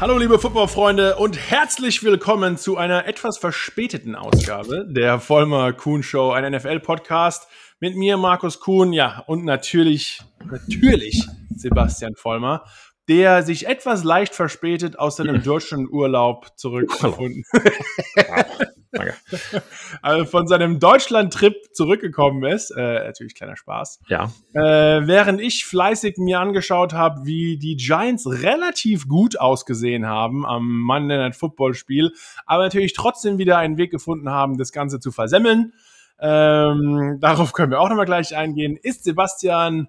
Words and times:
Hallo 0.00 0.16
liebe 0.16 0.38
Footballfreunde 0.38 1.16
und 1.16 1.36
herzlich 1.36 2.02
willkommen 2.02 2.56
zu 2.56 2.78
einer 2.78 3.06
etwas 3.06 3.36
verspäteten 3.36 4.14
Ausgabe 4.14 4.86
der 4.88 5.20
Vollmer 5.20 5.74
Kuhn 5.74 6.02
Show, 6.02 6.30
ein 6.30 6.50
NFL-Podcast 6.50 7.46
mit 7.80 7.96
mir, 7.96 8.16
Markus 8.16 8.60
Kuhn, 8.60 8.94
ja, 8.94 9.22
und 9.26 9.44
natürlich, 9.44 10.22
natürlich 10.50 11.28
Sebastian 11.54 12.14
Vollmer, 12.14 12.64
der 13.10 13.42
sich 13.42 13.66
etwas 13.66 14.02
leicht 14.02 14.34
verspätet 14.34 14.98
aus 14.98 15.16
seinem 15.16 15.42
deutschen 15.44 15.86
Urlaub 15.86 16.46
zurückgefunden. 16.56 17.44
Danke. 18.92 19.14
also 20.02 20.24
von 20.24 20.46
seinem 20.48 20.80
Deutschland-Trip 20.80 21.54
zurückgekommen 21.72 22.44
ist. 22.44 22.70
Äh, 22.70 23.04
natürlich 23.04 23.34
kleiner 23.34 23.56
Spaß. 23.56 24.00
Ja. 24.08 24.32
Äh, 24.52 25.06
während 25.06 25.40
ich 25.40 25.64
fleißig 25.64 26.16
mir 26.18 26.40
angeschaut 26.40 26.92
habe, 26.92 27.24
wie 27.24 27.56
die 27.56 27.76
Giants 27.76 28.26
relativ 28.28 29.06
gut 29.06 29.38
ausgesehen 29.38 30.06
haben 30.06 30.44
am 30.44 30.80
Monday 30.82 31.18
Night 31.18 31.36
Football 31.36 31.74
Spiel, 31.74 32.12
aber 32.46 32.64
natürlich 32.64 32.92
trotzdem 32.92 33.38
wieder 33.38 33.58
einen 33.58 33.78
Weg 33.78 33.90
gefunden 33.90 34.30
haben, 34.30 34.58
das 34.58 34.72
Ganze 34.72 34.98
zu 34.98 35.12
versemmeln. 35.12 35.72
Ähm, 36.18 37.18
darauf 37.20 37.52
können 37.52 37.70
wir 37.70 37.80
auch 37.80 37.88
nochmal 37.88 38.06
gleich 38.06 38.36
eingehen. 38.36 38.76
Ist 38.76 39.04
Sebastian, 39.04 39.88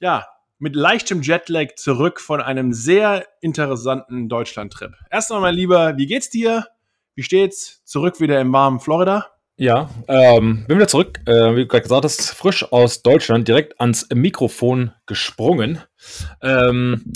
ja, 0.00 0.26
mit 0.58 0.74
leichtem 0.74 1.22
Jetlag 1.22 1.74
zurück 1.76 2.20
von 2.20 2.40
einem 2.40 2.72
sehr 2.72 3.26
interessanten 3.40 4.28
Deutschland-Trip. 4.28 4.92
Erst 5.10 5.30
einmal 5.30 5.54
lieber, 5.54 5.96
wie 5.96 6.06
geht's 6.06 6.30
dir? 6.30 6.66
Wie 7.16 7.22
steht's? 7.22 7.82
Zurück 7.86 8.20
wieder 8.20 8.38
im 8.42 8.52
warmen 8.52 8.78
Florida? 8.78 9.28
Ja, 9.56 9.88
ähm, 10.06 10.66
bin 10.68 10.76
wieder 10.76 10.86
zurück. 10.86 11.18
Äh, 11.24 11.56
wie 11.56 11.62
du 11.62 11.66
gerade 11.66 11.82
gesagt 11.82 12.04
hast, 12.04 12.34
frisch 12.34 12.70
aus 12.70 13.02
Deutschland, 13.02 13.48
direkt 13.48 13.80
ans 13.80 14.06
Mikrofon 14.14 14.92
gesprungen. 15.06 15.80
Ähm, 16.42 17.14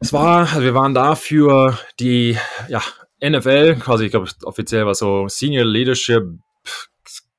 es 0.00 0.12
war, 0.12 0.40
also 0.40 0.60
wir 0.60 0.74
waren 0.74 0.92
da 0.92 1.14
für 1.14 1.78
die 1.98 2.36
ja, 2.68 2.82
NFL, 3.24 3.76
quasi, 3.76 4.04
ich 4.04 4.10
glaube, 4.10 4.28
offiziell 4.44 4.84
war 4.84 4.94
so 4.94 5.28
Senior 5.28 5.64
Leadership 5.64 6.24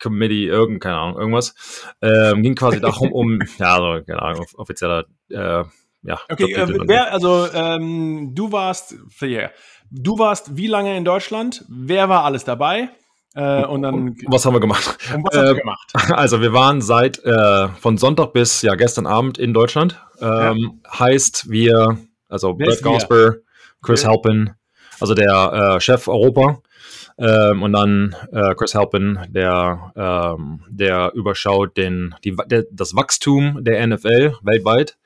Committee, 0.01 0.47
irgend, 0.47 0.81
keine 0.81 0.97
Ahnung, 0.97 1.19
irgendwas. 1.19 1.53
Ähm, 2.01 2.41
ging 2.41 2.55
quasi 2.55 2.81
darum, 2.81 3.11
um, 3.11 3.39
ja, 3.59 3.75
also, 3.75 4.03
keine 4.03 4.21
Ahnung, 4.23 4.47
offizieller, 4.55 5.05
äh, 5.29 5.63
ja. 6.01 6.19
Okay, 6.31 6.53
äh, 6.53 6.87
wer, 6.87 7.13
also 7.13 7.47
ähm, 7.53 8.31
du 8.33 8.51
warst, 8.51 8.95
yeah, 9.21 9.51
du 9.91 10.17
warst 10.17 10.57
wie 10.57 10.67
lange 10.67 10.95
in 10.97 11.05
Deutschland? 11.05 11.65
Wer 11.67 12.09
war 12.09 12.23
alles 12.23 12.43
dabei? 12.43 12.89
Äh, 13.35 13.65
und 13.65 13.83
dann. 13.83 14.17
Was 14.27 14.45
haben 14.45 14.53
wir 14.53 14.59
gemacht? 14.59 14.97
Und 15.13 15.33
äh, 15.33 15.55
gemacht? 15.55 15.93
Also 16.11 16.41
wir 16.41 16.53
waren 16.53 16.81
seit 16.81 17.23
äh, 17.23 17.67
von 17.79 17.97
Sonntag 17.97 18.33
bis 18.33 18.61
ja 18.61 18.75
gestern 18.75 19.05
Abend 19.05 19.37
in 19.37 19.53
Deutschland. 19.53 20.01
Ähm, 20.19 20.81
ja. 20.83 20.99
Heißt 20.99 21.49
wir, 21.49 21.97
also 22.27 22.53
Brett 22.53 22.81
Gosper, 22.81 23.35
Chris 23.81 24.03
okay. 24.03 24.11
Halpin, 24.11 24.51
also 24.99 25.13
der 25.13 25.75
äh, 25.75 25.79
Chef 25.79 26.07
Europa, 26.07 26.61
ähm, 27.19 27.63
und 27.63 27.73
dann 27.73 28.15
äh, 28.31 28.55
Chris 28.55 28.75
Halpin, 28.75 29.19
der, 29.27 29.91
ähm, 29.95 30.61
der 30.69 31.11
überschaut 31.13 31.75
den, 31.75 32.15
die, 32.23 32.35
der, 32.47 32.63
das 32.71 32.95
Wachstum 32.95 33.63
der 33.63 33.85
NFL 33.85 34.35
weltweit. 34.41 34.97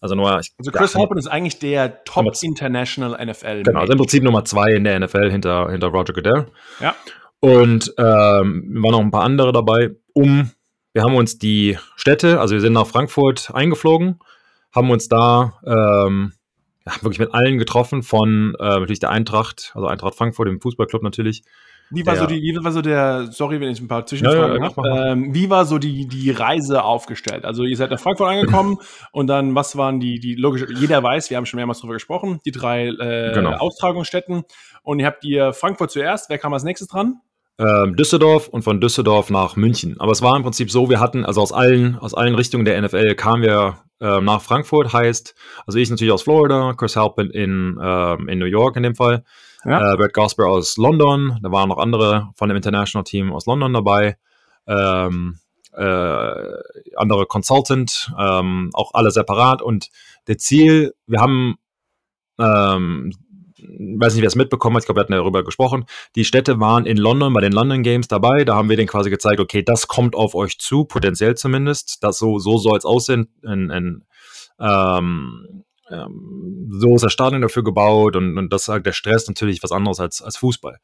Also 0.00 0.14
nur. 0.14 0.38
Ich, 0.40 0.52
also 0.58 0.70
Chris 0.70 0.94
ja, 0.94 1.00
Halpin 1.00 1.18
ist 1.18 1.26
eigentlich 1.26 1.58
der 1.58 2.04
Top 2.04 2.24
Nummer, 2.24 2.36
International 2.42 3.26
NFL. 3.26 3.62
Genau, 3.62 3.80
also 3.80 3.92
im 3.92 3.98
Prinzip 3.98 4.22
Nummer 4.22 4.44
zwei 4.44 4.72
in 4.72 4.84
der 4.84 4.98
NFL 4.98 5.30
hinter, 5.30 5.70
hinter 5.70 5.88
Roger 5.88 6.14
Goodell. 6.14 6.46
Ja. 6.80 6.94
Und 7.40 7.94
ähm, 7.98 8.76
waren 8.82 8.92
noch 8.92 9.00
ein 9.00 9.10
paar 9.10 9.24
andere 9.24 9.52
dabei, 9.52 9.90
um, 10.12 10.50
wir 10.92 11.02
haben 11.02 11.14
uns 11.14 11.38
die 11.38 11.78
Städte, 11.96 12.40
also 12.40 12.54
wir 12.54 12.60
sind 12.60 12.72
nach 12.72 12.86
Frankfurt 12.86 13.50
eingeflogen, 13.54 14.18
haben 14.74 14.90
uns 14.90 15.08
da 15.08 15.58
ähm, 15.64 16.32
ja, 16.86 16.92
wirklich 17.02 17.18
mit 17.18 17.32
allen 17.32 17.58
getroffen, 17.58 18.02
von 18.02 18.54
äh, 18.58 18.80
natürlich 18.80 19.00
der 19.00 19.10
Eintracht, 19.10 19.72
also 19.74 19.86
Eintracht 19.86 20.16
Frankfurt, 20.16 20.48
dem 20.48 20.60
Fußballclub 20.60 21.02
natürlich. 21.02 21.42
Wie 21.90 22.06
war, 22.06 22.14
der, 22.14 22.22
so 22.22 22.28
die, 22.28 22.40
wie 22.40 22.64
war 22.64 22.72
so 22.72 22.82
der, 22.82 23.28
sorry, 23.32 23.60
wenn 23.60 23.70
ich 23.70 23.80
ein 23.80 23.88
paar 23.88 24.06
Zwischenfragen 24.06 24.62
ja, 24.62 24.68
ja, 24.68 24.76
habe, 24.76 25.10
ähm, 25.10 25.34
wie 25.34 25.50
war 25.50 25.64
so 25.64 25.78
die, 25.78 26.06
die 26.06 26.30
Reise 26.30 26.84
aufgestellt? 26.84 27.44
Also 27.44 27.64
ihr 27.64 27.76
seid 27.76 27.90
nach 27.90 27.98
Frankfurt 27.98 28.28
angekommen 28.28 28.78
und 29.12 29.26
dann, 29.26 29.54
was 29.54 29.76
waren 29.76 29.98
die, 29.98 30.20
die 30.20 30.34
logisch, 30.36 30.64
jeder 30.78 31.02
weiß, 31.02 31.30
wir 31.30 31.36
haben 31.36 31.46
schon 31.46 31.58
mehrmals 31.58 31.78
darüber 31.78 31.94
gesprochen, 31.94 32.40
die 32.44 32.52
drei 32.52 32.88
äh, 32.88 33.32
genau. 33.34 33.56
Austragungsstätten 33.56 34.44
und 34.82 35.00
ihr 35.00 35.06
habt 35.06 35.24
ihr 35.24 35.52
Frankfurt 35.52 35.90
zuerst, 35.90 36.30
wer 36.30 36.38
kam 36.38 36.54
als 36.54 36.62
nächstes 36.62 36.88
dran? 36.88 37.20
Ähm, 37.58 37.96
Düsseldorf 37.96 38.48
und 38.48 38.62
von 38.62 38.80
Düsseldorf 38.80 39.28
nach 39.28 39.56
München. 39.56 39.96
Aber 39.98 40.12
es 40.12 40.22
war 40.22 40.34
im 40.34 40.42
Prinzip 40.42 40.70
so, 40.70 40.88
wir 40.88 40.98
hatten, 40.98 41.26
also 41.26 41.42
aus 41.42 41.52
allen, 41.52 41.98
aus 41.98 42.14
allen 42.14 42.34
Richtungen 42.34 42.64
der 42.64 42.80
NFL 42.80 43.16
kamen 43.16 43.42
wir 43.42 43.78
äh, 44.00 44.20
nach 44.20 44.40
Frankfurt, 44.40 44.92
heißt, 44.92 45.34
also 45.66 45.78
ich 45.78 45.90
natürlich 45.90 46.12
aus 46.12 46.22
Florida, 46.22 46.72
Chris 46.74 46.96
Halpin 46.96 47.28
in, 47.28 47.78
äh, 47.78 48.14
in 48.32 48.38
New 48.38 48.46
York 48.46 48.76
in 48.76 48.82
dem 48.82 48.94
Fall, 48.94 49.24
ja. 49.64 49.92
äh, 49.92 49.96
Brett 49.96 50.14
Gosper 50.14 50.46
aus 50.46 50.76
London, 50.76 51.38
da 51.42 51.50
waren 51.50 51.68
noch 51.68 51.78
andere 51.78 52.30
von 52.34 52.48
dem 52.48 52.56
International 52.56 53.04
Team 53.04 53.32
aus 53.32 53.46
London 53.46 53.72
dabei, 53.72 54.16
ähm, 54.66 55.38
äh, 55.72 55.82
andere 56.96 57.26
Consultant, 57.26 58.12
ähm, 58.18 58.70
auch 58.72 58.94
alle 58.94 59.10
separat 59.10 59.62
und 59.62 59.90
der 60.26 60.38
Ziel, 60.38 60.94
wir 61.06 61.20
haben 61.20 61.56
ähm, 62.38 63.12
weiß 63.62 64.14
nicht, 64.14 64.22
wer 64.22 64.28
es 64.28 64.36
mitbekommen 64.36 64.76
hat, 64.76 64.82
ich 64.82 64.86
glaube, 64.86 64.98
wir 64.98 65.02
hatten 65.02 65.12
darüber 65.12 65.44
gesprochen. 65.44 65.84
Die 66.16 66.24
Städte 66.24 66.60
waren 66.60 66.86
in 66.86 66.96
London 66.96 67.32
bei 67.32 67.40
den 67.40 67.52
London 67.52 67.82
Games 67.82 68.08
dabei. 68.08 68.44
Da 68.44 68.54
haben 68.54 68.68
wir 68.68 68.76
denen 68.76 68.88
quasi 68.88 69.10
gezeigt, 69.10 69.40
okay, 69.40 69.62
das 69.62 69.88
kommt 69.88 70.14
auf 70.14 70.34
euch 70.34 70.58
zu, 70.58 70.84
potenziell 70.84 71.36
zumindest. 71.36 72.02
Das 72.02 72.18
so, 72.18 72.38
so 72.38 72.58
soll 72.58 72.78
es 72.78 72.84
aussehen. 72.84 73.28
In, 73.42 73.70
in, 73.70 74.04
ähm, 74.58 75.64
ähm, 75.90 76.68
so 76.70 76.94
ist 76.94 77.02
das 77.02 77.12
Stadion 77.12 77.42
dafür 77.42 77.64
gebaut 77.64 78.16
und, 78.16 78.38
und 78.38 78.52
das 78.52 78.64
sagt 78.64 78.86
der 78.86 78.92
Stress 78.92 79.28
natürlich 79.28 79.62
was 79.62 79.72
anderes 79.72 80.00
als, 80.00 80.22
als 80.22 80.36
Fußball. 80.36 80.78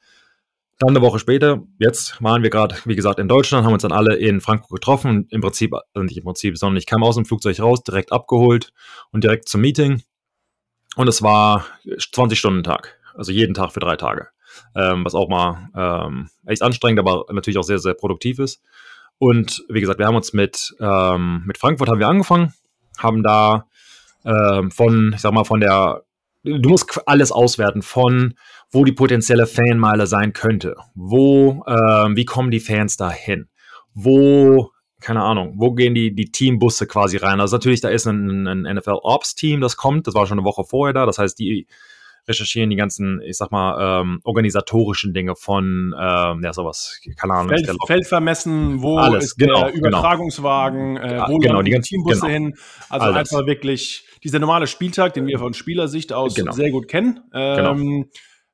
Dann 0.79 0.91
eine 0.91 1.01
Woche 1.01 1.19
später, 1.19 1.63
jetzt 1.79 2.23
waren 2.23 2.43
wir 2.43 2.51
gerade, 2.51 2.77
wie 2.85 2.97
gesagt, 2.97 3.19
in 3.19 3.29
Deutschland, 3.29 3.65
haben 3.65 3.73
uns 3.73 3.83
dann 3.83 3.93
alle 3.93 4.17
in 4.17 4.43
Frankfurt 4.43 4.81
getroffen 4.81 5.27
im 5.31 5.41
Prinzip, 5.41 5.73
also 5.73 6.05
nicht 6.05 6.19
im 6.19 6.25
Prinzip, 6.25 6.59
sondern 6.59 6.77
ich 6.77 6.87
kam 6.87 7.03
aus 7.03 7.15
dem 7.15 7.25
Flugzeug 7.25 7.59
raus, 7.61 7.83
direkt 7.83 8.13
abgeholt 8.13 8.73
und 9.11 9.25
direkt 9.25 9.49
zum 9.49 9.63
Meeting. 9.63 10.03
Und 10.97 11.09
es 11.09 11.23
war 11.23 11.65
20 11.99 12.39
Stunden 12.39 12.63
Tag, 12.63 12.99
also 13.15 13.33
jeden 13.33 13.55
Tag 13.55 13.73
für 13.73 13.81
drei 13.81 13.97
Tage. 13.97 14.29
Ähm, 14.75 15.05
was 15.05 15.15
auch 15.15 15.29
mal 15.29 15.69
ähm, 15.75 16.31
echt 16.47 16.63
anstrengend, 16.63 16.99
aber 16.99 17.25
natürlich 17.31 17.59
auch 17.59 17.63
sehr, 17.63 17.79
sehr 17.79 17.95
produktiv 17.95 18.39
ist. 18.39 18.63
Und 19.19 19.65
wie 19.69 19.81
gesagt, 19.81 19.99
wir 19.99 20.07
haben 20.07 20.17
uns 20.17 20.33
mit, 20.35 20.75
ähm, 20.81 21.43
mit 21.47 21.59
Frankfurt 21.59 21.89
haben 21.89 21.99
wir 21.99 22.09
angefangen, 22.09 22.53
haben 22.99 23.23
da 23.23 23.67
ähm, 24.27 24.71
von, 24.71 25.13
ich 25.15 25.21
sag 25.21 25.33
mal, 25.33 25.45
von 25.45 25.61
der, 25.61 26.03
du 26.43 26.69
musst 26.69 27.01
alles 27.07 27.33
auswerten 27.33 27.83
von, 27.83 28.35
wo 28.71 28.85
die 28.85 28.93
potenzielle 28.93 29.47
Fanmeile 29.47 30.07
sein 30.07 30.33
könnte. 30.33 30.75
Wo, 30.95 31.65
ähm, 31.67 32.17
wie 32.17 32.25
kommen 32.25 32.51
die 32.51 32.61
Fans 32.61 32.97
da 32.97 33.11
hin? 33.11 33.49
Wo 33.95 34.71
keine 35.01 35.23
Ahnung, 35.23 35.55
wo 35.59 35.73
gehen 35.73 35.95
die, 35.95 36.15
die 36.15 36.31
Teambusse 36.33 36.87
quasi 36.87 37.19
rein? 37.19 37.41
Also 37.41 37.57
natürlich, 37.57 37.81
da 37.81 37.91
ist 37.91 38.07
ein, 38.07 38.47
ein 38.47 38.63
NFL-Ops-Team, 38.63 39.61
das 39.61 39.77
kommt, 39.77 40.07
das 40.07 40.15
war 40.15 40.27
schon 40.27 40.39
eine 40.39 40.47
Woche 40.47 40.65
vorher 40.65 40.95
da, 40.95 41.07
das 41.07 41.19
heißt, 41.19 41.39
die 41.39 41.67
recherchieren 42.29 42.71
die 42.71 42.77
ganzen, 42.77 43.21
ich 43.23 43.37
sag 43.37 43.51
mal, 43.51 44.03
ähm, 44.03 44.21
organisatorischen 44.25 45.15
Dinge 45.15 45.37
von, 45.37 45.95
ähm, 45.99 46.41
ja, 46.43 46.53
sowas, 46.53 47.01
keine 47.17 47.35
Ahnung. 47.35 47.49
Feld, 47.49 47.71
Feldvermessen, 47.87 48.83
wo 48.83 48.99
Alles, 48.99 49.25
ist 49.25 49.37
genau, 49.37 49.65
der 49.65 49.73
genau. 49.73 49.89
Übertragungswagen, 49.89 50.95
genau. 50.97 51.07
Äh, 51.07 51.29
wo 51.29 51.39
genau, 51.39 51.63
die 51.63 51.71
ganzen 51.71 51.89
Teambusse 51.89 52.21
genau. 52.23 52.33
hin? 52.33 52.55
Also 52.89 53.07
Alles. 53.07 53.17
einfach 53.33 53.47
wirklich 53.47 54.07
dieser 54.23 54.39
normale 54.39 54.67
Spieltag, 54.67 55.15
den 55.15 55.27
wir 55.27 55.39
von 55.39 55.55
Spielersicht 55.55 56.13
aus 56.13 56.35
genau. 56.35 56.53
sehr 56.53 56.71
gut 56.71 56.89
kennen. 56.89 57.21
Genau. 57.33 58.05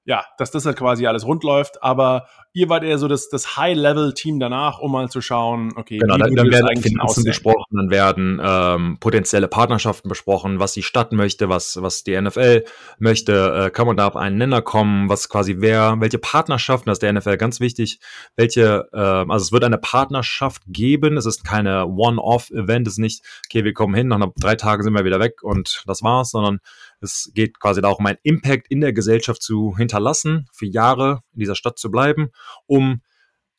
Ja, 0.04 0.24
dass 0.36 0.50
das 0.50 0.66
halt 0.66 0.76
quasi 0.76 1.06
alles 1.06 1.24
rund 1.24 1.44
läuft, 1.44 1.80
aber 1.82 2.26
ihr 2.52 2.68
wart 2.68 2.82
eher 2.82 2.98
so 2.98 3.06
das, 3.06 3.28
das 3.28 3.56
High-Level-Team 3.56 4.40
danach, 4.40 4.80
um 4.80 4.90
mal 4.90 5.08
zu 5.08 5.20
schauen, 5.20 5.72
okay, 5.76 5.98
genau, 5.98 6.16
dann, 6.18 6.34
dann 6.34 6.50
werden 6.50 6.82
Finanzen 6.82 7.22
besprochen, 7.22 7.76
dann 7.76 7.90
werden 7.90 8.41
ähm, 8.42 8.96
potenzielle 8.98 9.46
Partnerschaften 9.46 10.08
besprochen, 10.08 10.58
was 10.58 10.72
die 10.72 10.82
Stadt 10.82 11.12
möchte, 11.12 11.48
was, 11.48 11.80
was 11.80 12.03
die 12.03 12.21
NFL 12.21 12.65
möchte, 12.98 13.66
äh, 13.66 13.71
kann 13.71 13.86
man 13.86 13.97
da 13.97 14.09
auf 14.09 14.16
einen 14.16 14.38
Nenner 14.38 14.60
kommen, 14.60 15.09
was 15.09 15.28
quasi 15.28 15.56
wer, 15.59 15.97
welche 16.00 16.18
Partnerschaften, 16.18 16.91
das 16.91 16.97
ist 16.97 17.03
der 17.03 17.12
NFL 17.12 17.36
ganz 17.36 17.60
wichtig, 17.60 18.00
welche, 18.34 18.88
äh, 18.92 18.98
also 18.98 19.36
es 19.36 19.53
wird 19.53 19.62
eine 19.62 19.78
Partnerschaft 19.78 20.62
geben, 20.66 21.16
es 21.16 21.27
ist 21.27 21.44
keine 21.44 21.86
One-Off-Event, 21.86 22.88
es 22.88 22.94
ist 22.94 22.98
nicht, 22.98 23.22
okay, 23.47 23.65
wir 23.65 23.72
kommen 23.72 23.94
hin, 23.94 24.09
nach 24.09 24.18
drei 24.36 24.56
Tagen 24.56 24.82
sind 24.82 24.94
wir 24.94 25.04
wieder 25.04 25.21
weg 25.21 25.42
und 25.42 25.84
das 25.86 26.03
war's, 26.03 26.30
sondern 26.30 26.59
es 27.03 27.31
geht 27.34 27.59
quasi 27.60 27.81
darum, 27.81 28.07
einen 28.07 28.19
Impact 28.22 28.69
in 28.69 28.81
der 28.81 28.93
Gesellschaft 28.93 29.43
zu 29.43 29.77
hinterlassen, 29.77 30.47
für 30.53 30.66
Jahre 30.66 31.22
in 31.33 31.41
dieser 31.41 31.54
Stadt 31.54 31.78
zu 31.78 31.91
bleiben, 31.91 32.31
um 32.66 33.03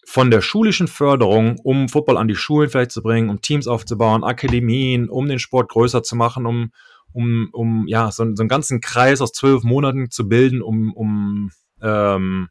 von 0.06 0.32
der 0.32 0.42
schulischen 0.42 0.88
Förderung, 0.88 1.60
um 1.64 1.88
Football 1.88 2.18
an 2.18 2.28
die 2.28 2.36
Schulen 2.36 2.70
vielleicht 2.70 2.92
zu 2.92 3.02
bringen, 3.02 3.30
um 3.30 3.42
Teams 3.42 3.68
aufzubauen, 3.68 4.24
Akademien, 4.24 5.10
um 5.10 5.28
den 5.28 5.40
Sport 5.40 5.70
größer 5.70 6.04
zu 6.04 6.16
machen, 6.16 6.46
um, 6.46 6.72
um, 7.14 7.50
um 7.54 7.88
ja, 7.88 8.12
so, 8.12 8.24
so 8.36 8.42
einen 8.42 8.50
ganzen 8.50 8.82
Kreis 8.82 9.22
aus 9.22 9.32
zwölf 9.32 9.64
Monaten 9.64 10.12
zu 10.12 10.28
bilden, 10.28 10.62
um, 10.62 10.94
um, 10.94 11.52
ähm, 11.82 12.50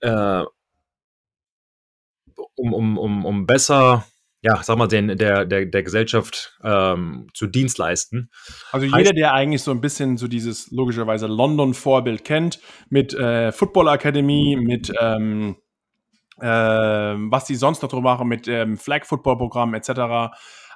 äh, 0.00 0.42
um, 2.54 2.72
um, 2.74 2.98
um, 2.98 3.24
um 3.24 3.46
besser 3.46 4.06
ja, 4.46 4.62
sag 4.62 4.78
mal, 4.78 4.86
den, 4.86 5.08
der, 5.18 5.44
der, 5.44 5.66
der 5.66 5.82
Gesellschaft 5.82 6.56
ähm, 6.62 7.26
zu 7.34 7.48
Dienst 7.48 7.78
leisten. 7.78 8.30
Also 8.70 8.86
jeder, 8.86 9.12
der 9.12 9.32
eigentlich 9.32 9.62
so 9.62 9.72
ein 9.72 9.80
bisschen 9.80 10.16
so 10.16 10.28
dieses 10.28 10.70
logischerweise 10.70 11.26
London-Vorbild 11.26 12.24
kennt, 12.24 12.60
mit 12.88 13.12
äh, 13.12 13.50
Football 13.50 13.88
Academy, 13.88 14.56
mit 14.60 14.92
ähm, 15.00 15.56
äh, 16.40 16.46
was 16.46 17.46
die 17.46 17.56
sonst 17.56 17.82
noch 17.82 17.88
drüber 17.88 18.02
machen, 18.02 18.28
mit 18.28 18.46
ähm, 18.46 18.76
Flag-Football-Programm 18.76 19.74
etc., 19.74 20.34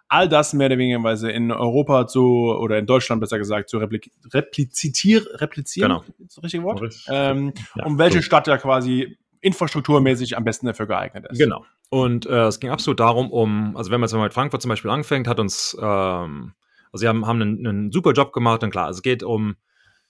all 0.08 0.28
das 0.28 0.52
mehr 0.52 0.66
oder 0.66 0.78
weniger 0.78 1.31
in 1.31 1.52
Europa 1.52 2.08
zu, 2.08 2.25
oder 2.58 2.76
in 2.76 2.87
Deutschland 2.87 3.20
besser 3.20 3.38
gesagt, 3.38 3.69
zu 3.69 3.78
repli 3.78 4.00
replizieren, 4.34 5.25
replizieren, 5.37 5.90
genau. 5.90 6.05
ist 6.26 6.37
das 6.37 6.43
richtige 6.43 6.64
Wort? 6.64 6.82
Ähm, 7.08 7.52
ja, 7.76 7.84
um 7.84 7.99
welche 7.99 8.19
so. 8.19 8.23
Stadt 8.23 8.49
ja 8.49 8.58
quasi 8.58 9.16
infrastrukturmäßig 9.40 10.37
am 10.37 10.43
besten 10.43 10.66
dafür 10.66 10.87
geeignet 10.88 11.26
ist. 11.31 11.38
Genau. 11.38 11.64
Und 11.90 12.25
äh, 12.26 12.46
es 12.46 12.60
ging 12.60 12.70
absolut 12.70 13.00
darum, 13.00 13.31
um, 13.31 13.76
also 13.76 13.90
wenn 13.90 14.00
man 14.00 14.06
jetzt 14.06 14.14
mal 14.14 14.22
mit 14.22 14.32
Frankfurt 14.32 14.62
zum 14.62 14.69
Beispiel 14.69 14.92
anfängt, 14.92 15.26
hat 15.26 15.40
uns, 15.40 15.76
ähm, 15.81 16.54
also 16.92 17.00
sie 17.00 17.08
haben, 17.08 17.26
haben 17.26 17.42
einen, 17.42 17.66
einen 17.66 17.92
super 17.92 18.12
Job 18.12 18.32
gemacht 18.32 18.62
und 18.62 18.70
klar, 18.70 18.88
es 18.90 19.02
geht 19.02 19.25
um, 19.25 19.56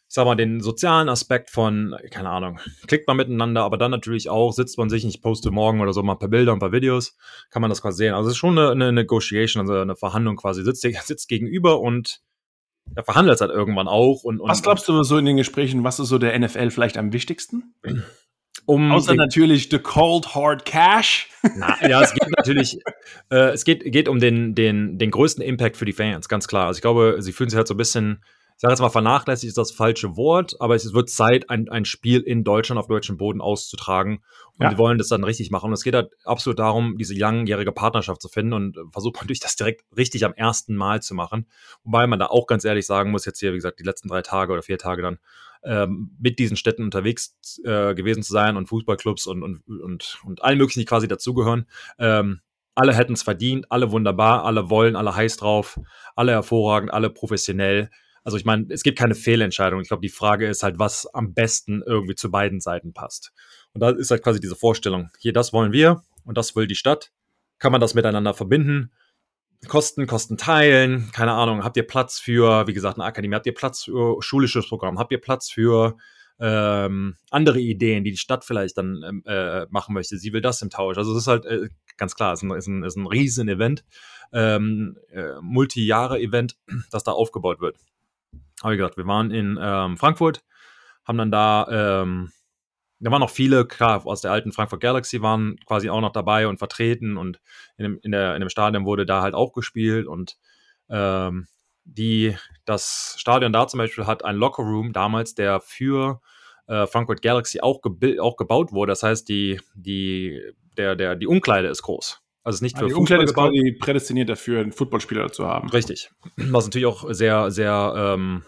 ich 0.06 0.14
sag 0.14 0.26
mal, 0.26 0.34
den 0.34 0.60
sozialen 0.60 1.08
Aspekt 1.08 1.48
von, 1.48 1.96
keine 2.10 2.28
Ahnung, 2.28 2.60
klickt 2.86 3.08
man 3.08 3.16
miteinander, 3.16 3.64
aber 3.64 3.78
dann 3.78 3.90
natürlich 3.90 4.28
auch, 4.28 4.52
sitzt 4.52 4.76
man 4.76 4.90
sich, 4.90 5.06
ich 5.06 5.22
poste 5.22 5.50
morgen 5.50 5.80
oder 5.80 5.94
so 5.94 6.02
mal 6.02 6.12
ein 6.12 6.18
paar 6.18 6.28
Bilder 6.28 6.52
und 6.52 6.58
ein 6.58 6.60
paar 6.60 6.72
Videos, 6.72 7.16
kann 7.48 7.62
man 7.62 7.70
das 7.70 7.80
quasi 7.80 7.98
sehen. 7.98 8.12
Also 8.12 8.28
es 8.28 8.34
ist 8.34 8.38
schon 8.38 8.58
eine, 8.58 8.72
eine 8.72 8.92
Negotiation, 8.92 9.62
also 9.62 9.80
eine 9.80 9.96
Verhandlung 9.96 10.36
quasi, 10.36 10.62
sitzt, 10.62 10.82
sitzt 11.06 11.28
gegenüber 11.28 11.80
und 11.80 12.20
er 12.94 13.04
verhandelt 13.04 13.36
es 13.36 13.40
halt 13.40 13.52
irgendwann 13.52 13.88
auch. 13.88 14.22
Und, 14.22 14.38
und 14.38 14.50
was 14.50 14.62
glaubst 14.62 14.86
du 14.86 15.02
so 15.02 15.16
in 15.16 15.24
den 15.24 15.38
Gesprächen, 15.38 15.82
was 15.82 15.98
ist 15.98 16.08
so 16.08 16.18
der 16.18 16.38
NFL 16.38 16.70
vielleicht 16.70 16.98
am 16.98 17.14
wichtigsten? 17.14 17.74
Um 18.70 18.92
Außer 18.92 19.16
natürlich 19.16 19.68
the 19.68 19.80
cold 19.80 20.32
hard 20.32 20.64
cash. 20.64 21.28
Na, 21.56 21.76
ja, 21.88 22.02
es 22.02 22.12
geht 22.12 22.30
natürlich, 22.36 22.78
äh, 23.32 23.50
es 23.50 23.64
geht, 23.64 23.82
geht 23.90 24.08
um 24.08 24.20
den, 24.20 24.54
den, 24.54 24.96
den 24.96 25.10
größten 25.10 25.42
Impact 25.42 25.76
für 25.76 25.86
die 25.86 25.92
Fans, 25.92 26.28
ganz 26.28 26.46
klar. 26.46 26.68
Also 26.68 26.78
ich 26.78 26.82
glaube, 26.82 27.16
sie 27.18 27.32
fühlen 27.32 27.50
sich 27.50 27.56
halt 27.56 27.66
so 27.66 27.74
ein 27.74 27.78
bisschen, 27.78 28.22
ich 28.54 28.60
sage 28.60 28.70
jetzt 28.70 28.80
mal 28.80 28.88
vernachlässigt 28.88 29.48
ist 29.48 29.58
das 29.58 29.72
falsche 29.72 30.16
Wort, 30.16 30.54
aber 30.60 30.76
es 30.76 30.94
wird 30.94 31.10
Zeit, 31.10 31.50
ein, 31.50 31.68
ein 31.68 31.84
Spiel 31.84 32.20
in 32.20 32.44
Deutschland 32.44 32.78
auf 32.78 32.86
deutschem 32.86 33.16
Boden 33.16 33.40
auszutragen. 33.40 34.22
Und 34.56 34.64
ja. 34.64 34.70
die 34.70 34.78
wollen 34.78 34.98
das 34.98 35.08
dann 35.08 35.24
richtig 35.24 35.50
machen. 35.50 35.66
Und 35.66 35.72
es 35.72 35.82
geht 35.82 35.96
halt 35.96 36.12
absolut 36.24 36.60
darum, 36.60 36.96
diese 36.96 37.14
langjährige 37.14 37.72
Partnerschaft 37.72 38.22
zu 38.22 38.28
finden 38.28 38.52
und 38.52 38.78
versucht 38.92 39.16
man 39.16 39.26
durch 39.26 39.40
das 39.40 39.56
direkt 39.56 39.82
richtig 39.96 40.24
am 40.24 40.34
ersten 40.34 40.76
Mal 40.76 41.02
zu 41.02 41.16
machen. 41.16 41.48
Wobei 41.82 42.06
man 42.06 42.20
da 42.20 42.26
auch 42.26 42.46
ganz 42.46 42.64
ehrlich 42.64 42.86
sagen 42.86 43.10
muss, 43.10 43.24
jetzt 43.24 43.40
hier, 43.40 43.50
wie 43.50 43.56
gesagt, 43.56 43.80
die 43.80 43.84
letzten 43.84 44.06
drei 44.06 44.22
Tage 44.22 44.52
oder 44.52 44.62
vier 44.62 44.78
Tage 44.78 45.02
dann 45.02 45.18
ähm, 45.62 46.16
mit 46.18 46.38
diesen 46.38 46.56
Städten 46.56 46.82
unterwegs 46.82 47.60
äh, 47.64 47.94
gewesen 47.94 48.22
zu 48.22 48.32
sein 48.32 48.56
und 48.56 48.66
Fußballclubs 48.66 49.26
und, 49.26 49.42
und, 49.42 49.62
und, 49.66 50.18
und 50.24 50.42
allen 50.42 50.58
möglichen, 50.58 50.80
die 50.80 50.86
quasi 50.86 51.08
dazugehören. 51.08 51.66
Ähm, 51.98 52.40
alle 52.74 52.94
hätten 52.94 53.12
es 53.12 53.22
verdient, 53.22 53.66
alle 53.70 53.90
wunderbar, 53.90 54.44
alle 54.44 54.70
wollen, 54.70 54.96
alle 54.96 55.14
heiß 55.14 55.36
drauf, 55.36 55.78
alle 56.16 56.32
hervorragend, 56.32 56.92
alle 56.92 57.10
professionell. 57.10 57.90
Also 58.22 58.36
ich 58.36 58.44
meine, 58.44 58.66
es 58.70 58.82
gibt 58.82 58.98
keine 58.98 59.14
Fehlentscheidung. 59.14 59.80
Ich 59.80 59.88
glaube, 59.88 60.02
die 60.02 60.08
Frage 60.08 60.46
ist 60.46 60.62
halt, 60.62 60.78
was 60.78 61.06
am 61.12 61.34
besten 61.34 61.82
irgendwie 61.84 62.14
zu 62.14 62.30
beiden 62.30 62.60
Seiten 62.60 62.92
passt. 62.92 63.32
Und 63.72 63.82
da 63.82 63.90
ist 63.90 64.10
halt 64.10 64.22
quasi 64.22 64.40
diese 64.40 64.56
Vorstellung, 64.56 65.10
hier, 65.18 65.32
das 65.32 65.52
wollen 65.52 65.72
wir 65.72 66.02
und 66.24 66.38
das 66.38 66.54
will 66.56 66.66
die 66.66 66.74
Stadt. 66.74 67.12
Kann 67.58 67.72
man 67.72 67.80
das 67.80 67.94
miteinander 67.94 68.34
verbinden? 68.34 68.92
Kosten, 69.68 70.06
Kosten 70.06 70.36
teilen, 70.36 71.10
keine 71.12 71.32
Ahnung, 71.32 71.64
habt 71.64 71.76
ihr 71.76 71.86
Platz 71.86 72.18
für, 72.18 72.66
wie 72.66 72.72
gesagt, 72.72 72.96
eine 72.96 73.04
Akademie, 73.04 73.34
habt 73.34 73.46
ihr 73.46 73.54
Platz 73.54 73.84
für 73.84 74.22
schulisches 74.22 74.68
Programm, 74.68 74.98
habt 74.98 75.12
ihr 75.12 75.20
Platz 75.20 75.50
für 75.50 75.96
ähm, 76.40 77.16
andere 77.30 77.60
Ideen, 77.60 78.02
die 78.02 78.12
die 78.12 78.16
Stadt 78.16 78.44
vielleicht 78.44 78.78
dann 78.78 79.02
ähm, 79.06 79.22
äh, 79.26 79.66
machen 79.68 79.92
möchte. 79.92 80.16
Sie 80.16 80.32
will 80.32 80.40
das 80.40 80.62
im 80.62 80.70
Tausch. 80.70 80.96
Also 80.96 81.12
es 81.12 81.18
ist 81.18 81.26
halt 81.26 81.44
äh, 81.44 81.68
ganz 81.98 82.14
klar, 82.14 82.32
es 82.32 82.42
ist 82.42 82.48
ein, 82.48 82.56
ist 82.56 82.66
ein, 82.66 82.82
ist 82.82 82.96
ein 82.96 83.06
riesen 83.06 83.48
Event, 83.48 83.84
ähm, 84.32 84.96
äh, 85.12 85.34
Multi-Jahre-Event, 85.42 86.56
das 86.90 87.04
da 87.04 87.12
aufgebaut 87.12 87.60
wird. 87.60 87.76
Aber 88.62 88.72
wie 88.72 88.78
gesagt, 88.78 88.96
wir 88.96 89.06
waren 89.06 89.30
in 89.30 89.58
ähm, 89.60 89.98
Frankfurt, 89.98 90.42
haben 91.04 91.18
dann 91.18 91.30
da 91.30 92.02
ähm, 92.02 92.32
da 93.00 93.10
waren 93.10 93.20
noch 93.20 93.30
viele, 93.30 93.66
klar, 93.66 94.06
aus 94.06 94.20
der 94.20 94.30
alten 94.30 94.52
Frankfurt 94.52 94.80
Galaxy 94.80 95.22
waren 95.22 95.58
quasi 95.66 95.88
auch 95.88 96.00
noch 96.00 96.12
dabei 96.12 96.46
und 96.46 96.58
vertreten 96.58 97.16
und 97.16 97.40
in 97.76 97.84
dem, 97.84 97.98
in 98.02 98.12
der, 98.12 98.34
in 98.34 98.40
dem 98.40 98.50
Stadion 98.50 98.84
wurde 98.84 99.06
da 99.06 99.22
halt 99.22 99.34
auch 99.34 99.52
gespielt 99.52 100.06
und 100.06 100.36
ähm, 100.90 101.48
die, 101.84 102.36
das 102.66 103.14
Stadion 103.18 103.52
da 103.52 103.66
zum 103.66 103.78
Beispiel 103.78 104.06
hat 104.06 104.24
ein 104.24 104.36
Lockerroom 104.36 104.92
damals, 104.92 105.34
der 105.34 105.60
für 105.60 106.20
äh, 106.66 106.86
Frankfurt 106.86 107.22
Galaxy 107.22 107.60
auch, 107.60 107.80
auch 108.20 108.36
gebaut 108.36 108.72
wurde. 108.72 108.92
Das 108.92 109.02
heißt, 109.02 109.28
die, 109.28 109.60
die, 109.74 110.40
der, 110.76 110.94
der, 110.94 111.16
die 111.16 111.26
Umkleide 111.26 111.68
ist 111.68 111.82
groß. 111.82 112.20
Also 112.42 112.56
ist 112.56 112.62
nicht 112.62 112.76
ah, 112.76 112.80
für 112.80 112.86
die 112.86 112.94
Umkleide 112.94 113.24
ist 113.24 113.34
quasi 113.34 113.76
prädestiniert 113.78 114.28
dafür, 114.28 114.60
einen 114.60 114.72
Footballspieler 114.72 115.32
zu 115.32 115.46
haben. 115.46 115.68
Richtig. 115.70 116.10
Was 116.36 116.64
natürlich 116.64 116.86
auch 116.86 117.12
sehr, 117.12 117.50
sehr 117.50 117.94
ähm, 117.96 118.44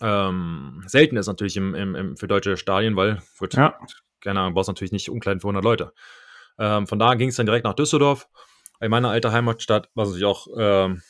ähm, 0.00 0.82
selten 0.86 1.16
ist 1.16 1.26
natürlich 1.26 1.56
im, 1.56 1.74
im, 1.74 1.94
im, 1.94 2.16
für 2.16 2.28
deutsche 2.28 2.56
Stadien, 2.56 2.96
weil 2.96 3.22
gut, 3.38 3.54
ja. 3.54 3.78
keine 4.20 4.40
Ahnung, 4.40 4.54
brauchst 4.54 4.68
natürlich 4.68 4.92
nicht 4.92 5.10
umkleiden 5.10 5.40
für 5.40 5.48
100 5.48 5.64
Leute. 5.64 5.92
Ähm, 6.58 6.86
von 6.86 6.98
da 6.98 7.14
ging 7.14 7.28
es 7.28 7.36
dann 7.36 7.46
direkt 7.46 7.64
nach 7.64 7.74
Düsseldorf, 7.74 8.28
in 8.80 8.90
meiner 8.90 9.10
alten 9.10 9.32
Heimatstadt, 9.32 9.90
was 9.94 10.12
sich 10.12 10.24
auch, 10.24 10.46
ähm, 10.56 11.02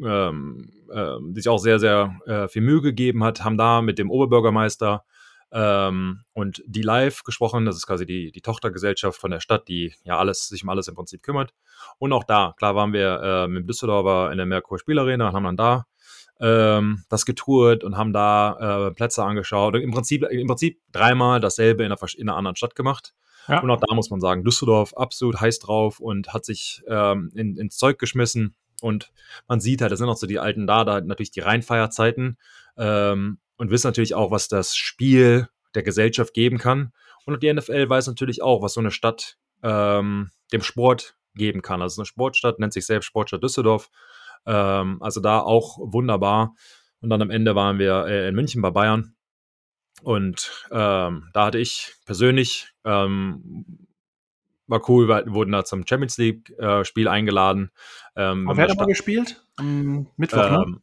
äh, 0.00 1.34
sich 1.34 1.48
auch 1.48 1.58
sehr, 1.58 1.78
sehr 1.78 2.18
äh, 2.26 2.48
viel 2.48 2.62
Mühe 2.62 2.80
gegeben 2.80 3.22
hat, 3.22 3.44
haben 3.44 3.56
da 3.56 3.80
mit 3.80 3.98
dem 3.98 4.10
Oberbürgermeister 4.10 5.04
ähm, 5.52 6.24
und 6.32 6.62
die 6.66 6.82
Live 6.82 7.22
gesprochen. 7.22 7.64
Das 7.64 7.76
ist 7.76 7.86
quasi 7.86 8.06
die, 8.06 8.32
die 8.32 8.40
Tochtergesellschaft 8.40 9.20
von 9.20 9.30
der 9.30 9.40
Stadt, 9.40 9.68
die 9.68 9.94
ja 10.02 10.18
alles, 10.18 10.48
sich 10.48 10.64
um 10.64 10.68
alles 10.68 10.88
im 10.88 10.94
Prinzip 10.94 11.22
kümmert. 11.22 11.54
Und 11.98 12.12
auch 12.12 12.24
da, 12.24 12.54
klar 12.56 12.74
waren 12.74 12.92
wir 12.92 13.20
äh, 13.22 13.48
mit 13.48 13.68
Düsseldorfer 13.68 14.32
in 14.32 14.38
der 14.38 14.46
Merkur 14.46 14.78
Spielarena 14.78 15.28
und 15.28 15.34
haben 15.34 15.44
dann 15.44 15.56
da 15.56 15.86
ähm, 16.42 17.04
das 17.08 17.24
getourt 17.24 17.84
und 17.84 17.96
haben 17.96 18.12
da 18.12 18.88
äh, 18.88 18.90
Plätze 18.90 19.24
angeschaut. 19.24 19.74
Und 19.74 19.80
Im 19.80 19.92
Prinzip, 19.92 20.24
im 20.24 20.46
Prinzip 20.48 20.80
dreimal 20.90 21.40
dasselbe 21.40 21.84
in 21.84 21.92
einer, 21.92 22.00
in 22.16 22.28
einer 22.28 22.36
anderen 22.36 22.56
Stadt 22.56 22.74
gemacht. 22.74 23.14
Ja. 23.48 23.60
Und 23.60 23.70
auch 23.70 23.80
da 23.80 23.94
muss 23.94 24.10
man 24.10 24.20
sagen, 24.20 24.44
Düsseldorf 24.44 24.94
absolut 24.96 25.40
heiß 25.40 25.60
drauf 25.60 26.00
und 26.00 26.32
hat 26.32 26.44
sich 26.44 26.82
ähm, 26.88 27.30
in, 27.34 27.56
ins 27.56 27.76
Zeug 27.76 27.98
geschmissen. 27.98 28.56
Und 28.80 29.12
man 29.46 29.60
sieht 29.60 29.80
halt, 29.80 29.92
das 29.92 30.00
sind 30.00 30.08
auch 30.08 30.16
so 30.16 30.26
die 30.26 30.40
alten 30.40 30.66
da, 30.66 30.84
da 30.84 31.00
natürlich 31.00 31.30
die 31.30 31.40
Rheinfeierzeiten 31.40 32.36
ähm, 32.76 33.38
und 33.56 33.70
wissen 33.70 33.86
natürlich 33.86 34.14
auch, 34.14 34.32
was 34.32 34.48
das 34.48 34.74
Spiel 34.74 35.48
der 35.76 35.84
Gesellschaft 35.84 36.34
geben 36.34 36.58
kann. 36.58 36.92
Und 37.24 37.40
die 37.42 37.52
NFL 37.52 37.88
weiß 37.88 38.08
natürlich 38.08 38.42
auch, 38.42 38.62
was 38.62 38.74
so 38.74 38.80
eine 38.80 38.90
Stadt 38.90 39.36
ähm, 39.62 40.30
dem 40.52 40.62
Sport 40.62 41.16
geben 41.34 41.62
kann. 41.62 41.82
Also 41.82 42.00
eine 42.00 42.06
Sportstadt 42.06 42.58
nennt 42.58 42.72
sich 42.72 42.84
selbst 42.84 43.06
Sportstadt 43.06 43.42
Düsseldorf 43.42 43.90
ähm, 44.46 44.98
also 45.00 45.20
da 45.20 45.40
auch 45.40 45.78
wunderbar. 45.80 46.54
Und 47.00 47.10
dann 47.10 47.22
am 47.22 47.30
Ende 47.30 47.54
waren 47.54 47.78
wir 47.78 48.06
äh, 48.06 48.28
in 48.28 48.34
München 48.34 48.62
bei 48.62 48.70
Bayern. 48.70 49.14
Und 50.02 50.66
ähm, 50.70 51.28
da 51.32 51.46
hatte 51.46 51.58
ich 51.58 51.94
persönlich, 52.06 52.72
ähm, 52.84 53.86
war 54.66 54.88
cool, 54.88 55.08
wir 55.08 55.32
wurden 55.32 55.52
da 55.52 55.64
zum 55.64 55.86
Champions 55.86 56.18
League-Spiel 56.18 57.06
äh, 57.06 57.10
eingeladen. 57.10 57.70
Ähm, 58.16 58.50
wer 58.52 58.68
hat 58.68 58.80
da 58.80 58.84
gespielt? 58.84 59.44
Am 59.56 60.08
Mittwoch, 60.16 60.50
ne? 60.50 60.62
Ähm, 60.66 60.80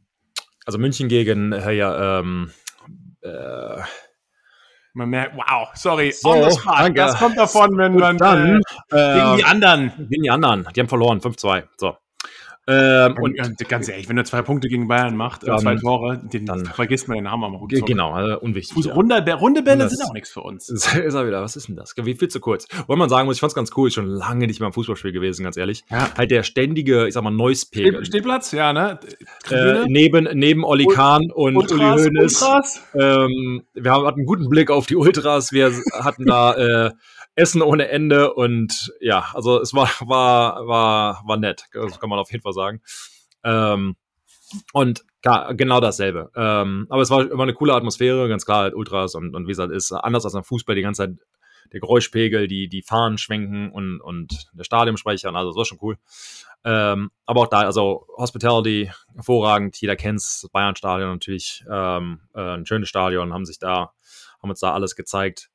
also 0.66 0.78
München 0.78 1.10
gegen, 1.10 1.52
äh, 1.52 1.72
ja, 1.74 2.20
ähm, 2.20 2.52
äh, 3.22 3.82
man 4.94 5.10
merkt, 5.10 5.38
wow, 5.38 5.70
sorry, 5.76 6.12
so, 6.12 6.34
Das 6.34 7.18
kommt 7.18 7.38
davon, 7.38 7.78
wenn 7.78 7.96
man 7.96 8.18
dann, 8.18 8.62
äh, 8.92 9.14
gegen 9.14 9.38
die 9.38 9.44
anderen. 9.44 10.08
Gegen 10.10 10.24
die 10.24 10.30
anderen. 10.30 10.68
Die 10.76 10.80
haben 10.80 10.90
verloren, 10.90 11.20
5-2. 11.22 11.64
So. 11.78 11.98
Ähm, 12.70 13.18
und, 13.20 13.36
ganz 13.68 13.90
ehrlich, 13.90 14.08
wenn 14.10 14.18
er 14.18 14.26
zwei 14.26 14.44
Punkte 14.44 14.68
gegen 14.68 14.88
Bayern 14.88 15.18
macht, 15.18 15.44
äh, 15.44 15.48
dann, 15.48 15.60
zwei 15.60 15.76
Tore, 15.76 16.22
den 16.24 16.46
dann 16.46 16.66
vergisst 16.66 17.08
man 17.08 17.18
den 17.18 17.32
Hammer 17.32 17.50
mal. 17.50 17.60
Genau, 17.68 18.12
also 18.12 18.40
unwichtig. 18.40 18.76
Fuß, 18.76 18.86
ja. 18.86 18.94
runde, 18.94 19.16
runde 19.34 19.64
Bälle 19.64 19.86
das 19.86 19.94
sind 19.94 20.06
auch 20.06 20.14
nichts 20.14 20.30
für 20.30 20.42
uns. 20.42 20.70
Ist 20.70 20.94
er 20.94 21.26
wieder, 21.26 21.42
was 21.42 21.56
ist 21.56 21.68
denn 21.68 21.76
das? 21.76 21.96
Wie 21.98 22.14
viel 22.14 22.28
zu 22.28 22.40
kurz? 22.40 22.68
Wollte 22.88 23.00
man 23.00 23.10
sagen 23.10 23.26
muss, 23.26 23.38
ich 23.38 23.42
fand's 23.42 23.56
ganz 23.56 23.72
cool, 23.76 23.90
schon 23.90 24.08
lange 24.08 24.46
nicht 24.46 24.60
mehr 24.60 24.68
im 24.68 24.74
Fußballspiel 24.74 25.12
gewesen, 25.12 25.44
ganz 25.44 25.58
ehrlich. 25.58 25.84
Ja. 25.90 26.10
Halt 26.16 26.30
der 26.30 26.44
ständige, 26.44 27.08
ich 27.08 27.16
sag 27.16 27.24
mal, 27.24 27.32
Neuspegel. 27.32 28.06
Stehplatz, 28.06 28.52
ja, 28.52 28.72
ne? 28.72 29.00
Äh, 29.50 29.86
neben, 29.88 30.28
neben 30.38 30.64
Oli 30.64 30.86
Kahn 30.86 31.32
und 31.32 31.56
Ultras, 31.58 32.06
Uli 32.06 32.18
Hoeneß. 32.18 32.82
Ähm, 32.94 33.64
wir 33.74 33.92
hatten 33.92 34.08
einen 34.08 34.26
guten 34.26 34.50
Blick 34.50 34.70
auf 34.70 34.86
die 34.86 34.96
Ultras. 34.96 35.52
Wir 35.52 35.72
hatten 35.94 36.26
da 36.26 36.54
äh, 36.88 36.92
Essen 37.40 37.62
ohne 37.62 37.88
Ende 37.88 38.34
und 38.34 38.94
ja, 39.00 39.32
also 39.34 39.62
es 39.62 39.74
war, 39.74 39.90
war, 40.02 40.68
war, 40.68 41.24
war 41.26 41.38
nett, 41.38 41.66
das 41.72 42.00
kann 42.00 42.10
man 42.10 42.20
auf 42.20 42.32
jeden 42.32 42.44
Fall 42.44 42.54
sagen. 42.54 42.82
Ähm, 43.44 43.96
und 44.74 45.06
klar, 45.22 45.54
genau 45.54 45.80
dasselbe. 45.80 46.32
Ähm, 46.36 46.88
aber 46.90 47.02
es 47.02 47.10
war 47.10 47.30
immer 47.32 47.44
eine 47.44 47.54
coole 47.54 47.74
Atmosphäre, 47.74 48.28
ganz 48.28 48.46
klar, 48.46 48.64
halt 48.64 48.76
Ultras 48.76 49.16
und, 49.16 49.36
und 49.36 49.48
wie 49.48 49.52
es 49.52 49.60
halt 49.60 49.72
ist, 49.72 49.92
anders 49.92 50.26
als 50.26 50.36
am 50.36 50.44
Fußball, 50.44 50.76
die 50.76 50.82
ganze 50.82 51.04
Zeit 51.04 51.18
der 51.72 51.80
Geräuschpegel, 51.80 52.48
die, 52.48 52.68
die 52.68 52.82
Fahnen 52.82 53.18
schwenken 53.18 53.72
und, 53.72 54.02
und 54.02 54.50
der 54.54 54.64
Stadionsprecher, 54.64 55.34
also 55.34 55.52
das 55.52 55.58
war 55.58 55.66
schon 55.66 55.80
cool. 55.82 55.98
Ähm, 56.66 57.12
aber 57.26 57.42
auch 57.42 57.48
da, 57.48 57.62
also 57.62 58.06
Hospitality, 58.18 58.92
hervorragend, 59.16 59.80
jeder 59.80 59.96
kennt 59.96 60.20
das 60.20 60.48
Bayern-Stadion 60.52 61.12
natürlich, 61.12 61.64
ähm, 61.72 62.22
äh, 62.34 62.56
ein 62.58 62.66
schönes 62.66 62.90
Stadion, 62.90 63.34
haben 63.34 63.46
sich 63.46 63.60
da, 63.60 63.94
haben 64.42 64.50
uns 64.50 64.60
da 64.60 64.74
alles 64.74 64.96
gezeigt. 64.96 65.50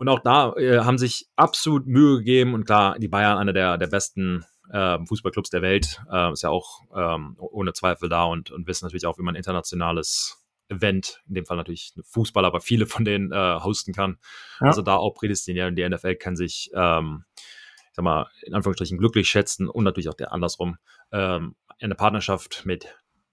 Und 0.00 0.08
auch 0.08 0.20
da 0.20 0.54
äh, 0.56 0.78
haben 0.78 0.96
sich 0.96 1.28
absolut 1.36 1.86
Mühe 1.86 2.16
gegeben 2.16 2.54
und 2.54 2.64
klar, 2.64 2.98
die 2.98 3.08
Bayern, 3.08 3.36
eine 3.36 3.52
der, 3.52 3.76
der 3.76 3.86
besten 3.86 4.46
äh, 4.72 4.96
Fußballclubs 5.04 5.50
der 5.50 5.60
Welt. 5.60 6.00
Äh, 6.10 6.32
ist 6.32 6.42
ja 6.42 6.48
auch 6.48 6.80
ähm, 6.96 7.36
ohne 7.38 7.74
Zweifel 7.74 8.08
da 8.08 8.24
und, 8.24 8.50
und 8.50 8.66
wissen 8.66 8.86
natürlich 8.86 9.04
auch, 9.04 9.18
wie 9.18 9.22
man 9.22 9.34
internationales 9.34 10.42
Event, 10.68 11.20
in 11.28 11.34
dem 11.34 11.44
Fall 11.44 11.58
natürlich 11.58 11.92
Fußball, 12.02 12.46
aber 12.46 12.62
viele 12.62 12.86
von 12.86 13.04
denen 13.04 13.30
äh, 13.30 13.60
hosten 13.60 13.92
kann. 13.92 14.16
Ja. 14.62 14.68
Also 14.68 14.80
da 14.80 14.96
auch 14.96 15.12
prädestiniert 15.12 15.68
und 15.68 15.76
die 15.76 15.86
NFL 15.86 16.14
kann 16.14 16.34
sich, 16.34 16.70
ähm, 16.74 17.26
ich 17.36 17.92
sag 17.92 18.02
mal, 18.02 18.30
in 18.40 18.54
Anführungsstrichen 18.54 18.96
glücklich 18.96 19.28
schätzen 19.28 19.68
und 19.68 19.84
natürlich 19.84 20.08
auch 20.08 20.14
der 20.14 20.32
andersrum, 20.32 20.78
ähm, 21.12 21.56
eine 21.78 21.94
Partnerschaft 21.94 22.64
mit 22.64 22.88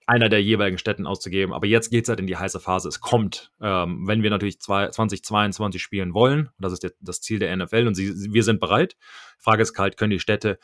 einer 0.08 0.30
der 0.30 0.42
jeweiligen 0.42 0.78
Städten 0.78 1.06
auszugeben. 1.06 1.52
Aber 1.52 1.66
jetzt 1.66 1.90
geht 1.90 2.04
es 2.04 2.08
halt 2.08 2.18
in 2.18 2.26
die 2.26 2.38
heiße 2.38 2.60
Phase. 2.60 2.88
Es 2.88 3.00
kommt, 3.00 3.52
ähm, 3.60 4.06
wenn 4.06 4.22
wir 4.22 4.30
natürlich 4.30 4.58
zwei, 4.58 4.88
2022 4.88 5.82
spielen 5.82 6.14
wollen, 6.14 6.48
das 6.58 6.72
ist 6.72 6.82
der, 6.82 6.92
das 7.00 7.20
Ziel 7.20 7.38
der 7.38 7.54
NFL 7.54 7.86
und 7.86 7.94
sie, 7.94 8.32
wir 8.32 8.42
sind 8.42 8.58
bereit. 8.58 8.96
Frage 9.38 9.62
ist 9.62 9.74
kalt, 9.74 9.98
können 9.98 10.10
die 10.10 10.18
Städte 10.18 10.58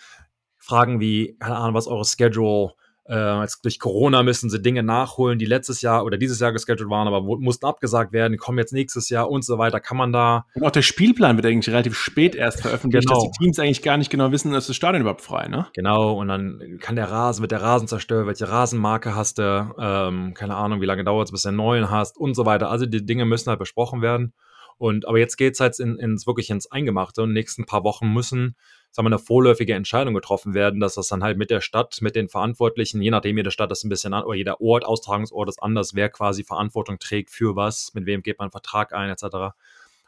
Fragen 0.56 0.98
wie, 0.98 1.36
keine 1.38 1.56
Ahnung, 1.56 1.74
was 1.74 1.86
eure 1.86 2.06
Schedule 2.06 2.72
äh, 3.06 3.40
jetzt 3.40 3.64
durch 3.64 3.78
Corona 3.78 4.22
müssen 4.22 4.50
sie 4.50 4.60
Dinge 4.60 4.82
nachholen, 4.82 5.38
die 5.38 5.44
letztes 5.44 5.82
Jahr 5.82 6.04
oder 6.04 6.16
dieses 6.16 6.40
Jahr 6.40 6.52
gescheduled 6.52 6.90
waren, 6.90 7.06
aber 7.06 7.20
mussten 7.22 7.66
abgesagt 7.66 8.12
werden, 8.12 8.38
kommen 8.38 8.58
jetzt 8.58 8.72
nächstes 8.72 9.10
Jahr 9.10 9.30
und 9.30 9.44
so 9.44 9.58
weiter. 9.58 9.80
Kann 9.80 9.96
man 9.96 10.12
da. 10.12 10.46
Und 10.54 10.64
auch 10.64 10.70
der 10.70 10.82
Spielplan 10.82 11.36
wird 11.36 11.46
eigentlich 11.46 11.72
relativ 11.72 11.96
spät 11.96 12.34
erst 12.34 12.62
veröffentlicht, 12.62 13.06
genau. 13.06 13.20
dass 13.20 13.30
die 13.30 13.44
Teams 13.44 13.58
eigentlich 13.58 13.82
gar 13.82 13.96
nicht 13.96 14.10
genau 14.10 14.32
wissen, 14.32 14.52
dass 14.52 14.66
das 14.66 14.76
Stadion 14.76 15.02
überhaupt 15.02 15.22
frei, 15.22 15.48
ne? 15.48 15.66
Genau, 15.74 16.14
und 16.14 16.28
dann 16.28 16.78
kann 16.80 16.96
der 16.96 17.10
Rasen, 17.10 17.42
wird 17.42 17.52
der 17.52 17.62
Rasen 17.62 17.88
zerstört, 17.88 18.26
welche 18.26 18.48
Rasenmarke 18.48 19.14
hast 19.14 19.38
du, 19.38 19.74
ähm, 19.78 20.34
keine 20.34 20.56
Ahnung, 20.56 20.80
wie 20.80 20.86
lange 20.86 21.04
dauert 21.04 21.28
es, 21.28 21.32
bis 21.32 21.42
du 21.42 21.48
einen 21.48 21.58
neuen 21.58 21.90
hast 21.90 22.16
und 22.16 22.34
so 22.34 22.46
weiter. 22.46 22.70
Also 22.70 22.86
die 22.86 23.04
Dinge 23.04 23.24
müssen 23.24 23.50
halt 23.50 23.58
besprochen 23.58 24.02
werden. 24.02 24.32
Und 24.78 25.06
aber 25.06 25.18
jetzt 25.18 25.36
geht's 25.36 25.60
halt 25.60 25.78
in, 25.78 25.98
ins 25.98 26.26
wirklich 26.26 26.50
ins 26.50 26.70
Eingemachte 26.70 27.22
und 27.22 27.32
nächsten 27.32 27.66
paar 27.66 27.84
Wochen 27.84 28.12
müssen 28.12 28.56
sagen 28.94 29.06
wir, 29.06 29.10
eine 29.10 29.18
vorläufige 29.18 29.74
Entscheidung 29.74 30.14
getroffen 30.14 30.54
werden, 30.54 30.78
dass 30.78 30.94
das 30.94 31.08
dann 31.08 31.24
halt 31.24 31.36
mit 31.36 31.50
der 31.50 31.60
Stadt, 31.60 31.98
mit 32.00 32.14
den 32.14 32.28
Verantwortlichen, 32.28 33.02
je 33.02 33.10
nachdem 33.10 33.36
jede 33.36 33.50
Stadt 33.50 33.72
ist 33.72 33.82
ein 33.82 33.88
bisschen 33.88 34.14
an, 34.14 34.22
oder 34.22 34.36
jeder 34.36 34.60
Ort, 34.60 34.84
Austragungsort 34.84 35.48
ist 35.48 35.60
anders, 35.60 35.96
wer 35.96 36.08
quasi 36.10 36.44
Verantwortung 36.44 37.00
trägt 37.00 37.30
für 37.30 37.56
was, 37.56 37.92
mit 37.94 38.06
wem 38.06 38.22
geht 38.22 38.38
man 38.38 38.44
einen 38.44 38.52
Vertrag 38.52 38.92
ein, 38.92 39.10
etc. 39.10 39.56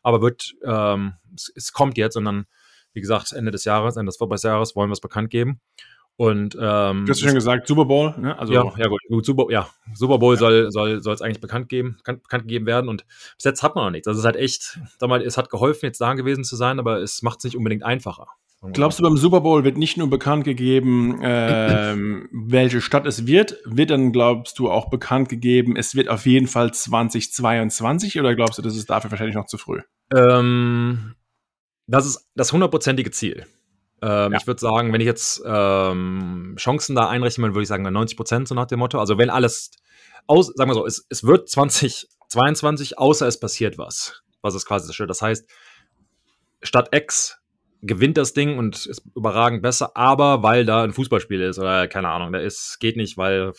Aber 0.04 0.22
wird, 0.22 0.54
ähm, 0.62 1.14
es, 1.34 1.52
es, 1.56 1.72
kommt 1.72 1.98
jetzt 1.98 2.16
und 2.16 2.26
dann, 2.26 2.46
wie 2.92 3.00
gesagt, 3.00 3.32
Ende 3.32 3.50
des 3.50 3.64
Jahres, 3.64 3.96
Ende 3.96 4.10
des 4.10 4.18
Vorbeisjahres 4.18 4.76
wollen 4.76 4.88
wir 4.88 4.94
es 4.94 5.00
bekannt 5.00 5.30
geben. 5.30 5.60
Und 6.18 6.56
ähm, 6.58 7.04
du 7.04 7.10
hast 7.10 7.20
schon 7.20 7.34
gesagt, 7.34 7.66
Super 7.66 7.84
Bowl, 7.84 8.14
ne? 8.16 8.38
Also 8.38 8.54
ja, 8.54 8.72
ja 8.78 8.88
gut, 8.88 9.00
gut 9.08 9.26
Super, 9.26 9.46
ja, 9.50 9.68
Super 9.94 10.18
Bowl 10.18 10.34
ja. 10.34 10.38
soll 10.38 10.70
soll 10.70 11.02
soll 11.02 11.14
es 11.14 11.20
eigentlich 11.20 11.42
bekannt 11.42 11.68
geben, 11.68 11.96
bekannt, 11.98 12.22
bekannt 12.22 12.44
gegeben 12.44 12.64
werden 12.64 12.88
und 12.88 13.04
bis 13.36 13.44
jetzt 13.44 13.62
hat 13.62 13.74
man 13.74 13.84
noch 13.84 13.90
nichts. 13.90 14.08
Also 14.08 14.20
es 14.20 14.24
halt 14.24 14.36
echt, 14.36 14.80
sag 14.98 15.10
mal, 15.10 15.20
es 15.20 15.36
hat 15.36 15.50
geholfen, 15.50 15.84
jetzt 15.84 16.00
da 16.00 16.14
gewesen 16.14 16.42
zu 16.42 16.56
sein, 16.56 16.78
aber 16.78 17.00
es 17.02 17.20
macht 17.22 17.38
es 17.38 17.44
nicht 17.44 17.56
unbedingt 17.56 17.82
einfacher. 17.82 18.28
Glaubst 18.72 18.98
du, 18.98 19.02
beim 19.02 19.16
Super 19.16 19.42
Bowl 19.42 19.64
wird 19.64 19.76
nicht 19.76 19.96
nur 19.96 20.08
bekannt 20.08 20.44
gegeben, 20.44 21.20
ähm, 21.22 22.28
welche 22.32 22.80
Stadt 22.80 23.06
es 23.06 23.26
wird, 23.26 23.58
wird 23.64 23.90
dann, 23.90 24.12
glaubst 24.12 24.58
du, 24.58 24.70
auch 24.70 24.88
bekannt 24.88 25.28
gegeben, 25.28 25.76
es 25.76 25.94
wird 25.94 26.08
auf 26.08 26.26
jeden 26.26 26.46
Fall 26.46 26.72
2022 26.72 28.18
oder 28.18 28.34
glaubst 28.34 28.58
du, 28.58 28.62
das 28.62 28.76
ist 28.76 28.88
dafür 28.88 29.10
wahrscheinlich 29.10 29.36
noch 29.36 29.46
zu 29.46 29.58
früh? 29.58 29.82
Ähm, 30.14 31.14
das 31.86 32.06
ist 32.06 32.30
das 32.34 32.52
hundertprozentige 32.52 33.10
Ziel. 33.10 33.46
Ähm, 34.02 34.32
ja. 34.32 34.38
Ich 34.38 34.46
würde 34.46 34.60
sagen, 34.60 34.92
wenn 34.92 35.00
ich 35.00 35.06
jetzt 35.06 35.42
ähm, 35.46 36.54
Chancen 36.58 36.94
da 36.94 37.08
einrechnen 37.08 37.44
würde, 37.44 37.54
würde 37.54 37.62
ich 37.62 37.68
sagen 37.68 37.82
90 37.82 38.16
Prozent 38.16 38.48
so 38.48 38.54
nach 38.54 38.66
dem 38.66 38.78
Motto. 38.78 38.98
Also 38.98 39.18
wenn 39.18 39.30
alles 39.30 39.70
aus, 40.26 40.52
sagen 40.54 40.70
wir 40.70 40.74
so, 40.74 40.86
es, 40.86 41.06
es 41.08 41.24
wird 41.24 41.48
2022, 41.48 42.98
außer 42.98 43.26
es 43.26 43.40
passiert 43.40 43.78
was, 43.78 44.22
was 44.42 44.54
ist 44.54 44.66
quasi 44.66 44.86
das 44.86 45.08
Das 45.08 45.22
heißt, 45.22 45.48
Stadt 46.62 46.94
X 46.94 47.38
gewinnt 47.82 48.16
das 48.16 48.32
Ding 48.32 48.58
und 48.58 48.86
ist 48.86 49.02
überragend 49.14 49.62
besser, 49.62 49.96
aber 49.96 50.42
weil 50.42 50.64
da 50.64 50.82
ein 50.82 50.92
Fußballspiel 50.92 51.40
ist 51.40 51.58
oder 51.58 51.88
keine 51.88 52.08
Ahnung, 52.08 52.32
da 52.32 52.38
ist, 52.38 52.78
geht 52.80 52.96
nicht, 52.96 53.16
weil 53.16 53.52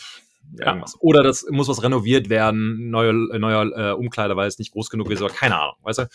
irgendwas. 0.59 0.93
Ja. 0.93 0.99
Oder 1.01 1.23
das 1.23 1.45
muss 1.49 1.67
was 1.67 1.83
renoviert 1.83 2.29
werden, 2.29 2.89
neuer, 2.89 3.13
neuer 3.13 3.65
äh, 3.75 3.93
Umkleider, 3.93 4.35
weil 4.35 4.47
es 4.47 4.59
nicht 4.59 4.71
groß 4.71 4.89
genug 4.89 5.09
ist 5.11 5.21
oder 5.21 5.33
keine 5.33 5.59
Ahnung, 5.59 5.75
weißt 5.83 5.99
du? 5.99 6.09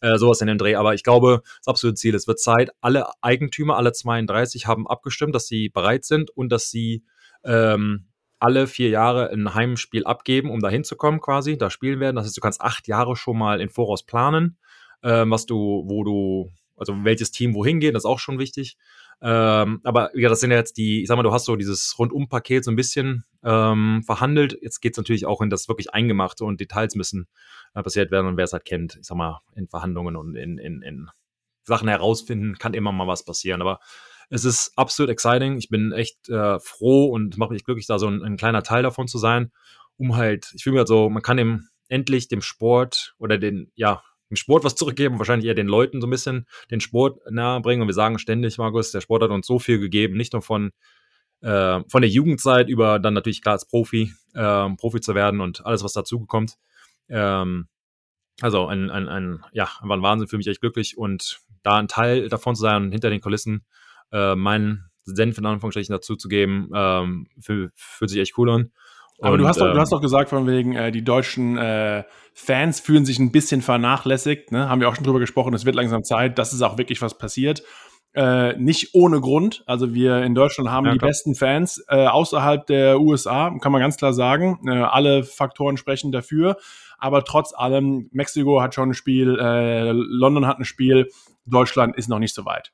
Äh, 0.00 0.18
sowas 0.18 0.40
in 0.40 0.46
dem 0.46 0.58
Dreh. 0.58 0.76
Aber 0.76 0.94
ich 0.94 1.02
glaube, 1.02 1.42
das 1.58 1.68
absolute 1.68 1.96
Ziel, 1.96 2.14
es 2.14 2.26
wird 2.26 2.40
Zeit. 2.40 2.70
Alle 2.80 3.06
Eigentümer, 3.22 3.76
alle 3.76 3.92
32 3.92 4.66
haben 4.66 4.86
abgestimmt, 4.86 5.34
dass 5.34 5.46
sie 5.46 5.68
bereit 5.68 6.04
sind 6.04 6.30
und 6.30 6.50
dass 6.50 6.70
sie 6.70 7.04
ähm, 7.44 8.06
alle 8.38 8.66
vier 8.66 8.88
Jahre 8.88 9.30
ein 9.30 9.54
Heimspiel 9.54 10.04
abgeben, 10.04 10.50
um 10.50 10.60
da 10.60 10.68
hinzukommen 10.68 11.20
quasi, 11.20 11.56
da 11.58 11.70
spielen 11.70 12.00
werden. 12.00 12.16
Das 12.16 12.26
heißt, 12.26 12.36
du 12.36 12.40
kannst 12.40 12.60
acht 12.60 12.88
Jahre 12.88 13.16
schon 13.16 13.38
mal 13.38 13.60
in 13.60 13.68
Voraus 13.68 14.04
planen, 14.04 14.58
ähm, 15.02 15.30
was 15.30 15.46
du, 15.46 15.84
wo 15.86 16.04
du 16.04 16.50
also 16.82 17.04
welches 17.04 17.30
Team 17.30 17.54
wohin 17.54 17.80
geht, 17.80 17.94
das 17.94 18.02
ist 18.02 18.10
auch 18.10 18.18
schon 18.18 18.38
wichtig. 18.38 18.76
Ähm, 19.24 19.80
aber 19.84 20.10
ja, 20.18 20.28
das 20.28 20.40
sind 20.40 20.50
ja 20.50 20.56
jetzt 20.56 20.76
die, 20.76 21.02
ich 21.02 21.08
sag 21.08 21.16
mal, 21.16 21.22
du 21.22 21.32
hast 21.32 21.44
so 21.44 21.54
dieses 21.54 21.96
Rundum-Paket 21.96 22.64
so 22.64 22.72
ein 22.72 22.76
bisschen 22.76 23.24
ähm, 23.44 24.02
verhandelt. 24.04 24.58
Jetzt 24.60 24.80
geht 24.80 24.94
es 24.94 24.96
natürlich 24.98 25.26
auch 25.26 25.40
in 25.40 25.48
das 25.48 25.68
wirklich 25.68 25.94
Eingemachte 25.94 26.44
und 26.44 26.60
Details 26.60 26.96
müssen 26.96 27.28
äh, 27.74 27.82
passiert 27.82 28.10
werden 28.10 28.26
und 28.26 28.36
wer 28.36 28.44
es 28.44 28.52
halt 28.52 28.64
kennt, 28.64 28.96
ich 28.96 29.06
sag 29.06 29.16
mal, 29.16 29.40
in 29.54 29.68
Verhandlungen 29.68 30.16
und 30.16 30.34
in, 30.34 30.58
in, 30.58 30.82
in 30.82 31.08
Sachen 31.62 31.88
herausfinden, 31.88 32.58
kann 32.58 32.74
immer 32.74 32.90
mal 32.90 33.06
was 33.06 33.24
passieren. 33.24 33.60
Aber 33.60 33.78
es 34.28 34.44
ist 34.44 34.72
absolut 34.76 35.10
exciting. 35.10 35.56
Ich 35.56 35.68
bin 35.68 35.92
echt 35.92 36.28
äh, 36.28 36.58
froh 36.58 37.06
und 37.06 37.38
mache 37.38 37.52
mich 37.52 37.64
glücklich, 37.64 37.86
da 37.86 38.00
so 38.00 38.08
ein, 38.08 38.22
ein, 38.22 38.36
kleiner 38.36 38.64
Teil 38.64 38.82
davon 38.82 39.06
zu 39.06 39.18
sein, 39.18 39.52
um 39.98 40.16
halt, 40.16 40.50
ich 40.54 40.64
fühle 40.64 40.74
mich 40.74 40.80
halt 40.80 40.88
so, 40.88 41.08
man 41.08 41.22
kann 41.22 41.36
dem 41.36 41.68
endlich 41.88 42.26
dem 42.26 42.40
Sport 42.40 43.14
oder 43.18 43.38
den, 43.38 43.70
ja, 43.76 44.02
dem 44.32 44.36
Sport 44.36 44.64
was 44.64 44.74
zurückgeben, 44.74 45.18
wahrscheinlich 45.18 45.46
eher 45.46 45.54
den 45.54 45.66
Leuten 45.66 46.00
so 46.00 46.06
ein 46.06 46.10
bisschen 46.10 46.46
den 46.70 46.80
Sport 46.80 47.20
nahebringen. 47.30 47.82
Und 47.82 47.88
wir 47.88 47.94
sagen 47.94 48.18
ständig, 48.18 48.56
Markus, 48.56 48.90
der 48.90 49.02
Sport 49.02 49.22
hat 49.22 49.30
uns 49.30 49.46
so 49.46 49.58
viel 49.58 49.78
gegeben, 49.78 50.16
nicht 50.16 50.32
nur 50.32 50.40
von, 50.40 50.72
äh, 51.42 51.80
von 51.86 52.00
der 52.00 52.08
Jugendzeit 52.08 52.70
über 52.70 52.98
dann 52.98 53.12
natürlich 53.12 53.42
klar 53.42 53.52
als 53.52 53.66
Profi, 53.66 54.14
äh, 54.34 54.70
Profi 54.76 55.00
zu 55.00 55.14
werden 55.14 55.42
und 55.42 55.66
alles, 55.66 55.84
was 55.84 55.92
dazukommt. 55.92 56.56
Ähm, 57.10 57.68
also 58.40 58.66
ein, 58.66 58.88
ein, 58.90 59.08
ein, 59.08 59.44
ja, 59.52 59.68
war 59.82 59.96
ein 59.96 60.02
Wahnsinn 60.02 60.28
für 60.28 60.38
mich 60.38 60.46
echt 60.46 60.62
glücklich 60.62 60.96
und 60.96 61.40
da 61.62 61.76
ein 61.76 61.88
Teil 61.88 62.30
davon 62.30 62.54
zu 62.54 62.62
sein 62.62 62.84
und 62.84 62.92
hinter 62.92 63.10
den 63.10 63.20
Kulissen 63.20 63.66
äh, 64.12 64.34
meinen 64.34 64.90
Senf 65.04 65.36
in 65.36 65.44
Anführungsstrichen 65.44 65.92
dazu 65.92 66.16
zu 66.16 66.28
geben, 66.28 66.70
ähm, 66.74 67.26
fühlt 67.38 68.10
sich 68.10 68.18
echt 68.18 68.38
cool 68.38 68.50
an. 68.50 68.72
Aber 69.22 69.34
und, 69.34 69.38
du, 69.38 69.48
hast 69.48 69.60
doch, 69.60 69.72
du 69.72 69.78
hast 69.78 69.92
ähm, 69.92 69.96
doch 69.96 70.02
gesagt, 70.02 70.30
von 70.30 70.46
wegen, 70.46 70.74
äh, 70.74 70.90
die 70.90 71.04
deutschen 71.04 71.56
äh, 71.56 72.02
Fans 72.34 72.80
fühlen 72.80 73.04
sich 73.04 73.18
ein 73.18 73.30
bisschen 73.30 73.62
vernachlässigt. 73.62 74.50
Ne? 74.50 74.68
Haben 74.68 74.80
wir 74.80 74.88
auch 74.88 74.96
schon 74.96 75.04
drüber 75.04 75.20
gesprochen. 75.20 75.54
Es 75.54 75.64
wird 75.64 75.76
langsam 75.76 76.02
Zeit, 76.02 76.38
dass 76.38 76.52
es 76.52 76.60
auch 76.60 76.76
wirklich 76.76 77.00
was 77.02 77.16
passiert. 77.16 77.62
Äh, 78.14 78.56
nicht 78.58 78.94
ohne 78.94 79.20
Grund. 79.20 79.62
Also 79.66 79.94
wir 79.94 80.22
in 80.22 80.34
Deutschland 80.34 80.70
haben 80.70 80.86
ja, 80.86 80.92
die 80.92 80.98
klar. 80.98 81.08
besten 81.08 81.34
Fans 81.34 81.82
äh, 81.88 82.06
außerhalb 82.06 82.66
der 82.66 83.00
USA, 83.00 83.56
kann 83.60 83.72
man 83.72 83.80
ganz 83.80 83.96
klar 83.96 84.12
sagen. 84.12 84.58
Äh, 84.66 84.72
alle 84.72 85.22
Faktoren 85.22 85.76
sprechen 85.76 86.10
dafür. 86.10 86.56
Aber 86.98 87.24
trotz 87.24 87.54
allem, 87.54 88.08
Mexiko 88.12 88.60
hat 88.60 88.74
schon 88.74 88.90
ein 88.90 88.94
Spiel, 88.94 89.38
äh, 89.38 89.92
London 89.92 90.46
hat 90.46 90.58
ein 90.58 90.64
Spiel, 90.64 91.08
Deutschland 91.46 91.96
ist 91.96 92.08
noch 92.08 92.18
nicht 92.18 92.34
so 92.34 92.44
weit. 92.44 92.72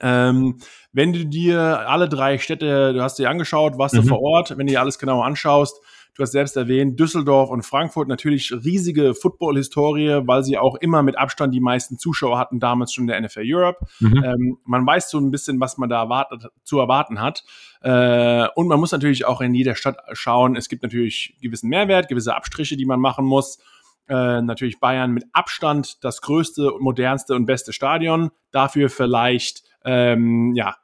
Ähm, 0.00 0.58
wenn 0.92 1.12
du 1.12 1.26
dir 1.26 1.88
alle 1.88 2.08
drei 2.08 2.38
Städte, 2.38 2.92
du 2.92 3.02
hast 3.02 3.18
dir 3.18 3.30
angeschaut, 3.30 3.78
warst 3.78 3.94
mhm. 3.94 4.02
du 4.02 4.08
vor 4.08 4.22
Ort, 4.22 4.50
wenn 4.50 4.66
du 4.66 4.72
dir 4.72 4.80
alles 4.80 4.98
genau 4.98 5.22
anschaust, 5.22 5.80
du 6.14 6.22
hast 6.22 6.32
selbst 6.32 6.56
erwähnt, 6.56 6.98
Düsseldorf 6.98 7.50
und 7.50 7.62
Frankfurt 7.62 8.08
natürlich 8.08 8.52
riesige 8.52 9.14
Football-Historie, 9.14 10.22
weil 10.26 10.44
sie 10.44 10.58
auch 10.58 10.76
immer 10.76 11.02
mit 11.02 11.18
Abstand 11.18 11.54
die 11.54 11.60
meisten 11.60 11.98
Zuschauer 11.98 12.38
hatten, 12.38 12.60
damals 12.60 12.92
schon 12.92 13.06
der 13.06 13.20
NFL 13.20 13.42
Europe. 13.44 13.86
Mhm. 14.00 14.24
Ähm, 14.24 14.58
man 14.64 14.86
weiß 14.86 15.10
so 15.10 15.18
ein 15.18 15.30
bisschen, 15.30 15.60
was 15.60 15.76
man 15.76 15.88
da 15.88 16.02
erwartet, 16.02 16.46
zu 16.62 16.78
erwarten 16.78 17.20
hat. 17.20 17.44
Äh, 17.82 18.46
und 18.54 18.68
man 18.68 18.78
muss 18.78 18.92
natürlich 18.92 19.24
auch 19.24 19.40
in 19.40 19.54
jeder 19.54 19.74
Stadt 19.74 19.98
schauen, 20.12 20.56
es 20.56 20.68
gibt 20.68 20.82
natürlich 20.82 21.36
gewissen 21.40 21.68
Mehrwert, 21.68 22.08
gewisse 22.08 22.34
Abstriche, 22.34 22.76
die 22.76 22.86
man 22.86 23.00
machen 23.00 23.24
muss. 23.24 23.58
Äh, 24.08 24.42
natürlich 24.42 24.80
Bayern 24.80 25.12
mit 25.12 25.24
Abstand 25.32 26.04
das 26.04 26.20
größte, 26.20 26.72
modernste 26.78 27.34
und 27.34 27.46
beste 27.46 27.72
Stadion. 27.72 28.30
Dafür 28.50 28.90
vielleicht 28.90 29.62
ähm, 29.84 30.52
ja, 30.54 30.76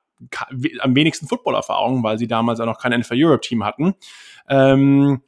am 0.81 0.95
wenigsten 0.95 1.27
Footballerfahrung, 1.27 2.03
weil 2.03 2.19
sie 2.19 2.27
damals 2.27 2.61
auch 2.61 2.67
noch 2.67 2.79
kein 2.79 2.99
NFL 2.99 3.15
Europe 3.17 3.41
Team 3.41 3.65
hatten. 3.65 3.95
Ähm, 4.49 5.23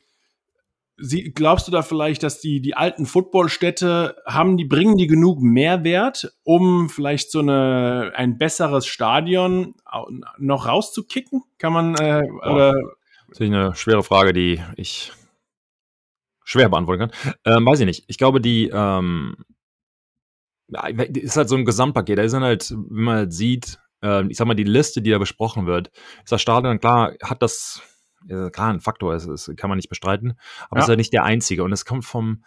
Sie, 1.04 1.32
glaubst 1.32 1.66
du 1.66 1.72
da 1.72 1.82
vielleicht, 1.82 2.22
dass 2.22 2.40
die, 2.40 2.60
die 2.60 2.76
alten 2.76 3.06
Footballstädte 3.06 4.22
haben, 4.24 4.56
die 4.56 4.64
bringen 4.64 4.96
die 4.96 5.08
genug 5.08 5.40
Mehrwert, 5.40 6.32
um 6.44 6.88
vielleicht 6.90 7.32
so 7.32 7.40
eine, 7.40 8.12
ein 8.14 8.38
besseres 8.38 8.86
Stadion 8.86 9.74
noch 10.38 10.68
rauszukicken? 10.68 11.42
Kann 11.58 11.72
man, 11.72 11.96
äh, 11.96 12.22
oh, 12.30 12.50
oder? 12.50 12.74
Das 13.30 13.40
ist 13.40 13.46
eine 13.46 13.74
schwere 13.74 14.04
Frage, 14.04 14.32
die 14.32 14.60
ich 14.76 15.12
schwer 16.52 16.68
beantworten 16.68 17.10
kann. 17.10 17.34
Ähm, 17.44 17.66
weiß 17.66 17.80
ich 17.80 17.86
nicht. 17.86 18.04
Ich 18.06 18.18
glaube, 18.18 18.40
die, 18.40 18.70
ähm, 18.72 19.36
ist 21.12 21.36
halt 21.36 21.48
so 21.48 21.56
ein 21.56 21.64
Gesamtpaket. 21.64 22.18
Da 22.18 22.22
ist 22.22 22.32
dann 22.32 22.44
halt, 22.44 22.70
wenn 22.70 23.04
man 23.04 23.16
halt 23.16 23.32
sieht, 23.32 23.78
äh, 24.02 24.26
ich 24.28 24.36
sag 24.36 24.46
mal, 24.46 24.54
die 24.54 24.64
Liste, 24.64 25.02
die 25.02 25.10
da 25.10 25.18
besprochen 25.18 25.66
wird, 25.66 25.90
ist 26.22 26.32
das 26.32 26.42
Stadion, 26.42 26.78
klar, 26.80 27.14
hat 27.22 27.42
das, 27.42 27.82
äh, 28.28 28.50
klar, 28.50 28.72
ein 28.72 28.80
Faktor, 28.80 29.14
das, 29.14 29.26
das 29.26 29.50
kann 29.56 29.68
man 29.68 29.76
nicht 29.76 29.88
bestreiten, 29.88 30.38
aber 30.68 30.78
ja. 30.80 30.84
ist 30.84 30.88
ja 30.90 30.96
nicht 30.96 31.12
der 31.12 31.24
einzige. 31.24 31.64
Und 31.64 31.72
es 31.72 31.84
kommt 31.84 32.04
vom, 32.04 32.44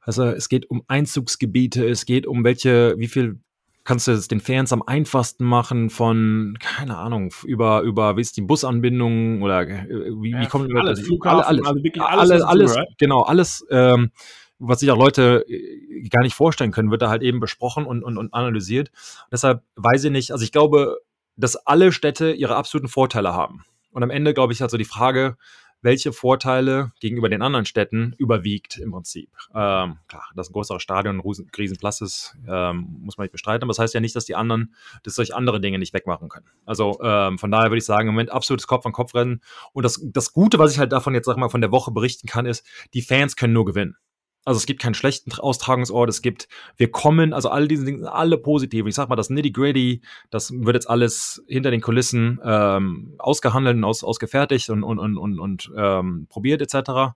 also 0.00 0.24
es 0.24 0.48
geht 0.48 0.68
um 0.70 0.82
Einzugsgebiete, 0.88 1.88
es 1.88 2.06
geht 2.06 2.26
um 2.26 2.44
welche, 2.44 2.94
wie 2.98 3.08
viel 3.08 3.40
kannst 3.84 4.06
du 4.06 4.12
es 4.12 4.28
den 4.28 4.40
Fans 4.40 4.72
am 4.72 4.82
einfachsten 4.82 5.44
machen 5.44 5.90
von, 5.90 6.56
keine 6.60 6.96
Ahnung, 6.98 7.32
über, 7.44 7.80
über, 7.82 8.16
wie 8.16 8.20
ist 8.20 8.36
die 8.36 8.42
Busanbindung 8.42 9.42
oder 9.42 9.62
äh, 9.62 9.86
wie, 10.20 10.30
Ja, 10.30 10.40
wie 10.40 10.46
kommen 10.46 10.76
alles, 10.76 10.98
alle, 10.98 11.06
Flughafen, 11.06 11.44
alles, 11.44 11.66
also 11.66 11.82
wirklich 11.82 12.02
alles, 12.02 12.30
alles, 12.30 12.42
alles, 12.42 12.70
dazugehört. 12.72 12.98
genau, 12.98 13.22
alles, 13.22 13.66
ähm, 13.70 14.10
was 14.58 14.80
sich 14.80 14.90
auch 14.90 14.98
Leute 14.98 15.44
äh, 15.48 16.08
gar 16.08 16.22
nicht 16.22 16.34
vorstellen 16.34 16.70
können, 16.70 16.90
wird 16.90 17.02
da 17.02 17.10
halt 17.10 17.22
eben 17.22 17.40
besprochen 17.40 17.84
und, 17.84 18.02
und, 18.04 18.18
und 18.18 18.32
analysiert. 18.32 18.90
Deshalb 19.30 19.62
weiß 19.76 20.04
ich 20.04 20.10
nicht, 20.12 20.30
also 20.30 20.44
ich 20.44 20.52
glaube, 20.52 20.98
dass 21.36 21.56
alle 21.56 21.92
Städte 21.92 22.32
ihre 22.32 22.56
absoluten 22.56 22.88
Vorteile 22.88 23.32
haben. 23.32 23.64
Und 23.90 24.02
am 24.02 24.10
Ende, 24.10 24.32
glaube 24.32 24.52
ich, 24.52 24.60
halt 24.60 24.70
so 24.70 24.78
die 24.78 24.84
Frage, 24.84 25.36
welche 25.82 26.12
Vorteile 26.12 26.92
gegenüber 27.00 27.28
den 27.28 27.42
anderen 27.42 27.66
Städten 27.66 28.14
überwiegt 28.18 28.78
im 28.78 28.92
Prinzip. 28.92 29.30
Ähm, 29.54 29.98
klar, 30.08 30.24
dass 30.34 30.48
ein 30.48 30.52
größeres 30.52 30.82
Stadion 30.82 31.16
ein 31.16 31.20
riesen- 31.20 31.50
Riesenplatz 31.56 32.00
ist, 32.00 32.36
ähm, 32.48 32.96
muss 33.00 33.18
man 33.18 33.24
nicht 33.24 33.32
bestreiten, 33.32 33.64
aber 33.64 33.70
das 33.70 33.78
heißt 33.78 33.94
ja 33.94 34.00
nicht, 34.00 34.16
dass 34.16 34.24
die 34.24 34.36
anderen, 34.36 34.74
dass 35.02 35.16
solche 35.16 35.34
andere 35.34 35.60
Dinge 35.60 35.78
nicht 35.78 35.92
wegmachen 35.92 36.28
können. 36.28 36.46
Also 36.64 36.98
ähm, 37.02 37.38
von 37.38 37.50
daher 37.50 37.70
würde 37.70 37.78
ich 37.78 37.84
sagen, 37.84 38.08
im 38.08 38.14
Moment 38.14 38.30
absolutes 38.30 38.66
Kopf-an-Kopf-Rennen. 38.66 39.42
Und 39.72 39.82
das, 39.82 40.00
das 40.02 40.32
Gute, 40.32 40.58
was 40.58 40.72
ich 40.72 40.78
halt 40.78 40.92
davon 40.92 41.14
jetzt, 41.14 41.26
sag 41.26 41.36
mal, 41.36 41.48
von 41.48 41.60
der 41.60 41.72
Woche 41.72 41.90
berichten 41.90 42.28
kann, 42.28 42.46
ist, 42.46 42.64
die 42.94 43.02
Fans 43.02 43.36
können 43.36 43.52
nur 43.52 43.64
gewinnen. 43.64 43.96
Also 44.44 44.58
es 44.58 44.66
gibt 44.66 44.82
keinen 44.82 44.94
schlechten 44.94 45.32
Austragungsort, 45.32 46.10
es 46.10 46.20
gibt, 46.20 46.48
wir 46.76 46.90
kommen, 46.90 47.32
also 47.32 47.48
all 47.48 47.68
diese 47.68 47.84
Dinge 47.84 47.98
sind 47.98 48.08
alle 48.08 48.38
positiv. 48.38 48.86
Ich 48.86 48.94
sag 48.96 49.08
mal, 49.08 49.14
das 49.14 49.30
Nitty-Gritty, 49.30 50.02
das 50.30 50.50
wird 50.52 50.74
jetzt 50.74 50.90
alles 50.90 51.44
hinter 51.46 51.70
den 51.70 51.80
Kulissen 51.80 52.40
ähm, 52.44 53.14
ausgehandelt 53.18 53.76
und 53.76 53.84
aus, 53.84 54.02
ausgefertigt 54.02 54.68
und, 54.70 54.82
und, 54.82 54.98
und, 54.98 55.16
und, 55.16 55.38
und 55.38 55.70
ähm, 55.76 56.26
probiert 56.28 56.60
etc. 56.60 57.14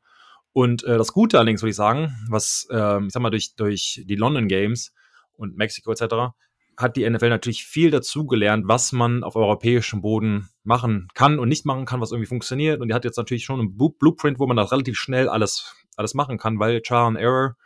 Und 0.52 0.84
äh, 0.84 0.96
das 0.96 1.12
Gute 1.12 1.38
allerdings, 1.38 1.62
würde 1.62 1.70
ich 1.70 1.76
sagen, 1.76 2.16
was, 2.30 2.68
ähm, 2.70 3.08
ich 3.08 3.12
sag 3.12 3.20
mal, 3.22 3.30
durch, 3.30 3.56
durch 3.56 4.02
die 4.04 4.14
London 4.16 4.46
Games 4.46 4.92
und 5.36 5.56
Mexiko 5.56 5.92
etc., 5.92 6.32
hat 6.78 6.96
die 6.96 7.08
NFL 7.08 7.30
natürlich 7.30 7.64
viel 7.64 7.90
dazugelernt, 7.90 8.68
was 8.68 8.92
man 8.92 9.24
auf 9.24 9.34
europäischem 9.34 10.02
Boden 10.02 10.50
machen 10.62 11.08
kann 11.14 11.38
und 11.38 11.48
nicht 11.48 11.64
machen 11.64 11.86
kann, 11.86 12.00
was 12.00 12.12
irgendwie 12.12 12.28
funktioniert. 12.28 12.80
Und 12.80 12.88
die 12.88 12.94
hat 12.94 13.04
jetzt 13.04 13.16
natürlich 13.16 13.44
schon 13.44 13.60
einen 13.60 13.76
Blu- 13.76 13.96
Blueprint, 13.98 14.38
wo 14.38 14.46
man 14.46 14.58
das 14.58 14.72
relativ 14.72 14.98
schnell 14.98 15.28
alles, 15.28 15.74
alles 15.96 16.14
machen 16.14 16.38
kann, 16.38 16.58
weil 16.58 16.80
Trial 16.80 17.06
and 17.06 17.18
Error 17.18 17.56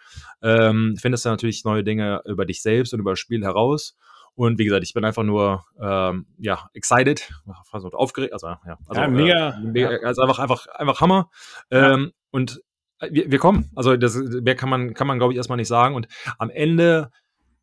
ähm, 0.42 0.96
findest 1.00 1.25
du 1.25 1.28
natürlich 1.28 1.64
neue 1.64 1.84
Dinge 1.84 2.22
über 2.25 2.46
dich 2.46 2.62
selbst 2.62 2.94
und 2.94 3.00
über 3.00 3.12
das 3.12 3.18
Spiel 3.18 3.42
heraus. 3.44 3.96
Und 4.34 4.58
wie 4.58 4.64
gesagt, 4.64 4.84
ich 4.84 4.94
bin 4.94 5.04
einfach 5.04 5.22
nur 5.25 5.64
ähm, 5.80 6.26
ja 6.38 6.70
excited, 6.72 7.30
also 7.72 7.88
aufgeregt, 7.90 8.32
also 8.32 8.46
ja, 8.46 8.78
also, 8.87 9.00
Ja, 9.00 9.08
mega. 9.08 9.50
äh, 9.50 9.60
mega 9.60 9.88
also 10.06 10.22
einfach 10.22 10.38
einfach 10.38 10.66
einfach 10.68 11.00
Hammer. 11.00 11.30
Ähm, 11.70 12.12
und 12.30 12.62
wir, 13.10 13.30
wir 13.30 13.38
kommen. 13.38 13.70
Also 13.75 13.96
das 13.96 14.16
mehr 14.16 14.56
kann 14.56 14.68
man 14.68 14.94
kann 14.94 15.06
man 15.06 15.18
glaube 15.18 15.32
ich 15.32 15.37
erstmal 15.37 15.56
nicht 15.56 15.68
sagen. 15.68 15.94
Und 15.94 16.06
am 16.38 16.50
Ende 16.50 17.10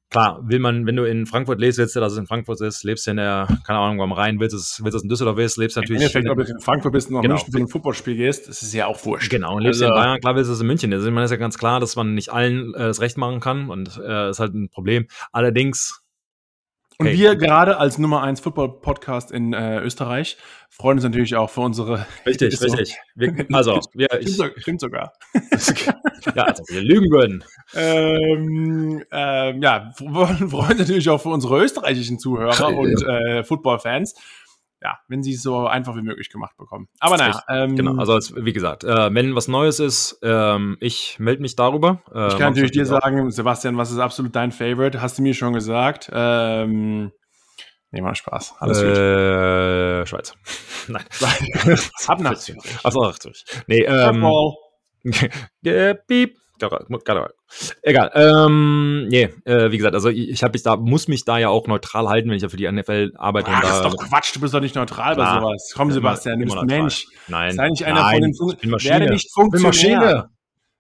Klar, 0.09 0.39
will 0.47 0.59
man, 0.59 0.85
wenn 0.85 0.95
du 0.95 1.03
in 1.03 1.25
Frankfurt 1.25 1.59
lebst, 1.59 1.77
willst 1.79 1.93
du, 1.95 1.99
dass 1.99 2.13
es 2.13 2.17
in 2.17 2.27
Frankfurt 2.27 2.61
ist, 2.61 2.83
lebst 2.85 3.05
du 3.07 3.11
in 3.11 3.17
der, 3.17 3.45
keine 3.65 3.79
Ahnung, 3.79 4.01
am 4.01 4.13
Rhein, 4.13 4.39
willst 4.39 4.53
du 4.53 4.57
es, 4.57 4.79
willst 4.81 4.93
du 4.93 4.97
es 4.97 5.03
in 5.03 5.09
Düsseldorf 5.09 5.37
ist, 5.37 5.57
lebst 5.57 5.75
Im 5.75 5.81
natürlich. 5.81 6.01
Endeffekt, 6.03 6.29
ob 6.29 6.37
du 6.37 6.43
in 6.49 6.59
Frankfurt 6.61 6.93
bist 6.93 7.09
und 7.09 7.15
nach 7.15 7.21
Genau. 7.23 7.33
München 7.35 7.51
zu 7.51 7.57
einem 7.57 7.67
Footballspiel 7.67 8.15
gehst, 8.15 8.47
das 8.47 8.61
ist 8.61 8.73
ja 8.73 8.85
auch 8.87 9.03
wurscht. 9.05 9.29
Genau, 9.29 9.55
und 9.57 9.63
lebst 9.63 9.81
du 9.81 9.85
Also- 9.85 9.95
in 9.95 10.01
Bayern, 10.01 10.19
klar 10.21 10.35
willst 10.37 10.49
du 10.49 10.53
es 10.53 10.61
in 10.61 10.67
München. 10.67 10.93
Also, 10.93 11.11
meine, 11.11 11.25
ist 11.25 11.31
ja 11.31 11.37
ganz 11.37 11.57
klar, 11.57 11.81
dass 11.81 11.97
man 11.97 12.13
nicht 12.13 12.29
allen 12.31 12.73
äh, 12.73 12.79
das 12.79 13.01
Recht 13.01 13.17
machen 13.17 13.41
kann 13.41 13.69
und 13.69 13.99
äh, 14.01 14.29
ist 14.29 14.39
halt 14.39 14.53
ein 14.53 14.69
Problem. 14.69 15.07
Allerdings, 15.33 16.01
Und 16.99 17.05
Hey. 17.05 17.17
wir 17.19 17.35
gerade 17.35 17.77
als 17.77 17.99
Nummer 17.99 18.23
1 18.23 18.39
Football-Podcast 18.39 19.31
in 19.31 19.53
äh, 19.53 19.79
Österreich 19.81 20.35
freuen 20.69 20.97
uns 20.97 21.03
natürlich 21.03 21.35
auch 21.35 21.49
für 21.51 21.61
unsere. 21.61 22.07
richtig, 22.25 22.59
richtig. 22.59 22.95
Wir, 23.13 23.45
also, 23.53 23.79
wir, 23.93 24.07
Stimmt, 24.21 24.53
ich, 24.55 24.61
stimmt 24.63 24.81
sogar. 24.81 25.13
ja, 26.35 26.43
also 26.43 26.63
wir 26.69 26.81
lügen 26.81 27.11
würden. 27.11 27.43
Ähm, 27.75 29.03
ähm, 29.11 29.61
ja, 29.61 29.91
freuen 29.95 30.41
uns 30.41 30.79
natürlich 30.79 31.07
auch 31.09 31.21
für 31.21 31.29
unsere 31.29 31.63
österreichischen 31.63 32.17
Zuhörer 32.17 32.71
Ja. 32.71 32.75
und 32.75 33.03
äh, 33.03 33.43
Football-Fans. 33.43 34.15
Ja, 34.81 34.99
wenn 35.07 35.23
sie 35.23 35.33
es 35.33 35.41
so 35.41 35.65
einfach 35.65 35.95
wie 35.95 36.03
möglich 36.03 36.29
gemacht 36.29 36.55
bekommen. 36.57 36.87
Aber 36.99 37.17
naja, 37.17 37.41
ähm, 37.49 37.75
Genau, 37.75 37.95
also 37.97 38.13
als, 38.13 38.33
wie 38.35 38.53
gesagt, 38.53 38.83
äh, 38.83 39.13
wenn 39.13 39.35
was 39.35 39.47
Neues 39.47 39.79
ist, 39.79 40.19
ähm, 40.21 40.77
ich 40.79 41.17
melde 41.19 41.41
mich 41.41 41.55
darüber. 41.55 42.03
Äh, 42.13 42.27
ich 42.27 42.37
kann 42.37 42.51
natürlich 42.51 42.71
dir 42.71 42.85
sagen, 42.85 43.31
Sebastian, 43.31 43.77
was 43.77 43.91
ist 43.91 43.97
absolut 43.97 44.35
dein 44.35 44.51
Favorite? 44.51 45.01
Hast 45.01 45.17
du 45.17 45.23
mir 45.23 45.33
schon 45.33 45.53
gesagt. 45.53 46.11
Ähm, 46.13 47.11
nee, 47.89 48.01
mal 48.01 48.13
Spaß. 48.13 48.55
Alles 48.59 48.79
gut. 48.79 48.97
äh, 48.97 50.05
Schweiz. 50.05 50.35
Nein. 50.87 51.05
Ab 52.07 52.19
nach 52.19 52.35
Zürich. 52.35 52.61
Achso, 52.83 53.03
ach, 53.03 53.17
Zürich. 53.17 53.45
Nee, 53.65 53.81
ähm, 53.81 54.23
äh, 55.65 55.95
piep. 55.95 56.37
Egal. 56.59 57.33
Egal. 57.81 58.11
Ähm, 58.15 59.07
nee, 59.07 59.29
äh, 59.45 59.71
wie 59.71 59.77
gesagt, 59.77 59.93
also 59.95 60.09
ich, 60.09 60.29
ich 60.29 60.43
hab 60.43 60.53
mich 60.53 60.63
da, 60.63 60.75
muss 60.75 61.07
mich 61.07 61.23
da 61.25 61.37
ja 61.37 61.49
auch 61.49 61.67
neutral 61.67 62.07
halten, 62.09 62.29
wenn 62.29 62.35
ich 62.37 62.43
ja 62.43 62.49
für 62.49 62.57
die 62.57 62.69
NFL 62.71 63.13
arbeite. 63.17 63.49
Ach, 63.51 63.63
und 63.63 63.69
ist 63.69 63.81
doch 63.83 63.97
Quatsch, 64.09 64.35
du 64.35 64.39
bist 64.41 64.53
doch 64.53 64.59
nicht 64.61 64.75
neutral 64.75 65.15
bei 65.15 65.23
Klar. 65.23 65.41
sowas. 65.41 65.71
Komm, 65.75 65.91
Sebastian, 65.91 66.39
du 66.39 66.45
bist 66.45 66.57
ein. 66.57 66.65
Mensch. 66.65 67.05
Nein, 67.27 67.51
Sei 67.53 67.69
nicht 67.69 67.83
einer 67.85 68.01
nein, 68.01 68.13
von 68.13 68.21
den 68.21 68.35
Fun. 68.35 68.83
Werde 68.83 69.09
nicht 69.09 69.31
Funktionär. 69.33 70.29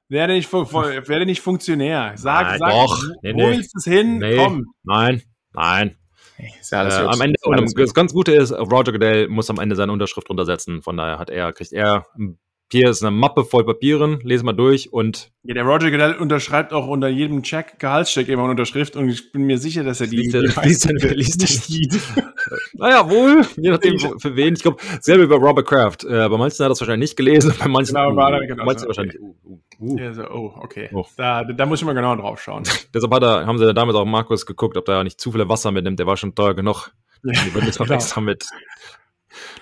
Werde 0.09 0.33
nicht, 0.33 0.47
fu- 0.49 0.71
werde 0.71 1.25
nicht 1.25 1.41
Funktionär. 1.41 2.13
Sag, 2.15 2.47
Nein, 2.47 2.59
sag, 2.59 2.69
doch. 2.71 3.01
wo 3.03 3.13
Nee, 3.23 3.33
nee. 3.33 3.47
willst 3.51 3.73
du 3.75 3.77
es 3.79 3.83
hin? 3.83 4.19
Nee, 4.19 4.37
Komm. 4.37 4.65
nein, 4.83 5.21
nein. 5.53 5.97
Ist 6.61 6.71
ja 6.71 6.87
Äh, 6.87 7.07
am 7.07 7.19
Ende, 7.19 7.37
das 7.75 7.93
ganz 7.93 8.13
Gute 8.13 8.31
ist, 8.31 8.51
Roger 8.53 8.91
Goodell 8.93 9.27
muss 9.27 9.49
am 9.49 9.57
Ende 9.59 9.75
seine 9.75 9.91
Unterschrift 9.91 10.29
runtersetzen. 10.29 10.81
Von 10.81 10.95
daher 10.95 11.19
hat 11.19 11.29
er, 11.29 11.51
kriegt 11.51 11.73
er, 11.73 12.05
hier 12.71 12.89
ist 12.89 13.01
eine 13.01 13.11
Mappe 13.11 13.45
voll 13.45 13.65
Papieren, 13.65 14.19
lese 14.23 14.43
mal 14.43 14.53
durch 14.53 14.91
und 14.91 15.31
Ja, 15.43 15.53
der 15.53 15.63
Roger 15.63 15.89
Goodell 15.89 16.15
unterschreibt 16.15 16.73
auch 16.73 16.87
unter 16.87 17.07
jedem 17.07 17.43
Check, 17.43 17.79
Gehaltscheck 17.79 18.27
immer 18.27 18.41
eine 18.43 18.51
Unterschrift 18.51 18.95
und 18.95 19.07
ich 19.09 19.31
bin 19.31 19.43
mir 19.43 19.57
sicher, 19.57 19.83
dass 19.83 20.01
er 20.01 20.07
die, 20.07 20.17
Liest 20.17 20.35
er- 20.35 20.41
liest 20.65 20.85
er- 20.85 21.15
liest 21.15 21.41
er 21.41 21.75
nicht. 21.75 21.93
Naja, 22.73 23.09
wohl, 23.09 23.45
je 23.57 23.71
nachdem 23.71 23.97
für 24.19 24.35
wen. 24.35 24.53
Ich 24.53 24.61
glaube, 24.61 24.77
selber 25.01 25.23
über 25.23 25.35
Robert 25.37 25.67
Kraft. 25.67 26.03
Äh, 26.03 26.29
bei 26.29 26.37
manchen 26.37 26.53
hat 26.59 26.67
er 26.67 26.69
das 26.69 26.79
wahrscheinlich 26.79 27.09
nicht 27.09 27.17
gelesen, 27.17 27.53
bei 27.59 27.67
manchen, 27.67 27.95
Genau, 27.95 28.11
uh, 28.11 28.15
bei 28.15 28.55
manchen 28.55 28.79
so, 28.79 28.87
wahrscheinlich. 28.87 29.19
Uh, 29.19 29.35
uh, 29.45 29.59
uh. 29.93 29.97
Ja, 29.97 30.13
so, 30.13 30.23
oh, 30.29 30.53
okay. 30.61 30.89
Oh. 30.93 31.05
Da, 31.17 31.43
da 31.43 31.65
muss 31.65 31.79
ich 31.81 31.85
mal 31.85 31.93
genau 31.93 32.15
drauf 32.15 32.41
schauen. 32.41 32.63
Deshalb 32.93 33.13
hat 33.13 33.23
er, 33.23 33.45
haben 33.47 33.57
sie 33.57 33.73
damals 33.73 33.97
auch 33.97 34.05
Markus 34.05 34.45
geguckt, 34.45 34.77
ob 34.77 34.85
der 34.85 35.03
nicht 35.03 35.19
zu 35.19 35.31
viel 35.31 35.47
Wasser 35.49 35.71
mitnimmt. 35.71 35.99
Der 35.99 36.05
war 36.07 36.15
schon 36.17 36.35
teuer 36.35 36.53
genug. 36.53 36.91
Die 37.23 37.53
würden 37.53 37.65
jetzt 37.65 37.79
noch 37.79 37.87
Genau. 37.87 37.95
extra 37.97 38.21
mit. 38.21 38.45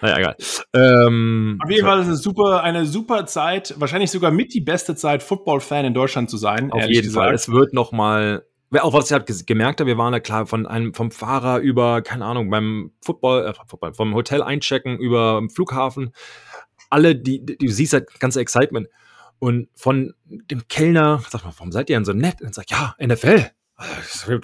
Naja, 0.05 0.17
egal. 0.19 0.35
Ähm, 0.73 1.59
Auf 1.63 1.69
jeden 1.69 1.85
Fall 1.85 1.99
ist 1.99 2.05
es 2.05 2.09
eine 2.09 2.17
super, 2.17 2.63
eine 2.63 2.85
super 2.85 3.25
Zeit, 3.25 3.73
wahrscheinlich 3.77 4.11
sogar 4.11 4.31
mit 4.31 4.53
die 4.53 4.61
beste 4.61 4.95
Zeit, 4.95 5.23
Football-Fan 5.23 5.85
in 5.85 5.93
Deutschland 5.93 6.29
zu 6.29 6.37
sein. 6.37 6.71
Auf 6.71 6.85
jeden 6.85 7.11
Fall. 7.11 7.31
gesagt. 7.31 7.33
Es 7.33 7.49
wird 7.49 7.73
noch 7.73 7.91
mal. 7.91 8.45
Auch 8.79 8.93
was 8.93 9.05
ich 9.05 9.13
halt 9.13 9.47
gemerkt 9.47 9.79
habe, 9.79 9.87
wir 9.87 9.97
waren 9.97 10.11
da 10.11 10.19
klar 10.19 10.47
von 10.47 10.67
einem 10.67 10.93
vom 10.93 11.09
Fahrer 11.09 11.59
über, 11.59 12.01
keine 12.01 12.25
Ahnung, 12.25 12.49
beim 12.49 12.91
Football, 13.01 13.45
äh, 13.45 13.53
Football 13.67 13.93
vom 13.93 14.13
Hotel 14.13 14.43
einchecken 14.43 14.99
über 14.99 15.41
Flughafen. 15.53 16.11
Alle, 16.89 17.15
die, 17.15 17.45
die 17.45 17.57
du 17.57 17.67
siehst 17.69 17.93
halt 17.93 18.19
ganze 18.19 18.41
Excitement. 18.41 18.89
Und 19.39 19.69
von 19.75 20.13
dem 20.25 20.67
Kellner, 20.67 21.23
sag 21.29 21.45
mal, 21.45 21.53
warum 21.55 21.71
seid 21.71 21.89
ihr 21.89 21.95
denn 21.95 22.05
so 22.05 22.13
nett? 22.13 22.41
Und 22.41 22.53
sagt, 22.53 22.71
ja, 22.71 22.95
NFL, 23.01 23.45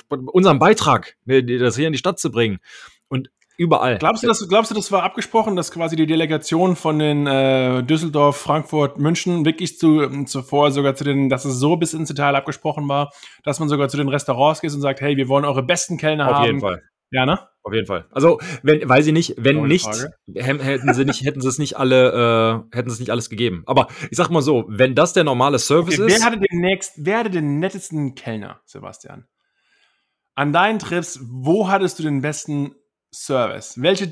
unseren 0.07 0.59
Beitrag, 0.59 1.17
ne, 1.25 1.43
das 1.43 1.75
hier 1.75 1.87
in 1.87 1.93
die 1.93 1.99
Stadt 1.99 2.19
zu 2.19 2.31
bringen. 2.31 2.59
Und 3.07 3.29
überall. 3.61 3.99
Glaubst 3.99 4.23
du, 4.23 4.27
das, 4.27 4.47
glaubst 4.47 4.71
du, 4.71 4.75
das 4.75 4.91
war 4.91 5.03
abgesprochen, 5.03 5.55
dass 5.55 5.71
quasi 5.71 5.95
die 5.95 6.07
Delegation 6.07 6.75
von 6.75 6.97
den 6.97 7.27
äh, 7.27 7.83
Düsseldorf, 7.83 8.37
Frankfurt, 8.37 8.97
München 8.97 9.45
wirklich 9.45 9.77
zu, 9.77 10.23
zuvor 10.25 10.71
sogar 10.71 10.95
zu 10.95 11.03
den, 11.03 11.29
dass 11.29 11.45
es 11.45 11.59
so 11.59 11.77
bis 11.77 11.93
ins 11.93 12.07
Detail 12.07 12.35
abgesprochen 12.35 12.89
war, 12.89 13.11
dass 13.43 13.59
man 13.59 13.69
sogar 13.69 13.87
zu 13.87 13.97
den 13.97 14.09
Restaurants 14.09 14.61
geht 14.61 14.73
und 14.73 14.81
sagt, 14.81 15.01
hey, 15.01 15.15
wir 15.15 15.27
wollen 15.27 15.45
eure 15.45 15.61
besten 15.61 15.97
Kellner 15.97 16.27
Auf 16.27 16.35
haben. 16.37 16.45
jeden 16.45 16.59
Fall. 16.59 16.81
Ja, 17.11 17.25
ne? 17.25 17.39
Auf 17.63 17.73
jeden 17.73 17.85
Fall. 17.85 18.07
Also, 18.09 18.39
wenn, 18.63 18.87
weiß 18.87 19.05
ich 19.05 19.13
nicht, 19.13 19.35
wenn 19.37 19.63
nicht, 19.63 19.87
hätten 20.33 20.93
sie 20.93 21.05
nicht, 21.05 21.23
hätten 21.23 21.41
sie 21.41 21.47
es 21.47 21.59
nicht 21.59 21.77
alle, 21.77 22.65
äh, 22.71 22.75
hätten 22.75 22.89
sie 22.89 22.95
es 22.95 22.99
nicht 22.99 23.11
alles 23.11 23.29
gegeben. 23.29 23.61
Aber 23.67 23.87
ich 24.09 24.17
sag 24.17 24.29
mal 24.29 24.41
so, 24.41 24.65
wenn 24.69 24.95
das 24.95 25.13
der 25.13 25.23
normale 25.23 25.59
Service 25.59 25.99
Okay, 25.99 26.07
wer 26.07 26.15
ist, 26.15 26.25
hatte 26.25 26.39
den 26.39 26.59
nächst, 26.61 26.93
wer 26.97 27.19
hatte 27.19 27.29
den 27.29 27.59
nettesten 27.59 28.15
Kellner, 28.15 28.61
Sebastian? 28.65 29.27
An 30.33 30.53
deinen 30.53 30.79
Trips, 30.79 31.19
wo 31.21 31.69
hattest 31.69 31.99
du 31.99 32.03
den 32.03 32.21
besten 32.21 32.73
Service? 33.13 33.73
Welche 33.81 34.05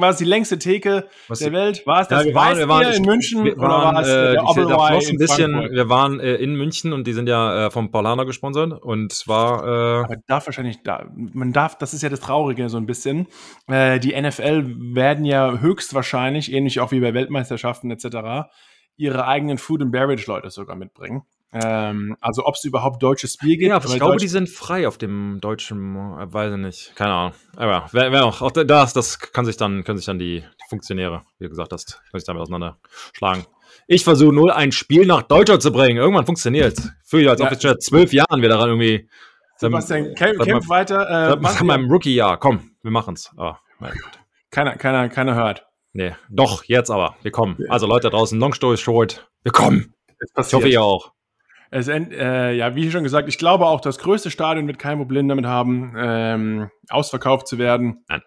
war 0.00 0.10
es 0.10 0.16
die 0.18 0.24
längste 0.24 0.58
Theke 0.58 1.08
Was 1.28 1.38
der 1.38 1.52
Welt? 1.52 1.86
War 1.86 2.02
es 2.02 2.10
Ja, 2.10 2.16
das 2.18 2.26
wir 2.26 2.34
waren- 2.34 2.58
waren- 2.68 2.68
Weißbier 2.86 2.96
in 2.98 3.02
München 3.04 3.44
wir 3.44 3.56
oder 3.58 3.68
waren, 3.68 3.94
war 3.94 4.02
es 4.02 4.08
äh, 4.08 4.32
der 4.34 4.42
floss 4.42 5.06
ein 5.06 5.12
in 5.12 5.18
bisschen, 5.18 5.50
Frankfurt? 5.52 5.72
wir 5.76 5.88
waren 5.88 6.20
äh, 6.20 6.34
in 6.34 6.54
München 6.54 6.92
und 6.92 7.06
die 7.06 7.12
sind 7.14 7.28
ja 7.28 7.66
äh, 7.66 7.70
vom 7.70 7.90
Paulaner 7.90 8.26
gesponsert 8.26 8.82
und 8.82 9.22
war, 9.26 9.64
äh, 9.64 10.04
Aber 10.04 10.16
darf 10.26 10.46
wahrscheinlich 10.46 10.82
da, 10.82 11.06
man 11.14 11.52
darf, 11.52 11.78
das 11.78 11.94
ist 11.94 12.02
ja 12.02 12.10
das 12.10 12.20
Traurige 12.20 12.68
so 12.68 12.76
ein 12.76 12.86
bisschen. 12.86 13.28
Äh, 13.66 13.98
die 13.98 14.20
NFL 14.20 14.74
werden 14.94 15.24
ja 15.24 15.58
höchstwahrscheinlich, 15.58 16.52
ähnlich 16.52 16.80
auch 16.80 16.92
wie 16.92 17.00
bei 17.00 17.14
Weltmeisterschaften 17.14 17.90
etc., 17.90 18.48
ihre 18.96 19.26
eigenen 19.26 19.58
Food 19.58 19.80
and 19.80 19.92
Beverage 19.92 20.24
Leute 20.26 20.50
sogar 20.50 20.76
mitbringen. 20.76 21.22
Ähm, 21.52 22.16
also 22.20 22.44
ob 22.44 22.56
es 22.56 22.64
überhaupt 22.64 23.02
deutsches 23.02 23.38
Bier 23.38 23.56
gibt. 23.56 23.70
ja, 23.70 23.78
ich 23.78 23.84
glaube, 23.84 24.12
Deutsch- 24.12 24.20
die 24.22 24.28
sind 24.28 24.50
frei 24.50 24.86
auf 24.86 24.98
dem 24.98 25.38
deutschen, 25.40 25.96
äh, 25.96 26.32
weiß 26.32 26.52
ich 26.52 26.58
nicht, 26.58 26.92
keine 26.94 27.12
Ahnung. 27.14 27.32
Aber 27.56 27.86
wer, 27.92 28.12
wer 28.12 28.24
auch, 28.26 28.42
auch 28.42 28.50
das, 28.50 28.92
das 28.92 29.18
kann 29.18 29.46
sich 29.46 29.56
dann, 29.56 29.82
können 29.84 29.96
sich 29.96 30.06
dann 30.06 30.18
die, 30.18 30.44
Funktionäre, 30.68 31.22
wie 31.38 31.44
du 31.44 31.48
gesagt 31.50 31.72
hast, 31.72 32.02
können 32.10 32.20
sich 32.20 32.26
damit 32.26 32.42
auseinanderschlagen. 32.42 33.46
Ich 33.86 34.04
versuche 34.04 34.34
nur 34.34 34.54
ein 34.54 34.70
Spiel 34.70 35.06
nach 35.06 35.22
Deutschland 35.22 35.62
zu 35.62 35.72
bringen. 35.72 35.96
Irgendwann 35.96 36.26
funktioniert. 36.26 36.78
Fühle 37.04 37.22
ich, 37.22 37.28
als 37.30 37.40
ob 37.40 37.46
Ja. 37.46 37.52
ich 37.56 37.60
seit 37.62 37.82
zwölf 37.82 38.12
Jahren 38.12 38.42
wir 38.42 38.50
daran 38.50 38.68
irgendwie 38.68 39.08
Sebastian, 39.56 40.14
kämpf, 40.14 40.44
kämpf 40.44 40.68
weiter. 40.68 41.32
Äh, 41.32 41.40
nach 41.40 41.62
meinem 41.62 41.90
Rookie-Jahr, 41.90 42.36
komm, 42.38 42.72
wir 42.82 42.90
machen's. 42.90 43.32
Oh. 43.38 43.54
Keiner, 44.50 44.76
keiner, 44.76 45.08
keiner 45.08 45.34
hört. 45.34 45.66
Nee, 45.94 46.14
doch, 46.28 46.64
jetzt 46.64 46.90
aber. 46.90 47.16
Wir 47.22 47.30
kommen. 47.30 47.56
Also 47.70 47.86
Leute 47.86 48.10
draußen, 48.10 48.38
Long 48.38 48.52
Story 48.52 48.76
Short, 48.76 49.26
wir 49.42 49.52
kommen. 49.52 49.94
Ich 50.36 50.52
hoffe, 50.52 50.68
ihr 50.68 50.82
auch. 50.82 51.12
Es, 51.70 51.88
äh, 51.88 52.52
ja, 52.52 52.74
wie 52.74 52.90
schon 52.90 53.02
gesagt, 53.02 53.28
ich 53.28 53.38
glaube 53.38 53.66
auch, 53.66 53.80
das 53.80 53.98
größte 53.98 54.30
Stadion 54.30 54.66
wird 54.66 54.78
kein 54.78 54.98
Problem 54.98 55.28
damit 55.28 55.46
haben, 55.46 55.92
ähm, 55.96 56.70
ausverkauft 56.88 57.46
zu 57.46 57.58
werden. 57.58 58.04
Nein. 58.08 58.22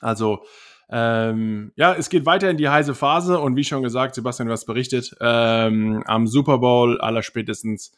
Also, 0.00 0.44
ähm, 0.90 1.72
ja, 1.76 1.94
es 1.94 2.10
geht 2.10 2.26
weiter 2.26 2.50
in 2.50 2.58
die 2.58 2.68
heiße 2.68 2.94
Phase 2.94 3.40
und 3.40 3.56
wie 3.56 3.64
schon 3.64 3.82
gesagt, 3.82 4.14
Sebastian, 4.14 4.48
du 4.48 4.52
hast 4.52 4.66
berichtet, 4.66 5.16
ähm, 5.20 6.02
am 6.06 6.26
Super 6.26 6.58
Bowl 6.58 7.00
aller 7.00 7.22
spätestens 7.22 7.92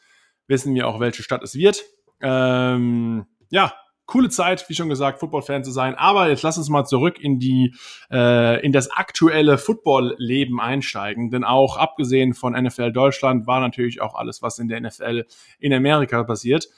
wissen 0.47 0.73
wir 0.73 0.87
auch, 0.87 0.99
welche 1.01 1.21
Stadt 1.21 1.43
es 1.43 1.55
wird. 1.55 1.83
Ähm, 2.21 3.25
ja, 3.49 3.73
coole 4.07 4.29
Zeit, 4.29 4.67
wie 4.69 4.73
schon 4.73 4.89
gesagt, 4.89 5.19
Football-Fan 5.19 5.63
zu 5.63 5.71
sein. 5.71 5.93
Aber 5.95 6.29
jetzt 6.29 6.41
lass 6.41 6.57
uns 6.57 6.69
mal 6.69 6.85
zurück 6.85 7.19
in 7.19 7.39
die, 7.39 7.75
äh, 8.09 8.59
in 8.65 8.71
das 8.71 8.89
aktuelle 8.89 9.57
Football-Leben 9.57 10.59
einsteigen. 10.59 11.29
Denn 11.29 11.43
auch 11.43 11.77
abgesehen 11.77 12.33
von 12.33 12.53
NFL 12.53 12.91
Deutschland 12.91 13.45
war 13.45 13.59
natürlich 13.59 14.01
auch 14.01 14.15
alles, 14.15 14.41
was 14.41 14.57
in 14.59 14.69
der 14.69 14.81
NFL 14.81 15.25
in 15.59 15.73
Amerika 15.73 16.23
passiert. 16.23 16.69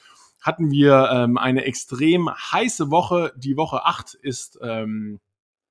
Hatten 0.41 0.71
wir 0.71 1.09
ähm, 1.11 1.37
eine 1.37 1.65
extrem 1.65 2.29
heiße 2.29 2.91
Woche. 2.91 3.31
Die 3.37 3.57
Woche 3.57 3.85
8 3.85 4.15
ist 4.15 4.59
ähm, 4.61 5.19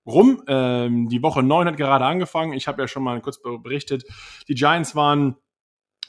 rum. 0.07 0.43
Ähm, 0.47 1.09
die 1.09 1.23
Woche 1.23 1.43
9 1.43 1.67
hat 1.67 1.77
gerade 1.77 2.05
angefangen. 2.05 2.53
Ich 2.53 2.69
habe 2.69 2.83
ja 2.83 2.89
schon 2.89 3.03
mal 3.03 3.21
kurz 3.21 3.41
berichtet. 3.43 4.05
Die 4.47 4.55
Giants 4.55 4.95
waren 4.95 5.37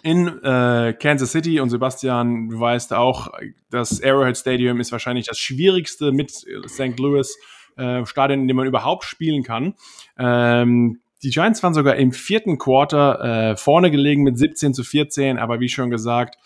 in 0.01 0.27
äh, 0.43 0.93
Kansas 0.99 1.31
City 1.31 1.59
und 1.59 1.69
Sebastian, 1.69 2.49
du 2.49 2.59
weißt 2.59 2.93
auch, 2.93 3.29
das 3.69 4.01
Arrowhead 4.03 4.37
Stadium 4.37 4.79
ist 4.79 4.91
wahrscheinlich 4.91 5.27
das 5.27 5.37
schwierigste 5.37 6.11
mit 6.11 6.31
St. 6.31 6.97
Louis 6.99 7.37
äh, 7.77 8.05
Stadion, 8.05 8.41
in 8.41 8.47
dem 8.47 8.57
man 8.57 8.67
überhaupt 8.67 9.03
spielen 9.03 9.43
kann. 9.43 9.75
Ähm, 10.17 10.99
die 11.21 11.31
Giants 11.31 11.61
waren 11.63 11.73
sogar 11.73 11.95
im 11.97 12.13
vierten 12.13 12.57
Quarter 12.57 13.51
äh, 13.51 13.57
vorne 13.57 13.91
gelegen 13.91 14.23
mit 14.23 14.37
17 14.37 14.73
zu 14.73 14.83
14, 14.83 15.37
aber 15.37 15.59
wie 15.59 15.69
schon 15.69 15.89
gesagt, 15.89 16.37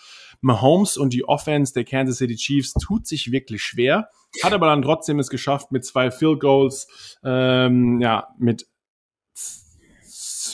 Mahomes 0.42 0.98
und 0.98 1.13
die 1.13 1.28
Offense 1.28 1.74
der 1.74 1.86
Kansas 1.86 2.18
City 2.18 2.36
Chiefs 2.36 2.74
tut 2.74 3.08
sich 3.08 3.32
wirklich 3.32 3.63
schwer, 3.63 4.10
hat 4.44 4.54
aber 4.54 4.68
dann 4.68 4.82
trotzdem 4.82 5.20
es 5.20 5.30
geschafft, 5.30 5.72
mit 5.72 5.86
zwei 5.86 6.12
Field 6.12 6.39
Goals, 6.39 7.18
ähm, 7.24 8.02
ja, 8.02 8.28
mit 8.38 8.66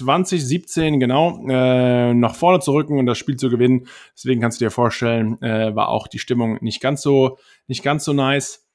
2017 0.05 0.99
genau 0.99 1.45
äh, 1.47 2.13
nach 2.13 2.35
vorne 2.35 2.59
zu 2.59 2.71
rücken 2.73 2.97
und 2.97 3.05
das 3.05 3.17
Spiel 3.17 3.37
zu 3.37 3.49
gewinnen. 3.49 3.87
Deswegen 4.15 4.41
kannst 4.41 4.59
du 4.59 4.65
dir 4.65 4.71
vorstellen, 4.71 5.41
äh, 5.41 5.75
war 5.75 5.89
auch 5.89 6.07
die 6.07 6.19
Stimmung 6.19 6.57
nicht 6.61 6.81
ganz 6.81 7.01
so 7.01 7.37
nicht 7.67 7.83
ganz 7.83 8.05
so 8.05 8.13
nice. 8.13 8.67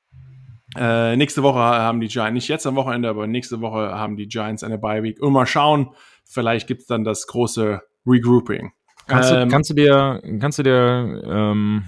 Äh, 0.76 1.16
nächste 1.16 1.42
Woche 1.42 1.58
haben 1.58 2.00
die 2.00 2.08
Giants, 2.08 2.34
nicht 2.34 2.48
jetzt 2.48 2.66
am 2.66 2.76
Wochenende, 2.76 3.08
aber 3.08 3.26
nächste 3.26 3.60
Woche 3.60 3.92
haben 3.94 4.16
die 4.16 4.28
Giants 4.28 4.64
eine 4.64 4.78
Bye 4.78 5.02
Week. 5.02 5.20
Und 5.20 5.32
mal 5.32 5.46
schauen, 5.46 5.90
vielleicht 6.24 6.66
gibt's 6.66 6.86
dann 6.86 7.04
das 7.04 7.26
große 7.26 7.80
Regrouping. 8.06 8.72
Kannst, 9.06 9.30
ähm, 9.32 9.40
du, 9.40 9.48
kannst 9.48 9.70
du 9.70 9.74
dir, 9.74 10.22
kannst 10.40 10.58
du 10.58 10.62
dir 10.62 11.22
ähm, 11.26 11.84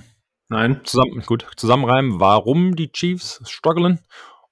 Nein. 0.48 0.80
Zusammen, 0.84 1.22
gut, 1.26 1.46
zusammenreimen, 1.56 2.20
warum 2.20 2.76
die 2.76 2.92
Chiefs 2.92 3.40
strugglen 3.46 4.00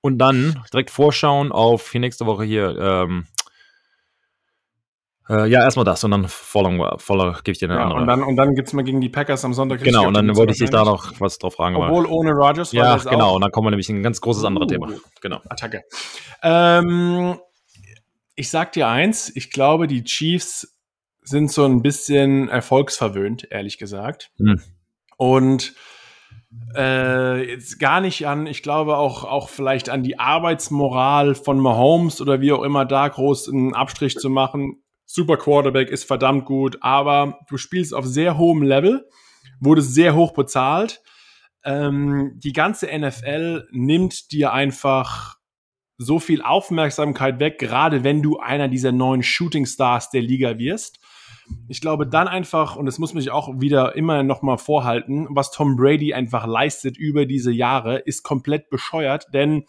und 0.00 0.18
dann 0.18 0.62
direkt 0.72 0.90
vorschauen 0.90 1.52
auf 1.52 1.90
die 1.92 2.00
nächste 2.00 2.26
Woche 2.26 2.44
hier 2.44 2.76
ähm, 2.76 3.26
äh, 5.28 5.48
ja, 5.48 5.62
erstmal 5.62 5.86
das 5.86 6.04
und 6.04 6.10
dann 6.10 6.28
voller, 6.28 6.98
voller 6.98 7.32
gebe 7.44 7.52
ich 7.52 7.58
dir 7.58 7.70
eine 7.70 7.78
ja, 7.78 7.84
andere. 7.84 8.00
Und 8.00 8.06
dann, 8.06 8.22
und 8.22 8.36
dann 8.36 8.54
gibt 8.54 8.68
es 8.68 8.74
mal 8.74 8.82
gegen 8.82 9.00
die 9.00 9.08
Packers 9.08 9.44
am 9.44 9.54
Sonntag. 9.54 9.82
Genau, 9.82 10.06
und 10.06 10.14
dann 10.14 10.36
wollte 10.36 10.52
ich 10.52 10.58
dich 10.58 10.68
da 10.68 10.84
noch 10.84 11.18
was 11.18 11.38
drauf 11.38 11.54
fragen. 11.54 11.76
Obwohl 11.76 12.04
ohne 12.06 12.32
Rodgers. 12.32 12.72
Ja, 12.72 12.96
genau, 12.98 13.30
auch. 13.30 13.34
und 13.36 13.40
dann 13.40 13.50
kommen 13.50 13.66
wir 13.66 13.70
nämlich 13.70 13.88
ein 13.88 14.02
ganz 14.02 14.20
großes 14.20 14.42
uh, 14.42 14.46
anderes 14.48 14.68
Thema. 14.68 14.88
Genau. 15.22 15.40
Attacke. 15.48 15.82
Ähm, 16.42 17.38
ich 18.34 18.50
sag 18.50 18.72
dir 18.72 18.88
eins, 18.88 19.34
ich 19.34 19.50
glaube, 19.50 19.86
die 19.86 20.04
Chiefs 20.04 20.76
sind 21.22 21.50
so 21.50 21.64
ein 21.64 21.80
bisschen 21.80 22.50
erfolgsverwöhnt, 22.50 23.48
ehrlich 23.50 23.78
gesagt. 23.78 24.30
Hm. 24.38 24.60
Und 25.16 25.74
äh, 26.76 27.50
jetzt 27.50 27.80
gar 27.80 28.02
nicht 28.02 28.26
an, 28.26 28.46
ich 28.46 28.62
glaube 28.62 28.98
auch, 28.98 29.24
auch 29.24 29.48
vielleicht 29.48 29.88
an 29.88 30.02
die 30.02 30.18
Arbeitsmoral 30.18 31.34
von 31.34 31.58
Mahomes 31.58 32.20
oder 32.20 32.42
wie 32.42 32.52
auch 32.52 32.62
immer 32.62 32.84
da 32.84 33.08
groß 33.08 33.48
einen 33.48 33.74
Abstrich 33.74 34.16
zu 34.16 34.28
machen 34.28 34.83
super 35.06 35.36
Quarterback, 35.36 35.90
ist 35.90 36.04
verdammt 36.04 36.44
gut, 36.44 36.78
aber 36.80 37.38
du 37.48 37.56
spielst 37.56 37.94
auf 37.94 38.06
sehr 38.06 38.38
hohem 38.38 38.62
Level, 38.62 39.08
wurdest 39.60 39.94
sehr 39.94 40.14
hoch 40.14 40.32
bezahlt. 40.32 41.02
Ähm, 41.64 42.32
die 42.36 42.52
ganze 42.52 42.86
NFL 42.86 43.68
nimmt 43.70 44.32
dir 44.32 44.52
einfach 44.52 45.36
so 45.96 46.18
viel 46.18 46.42
Aufmerksamkeit 46.42 47.38
weg, 47.38 47.58
gerade 47.58 48.04
wenn 48.04 48.22
du 48.22 48.38
einer 48.38 48.68
dieser 48.68 48.92
neuen 48.92 49.22
Shooting 49.22 49.66
Stars 49.66 50.10
der 50.10 50.22
Liga 50.22 50.58
wirst. 50.58 50.98
Ich 51.68 51.80
glaube 51.80 52.06
dann 52.06 52.26
einfach, 52.26 52.76
und 52.76 52.86
das 52.86 52.98
muss 52.98 53.14
mich 53.14 53.30
auch 53.30 53.60
wieder 53.60 53.94
immer 53.96 54.22
noch 54.22 54.42
mal 54.42 54.56
vorhalten, 54.56 55.26
was 55.30 55.50
Tom 55.50 55.76
Brady 55.76 56.14
einfach 56.14 56.46
leistet 56.46 56.96
über 56.96 57.26
diese 57.26 57.52
Jahre, 57.52 57.98
ist 57.98 58.22
komplett 58.22 58.70
bescheuert, 58.70 59.26
denn 59.32 59.64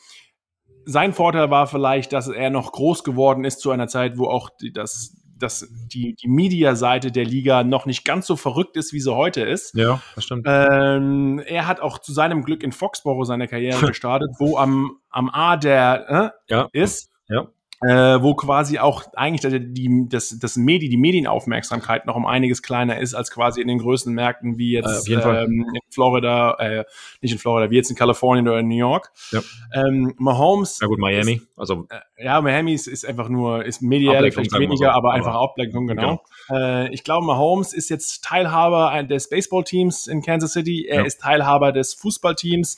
sein 0.86 1.14
Vorteil 1.14 1.50
war 1.50 1.68
vielleicht, 1.68 2.14
dass 2.14 2.28
er 2.28 2.50
noch 2.50 2.72
groß 2.72 3.04
geworden 3.04 3.44
ist 3.44 3.60
zu 3.60 3.72
einer 3.72 3.88
Zeit, 3.88 4.18
wo 4.18 4.28
auch 4.28 4.50
das 4.74 5.16
dass 5.38 5.68
die, 5.72 6.16
die 6.16 6.28
Media-Seite 6.28 7.12
der 7.12 7.26
Liga 7.26 7.64
noch 7.64 7.86
nicht 7.86 8.06
ganz 8.06 8.28
so 8.28 8.36
verrückt 8.36 8.78
ist, 8.78 8.94
wie 8.94 9.00
sie 9.00 9.14
heute 9.14 9.42
ist. 9.42 9.76
Ja, 9.76 10.02
das 10.16 10.24
stimmt. 10.24 10.46
Ähm, 10.48 11.42
er 11.46 11.68
hat 11.68 11.80
auch 11.80 12.00
zu 12.00 12.14
seinem 12.14 12.44
Glück 12.44 12.64
in 12.64 12.72
Foxborough 12.72 13.26
seine 13.26 13.48
Karriere 13.48 13.86
gestartet, 13.88 14.30
wo 14.40 14.58
am, 14.58 15.00
am 15.10 15.30
A 15.30 15.58
der 15.58 16.34
äh, 16.50 16.54
ja. 16.54 16.70
ist. 16.72 17.10
Ja 17.28 17.48
äh, 17.82 18.22
wo 18.22 18.36
quasi 18.36 18.80
auch 18.80 19.04
eigentlich 19.14 19.74
die, 19.74 20.06
das, 20.10 20.38
das 20.40 20.56
Medi, 20.56 20.90
die 20.90 20.98
Medienaufmerksamkeit 20.98 22.06
noch 22.06 22.16
um 22.16 22.26
einiges 22.26 22.62
kleiner 22.62 23.00
ist 23.00 23.14
als 23.14 23.32
quasi 23.32 23.62
in 23.62 23.68
den 23.68 23.80
größten 23.80 24.14
Märkten 24.14 24.58
wie 24.58 24.72
jetzt 24.72 25.10
äh, 25.10 25.14
ähm, 25.14 25.66
in 25.74 25.82
Florida, 25.92 26.56
äh, 26.60 26.86
nicht 27.22 27.34
in 27.34 27.40
Florida, 27.40 27.70
wie 27.70 27.76
jetzt 27.76 27.90
in 27.90 27.96
Kalifornien 27.96 28.48
oder 28.48 28.60
in 28.60 28.68
New 28.68 28.78
York. 28.78 29.12
Ja. 29.32 29.42
Ähm, 29.74 30.14
Mahomes. 30.18 30.80
Ja 30.82 30.88
gut, 30.88 31.00
Miami. 31.00 31.34
Ist, 31.34 31.48
also 31.58 31.88
äh, 31.90 32.24
ja, 32.24 32.42
Miami 32.42 32.74
ist, 32.74 32.88
ist 32.88 33.06
einfach 33.06 33.30
nur 33.30 33.66
ist 33.66 33.82
medial 33.82 34.32
vielleicht 34.32 34.54
weniger, 34.54 34.78
so, 34.78 34.86
aber, 34.86 34.98
aber 34.98 35.14
einfach 35.14 35.36
Ablenkung 35.36 35.88
genau. 35.88 36.22
genau. 36.48 36.60
Äh, 36.60 36.94
ich 36.94 37.04
glaube, 37.04 37.26
Mahomes 37.26 37.74
ist 37.74 37.90
jetzt 37.90 38.24
Teilhaber 38.24 39.04
des 39.04 39.30
Baseballteams 39.30 40.08
in 40.08 40.22
Kansas 40.22 40.54
City. 40.54 40.86
Er 40.88 41.02
ja. 41.02 41.06
ist 41.06 41.22
Teilhaber 41.22 41.72
des 41.72 41.94
Fußballteams, 41.94 42.78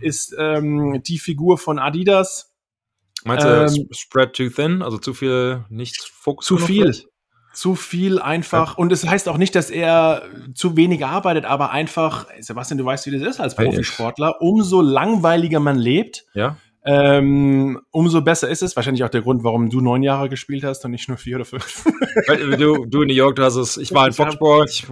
ist 0.00 0.34
ähm, 0.38 1.02
die 1.06 1.18
Figur 1.18 1.58
von 1.58 1.78
Adidas 1.78 2.51
Meinst 3.24 3.44
du 3.44 3.48
ähm, 3.48 3.88
spread 3.92 4.34
too 4.34 4.48
thin? 4.48 4.82
Also 4.82 4.98
zu 4.98 5.14
viel, 5.14 5.64
nicht 5.68 6.02
Fokus? 6.02 6.46
Zu 6.46 6.58
viel. 6.58 6.86
Wird? 6.86 7.06
Zu 7.54 7.74
viel 7.74 8.18
einfach. 8.18 8.72
Ja. 8.72 8.78
Und 8.78 8.92
es 8.92 9.02
das 9.02 9.10
heißt 9.10 9.28
auch 9.28 9.36
nicht, 9.36 9.54
dass 9.54 9.70
er 9.70 10.22
zu 10.54 10.76
wenig 10.76 11.04
arbeitet, 11.04 11.44
aber 11.44 11.70
einfach, 11.70 12.26
Sebastian, 12.40 12.78
du 12.78 12.84
weißt, 12.84 13.06
wie 13.06 13.18
das 13.18 13.28
ist 13.28 13.40
als 13.40 13.56
Profisportler. 13.56 14.40
Umso 14.40 14.80
langweiliger 14.80 15.60
man 15.60 15.76
lebt, 15.76 16.24
ja. 16.32 16.56
ähm, 16.86 17.78
umso 17.90 18.22
besser 18.22 18.48
ist 18.48 18.62
es. 18.62 18.74
Wahrscheinlich 18.74 19.04
auch 19.04 19.10
der 19.10 19.20
Grund, 19.20 19.44
warum 19.44 19.68
du 19.68 19.82
neun 19.82 20.02
Jahre 20.02 20.30
gespielt 20.30 20.64
hast 20.64 20.84
und 20.86 20.92
nicht 20.92 21.08
nur 21.08 21.18
vier 21.18 21.36
oder 21.36 21.44
fünf. 21.44 21.84
du, 22.58 22.86
du 22.86 23.02
in 23.02 23.08
New 23.08 23.14
York, 23.14 23.36
du 23.36 23.44
hast 23.44 23.56
es, 23.56 23.76
ich 23.76 23.92
war 23.92 24.06
in 24.06 24.14
Foxborough, 24.14 24.64
ich, 24.64 24.86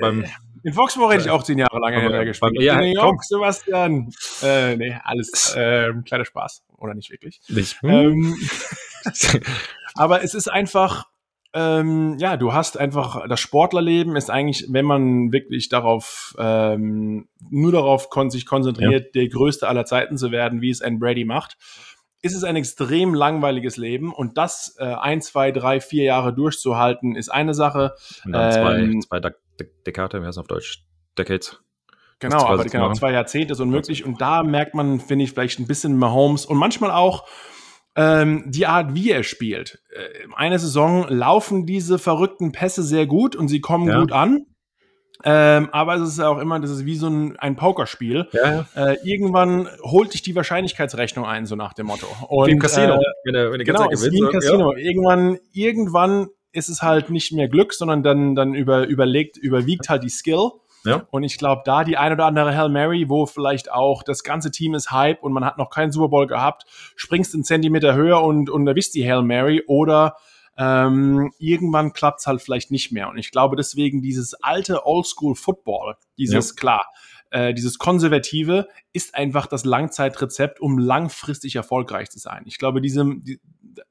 beim 0.00 0.24
in 0.66 0.72
Foxborough 0.72 1.12
hätte 1.12 1.22
ich 1.22 1.30
auch 1.30 1.44
zehn 1.44 1.58
Jahre 1.58 1.78
lang 1.78 2.24
gespielt. 2.24 2.60
Ja, 2.60 2.80
in 2.80 2.92
New 2.92 3.00
York, 3.00 3.22
Sebastian. 3.22 4.10
Äh, 4.42 4.74
nee, 4.74 4.96
alles 5.04 5.54
äh, 5.54 5.92
kleiner 6.04 6.24
Spaß. 6.24 6.64
Oder 6.78 6.94
nicht 6.94 7.10
wirklich. 7.10 7.40
Nicht. 7.48 7.78
Ähm, 7.82 8.36
aber 9.94 10.22
es 10.22 10.34
ist 10.34 10.48
einfach, 10.48 11.06
ähm, 11.52 12.16
ja, 12.18 12.36
du 12.36 12.52
hast 12.52 12.76
einfach, 12.76 13.26
das 13.28 13.40
Sportlerleben 13.40 14.16
ist 14.16 14.30
eigentlich, 14.30 14.66
wenn 14.68 14.84
man 14.84 15.32
wirklich 15.32 15.68
darauf, 15.68 16.34
ähm, 16.38 17.28
nur 17.50 17.72
darauf 17.72 18.10
kon 18.10 18.30
sich 18.30 18.46
konzentriert, 18.46 19.06
ja. 19.06 19.10
der 19.22 19.28
Größte 19.28 19.68
aller 19.68 19.84
Zeiten 19.84 20.18
zu 20.18 20.30
werden, 20.30 20.60
wie 20.60 20.70
es 20.70 20.82
ein 20.82 20.98
Brady 20.98 21.24
macht, 21.24 21.56
ist 22.22 22.34
es 22.34 22.44
ein 22.44 22.56
extrem 22.56 23.14
langweiliges 23.14 23.76
Leben 23.76 24.12
und 24.12 24.36
das 24.36 24.76
äh, 24.78 24.84
ein, 24.84 25.22
zwei, 25.22 25.52
drei, 25.52 25.80
vier 25.80 26.04
Jahre 26.04 26.34
durchzuhalten, 26.34 27.14
ist 27.14 27.28
eine 27.28 27.54
Sache. 27.54 27.94
Und 28.24 28.32
dann 28.32 28.52
zwei, 28.52 28.78
ähm, 28.78 29.00
zwei 29.00 29.20
De 29.20 29.32
Dekade, 29.86 30.20
wie 30.20 30.26
heißt 30.26 30.38
auf 30.38 30.48
Deutsch? 30.48 30.84
Decades. 31.16 31.58
Genau, 32.18 32.46
aber 32.46 32.64
genau, 32.64 32.92
zwei 32.94 33.12
Jahrzehnte 33.12 33.52
ist 33.52 33.60
unmöglich. 33.60 34.04
Und 34.04 34.20
da 34.20 34.42
merkt 34.42 34.74
man, 34.74 35.00
finde 35.00 35.24
ich, 35.24 35.32
vielleicht 35.32 35.58
ein 35.58 35.66
bisschen 35.66 35.96
Mahomes 35.98 36.46
und 36.46 36.56
manchmal 36.56 36.90
auch 36.90 37.26
ähm, 37.94 38.44
die 38.46 38.66
Art, 38.66 38.94
wie 38.94 39.10
er 39.10 39.22
spielt. 39.22 39.82
Äh, 39.90 40.26
eine 40.34 40.58
Saison 40.58 41.06
laufen 41.08 41.66
diese 41.66 41.98
verrückten 41.98 42.52
Pässe 42.52 42.82
sehr 42.82 43.06
gut 43.06 43.36
und 43.36 43.48
sie 43.48 43.60
kommen 43.60 43.88
ja. 43.88 44.00
gut 44.00 44.12
an. 44.12 44.46
Ähm, 45.24 45.70
aber 45.72 45.94
es 45.94 46.10
ist 46.10 46.18
ja 46.18 46.28
auch 46.28 46.38
immer, 46.38 46.60
das 46.60 46.70
ist 46.70 46.84
wie 46.84 46.96
so 46.96 47.08
ein, 47.08 47.36
ein 47.38 47.56
Pokerspiel. 47.56 48.28
Ja. 48.32 48.66
Äh, 48.74 48.98
irgendwann 49.02 49.68
holt 49.82 50.12
dich 50.12 50.22
die 50.22 50.36
Wahrscheinlichkeitsrechnung 50.36 51.24
ein, 51.24 51.46
so 51.46 51.56
nach 51.56 51.72
dem 51.72 51.86
Motto. 51.86 52.06
Und, 52.28 52.48
wie 52.48 52.52
im 52.52 52.58
Casino, 52.58 52.94
äh, 52.94 53.00
wenn 53.24 53.34
er, 53.34 53.50
wenn 53.50 53.60
er 53.60 53.64
genau, 53.64 53.88
gewinnt. 53.88 54.12
Wie 54.12 54.18
im 54.18 54.28
Casino. 54.28 54.72
Ja. 54.72 54.78
Irgendwann, 54.78 55.38
irgendwann 55.52 56.28
ist 56.52 56.68
es 56.68 56.82
halt 56.82 57.10
nicht 57.10 57.32
mehr 57.32 57.48
Glück, 57.48 57.72
sondern 57.72 58.02
dann, 58.02 58.34
dann 58.34 58.54
über, 58.54 58.86
überlegt, 58.86 59.36
überwiegt 59.38 59.88
halt 59.88 60.02
die 60.02 60.10
Skill. 60.10 60.50
Ja. 60.86 61.06
Und 61.10 61.24
ich 61.24 61.36
glaube, 61.38 61.62
da 61.64 61.84
die 61.84 61.96
ein 61.96 62.12
oder 62.12 62.24
andere 62.24 62.56
Hail 62.56 62.68
Mary, 62.68 63.08
wo 63.08 63.26
vielleicht 63.26 63.70
auch 63.70 64.02
das 64.02 64.22
ganze 64.22 64.50
Team 64.50 64.74
ist 64.74 64.90
Hype 64.90 65.22
und 65.22 65.32
man 65.32 65.44
hat 65.44 65.58
noch 65.58 65.70
keinen 65.70 65.92
Super 65.92 66.08
Bowl 66.08 66.26
gehabt, 66.26 66.64
springst 66.96 67.34
einen 67.34 67.44
Zentimeter 67.44 67.94
höher 67.94 68.22
und, 68.22 68.48
und 68.48 68.66
erwischt 68.66 68.94
die 68.94 69.04
Hail 69.04 69.22
Mary 69.22 69.62
oder 69.66 70.16
ähm, 70.58 71.32
irgendwann 71.38 71.92
klappt 71.92 72.20
es 72.20 72.26
halt 72.26 72.40
vielleicht 72.40 72.70
nicht 72.70 72.92
mehr. 72.92 73.08
Und 73.08 73.18
ich 73.18 73.30
glaube 73.30 73.56
deswegen 73.56 74.00
dieses 74.00 74.34
alte 74.34 74.86
Oldschool 74.86 75.34
Football, 75.34 75.96
dieses 76.16 76.50
ja. 76.50 76.54
klar, 76.56 76.86
äh, 77.30 77.52
dieses 77.52 77.78
Konservative 77.78 78.68
ist 78.92 79.14
einfach 79.14 79.46
das 79.46 79.64
Langzeitrezept, 79.64 80.60
um 80.60 80.78
langfristig 80.78 81.56
erfolgreich 81.56 82.10
zu 82.10 82.18
sein. 82.18 82.44
Ich 82.46 82.58
glaube, 82.58 82.80
diesem, 82.80 83.24
die, 83.24 83.40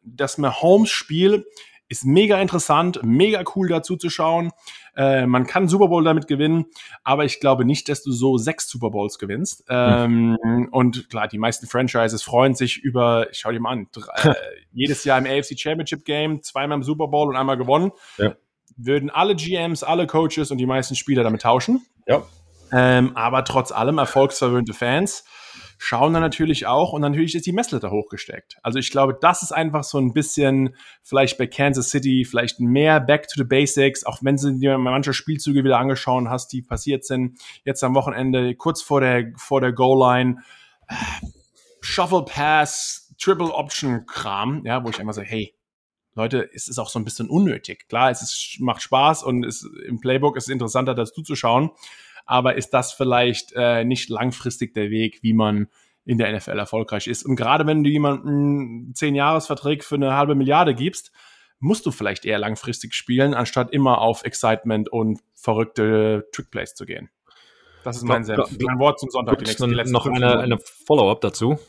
das 0.03 0.37
Mahomes-Spiel 0.37 1.45
ist 1.87 2.05
mega 2.05 2.41
interessant, 2.41 2.99
mega 3.03 3.43
cool 3.55 3.67
dazu 3.67 3.95
zu 3.95 4.09
schauen. 4.09 4.51
Äh, 4.95 5.25
man 5.25 5.45
kann 5.45 5.67
Super 5.67 5.87
Bowl 5.87 6.03
damit 6.03 6.27
gewinnen, 6.27 6.65
aber 7.03 7.25
ich 7.25 7.39
glaube 7.39 7.65
nicht, 7.65 7.89
dass 7.89 8.01
du 8.01 8.11
so 8.11 8.37
sechs 8.37 8.69
Super 8.69 8.89
Bowls 8.89 9.19
gewinnst. 9.19 9.63
Ähm, 9.69 10.37
mhm. 10.41 10.69
Und 10.71 11.09
klar, 11.09 11.27
die 11.27 11.37
meisten 11.37 11.67
Franchises 11.67 12.23
freuen 12.23 12.55
sich 12.55 12.77
über, 12.77 13.29
ich 13.31 13.39
schau 13.39 13.51
dir 13.51 13.59
mal 13.59 13.71
an, 13.71 13.87
drei, 13.91 14.29
äh, 14.29 14.35
jedes 14.71 15.03
Jahr 15.03 15.17
im 15.19 15.25
AFC 15.25 15.59
Championship 15.59 16.05
Game, 16.05 16.41
zweimal 16.41 16.77
im 16.77 16.83
Super 16.83 17.07
Bowl 17.07 17.27
und 17.27 17.35
einmal 17.35 17.57
gewonnen. 17.57 17.91
Ja. 18.17 18.35
Würden 18.77 19.09
alle 19.09 19.35
GMs, 19.35 19.83
alle 19.83 20.07
Coaches 20.07 20.51
und 20.51 20.57
die 20.57 20.65
meisten 20.65 20.95
Spieler 20.95 21.23
damit 21.23 21.43
tauschen. 21.43 21.85
Ja. 22.07 22.23
Ähm, 22.71 23.15
aber 23.15 23.43
trotz 23.45 23.71
allem 23.71 23.99
erfolgsverwöhnte 23.99 24.73
Fans 24.73 25.23
schauen 25.85 26.13
dann 26.13 26.23
natürlich 26.23 26.65
auch 26.65 26.93
und 26.93 27.01
natürlich 27.01 27.35
ist 27.35 27.45
die 27.45 27.51
Messlatte 27.51 27.91
hochgesteckt. 27.91 28.57
Also 28.63 28.79
ich 28.79 28.89
glaube, 28.89 29.15
das 29.21 29.43
ist 29.43 29.51
einfach 29.51 29.83
so 29.83 29.99
ein 29.99 30.13
bisschen 30.13 30.75
vielleicht 31.03 31.37
bei 31.37 31.45
Kansas 31.45 31.91
City 31.91 32.25
vielleicht 32.25 32.59
mehr 32.59 32.99
Back 32.99 33.27
to 33.27 33.35
the 33.35 33.43
Basics, 33.43 34.03
auch 34.03 34.17
wenn 34.23 34.35
du 34.35 34.57
dir 34.57 34.79
manche 34.79 35.13
Spielzüge 35.13 35.63
wieder 35.63 35.77
angeschaut 35.77 36.27
hast, 36.27 36.51
die 36.53 36.63
passiert 36.63 37.05
sind 37.05 37.37
jetzt 37.65 37.83
am 37.83 37.93
Wochenende 37.93 38.55
kurz 38.55 38.81
vor 38.81 38.99
der 38.99 39.31
vor 39.37 39.61
der 39.61 39.73
Goal 39.73 39.99
Line. 39.99 40.41
Shuffle 41.81 42.25
Pass, 42.25 43.13
Triple 43.19 43.53
Option 43.53 44.07
Kram, 44.07 44.63
ja, 44.65 44.83
wo 44.83 44.89
ich 44.89 44.99
einfach 44.99 45.13
sage, 45.13 45.27
hey, 45.27 45.53
Leute, 46.15 46.49
es 46.51 46.67
ist 46.67 46.79
auch 46.79 46.89
so 46.89 46.97
ein 46.97 47.05
bisschen 47.05 47.29
unnötig. 47.29 47.87
Klar, 47.89 48.09
es 48.09 48.23
ist, 48.23 48.57
macht 48.59 48.81
Spaß 48.81 49.21
und 49.21 49.43
es, 49.43 49.69
im 49.85 49.99
Playbook 49.99 50.35
ist 50.35 50.45
es 50.45 50.49
interessanter, 50.49 50.95
das 50.95 51.13
zuzuschauen 51.13 51.69
aber 52.25 52.55
ist 52.55 52.71
das 52.71 52.91
vielleicht 52.93 53.53
äh, 53.55 53.83
nicht 53.83 54.09
langfristig 54.09 54.73
der 54.73 54.89
Weg, 54.89 55.19
wie 55.21 55.33
man 55.33 55.67
in 56.05 56.17
der 56.17 56.35
NFL 56.35 56.57
erfolgreich 56.59 57.07
ist? 57.07 57.23
Und 57.23 57.35
gerade 57.35 57.65
wenn 57.65 57.83
du 57.83 57.89
jemanden 57.89 58.93
zehn 58.95 59.15
Jahresvertrag 59.15 59.83
für 59.83 59.95
eine 59.95 60.15
halbe 60.15 60.35
Milliarde 60.35 60.75
gibst, 60.75 61.11
musst 61.59 61.85
du 61.85 61.91
vielleicht 61.91 62.25
eher 62.25 62.39
langfristig 62.39 62.93
spielen, 62.93 63.33
anstatt 63.33 63.71
immer 63.71 63.99
auf 63.99 64.23
Excitement 64.23 64.89
und 64.89 65.19
verrückte 65.33 66.27
Trickplays 66.31 66.75
zu 66.75 66.85
gehen. 66.85 67.09
Das 67.83 67.97
ist 67.97 68.03
mein, 68.03 68.23
glaub, 68.23 68.49
mein 68.59 68.79
Wort 68.79 68.99
zum 68.99 69.09
Sonntag. 69.11 69.37
Die 69.39 69.45
nächsten, 69.45 69.69
die 69.69 69.91
noch 69.91 70.07
eine, 70.07 70.39
eine 70.39 70.57
Follow-up 70.57 71.21
dazu. 71.21 71.59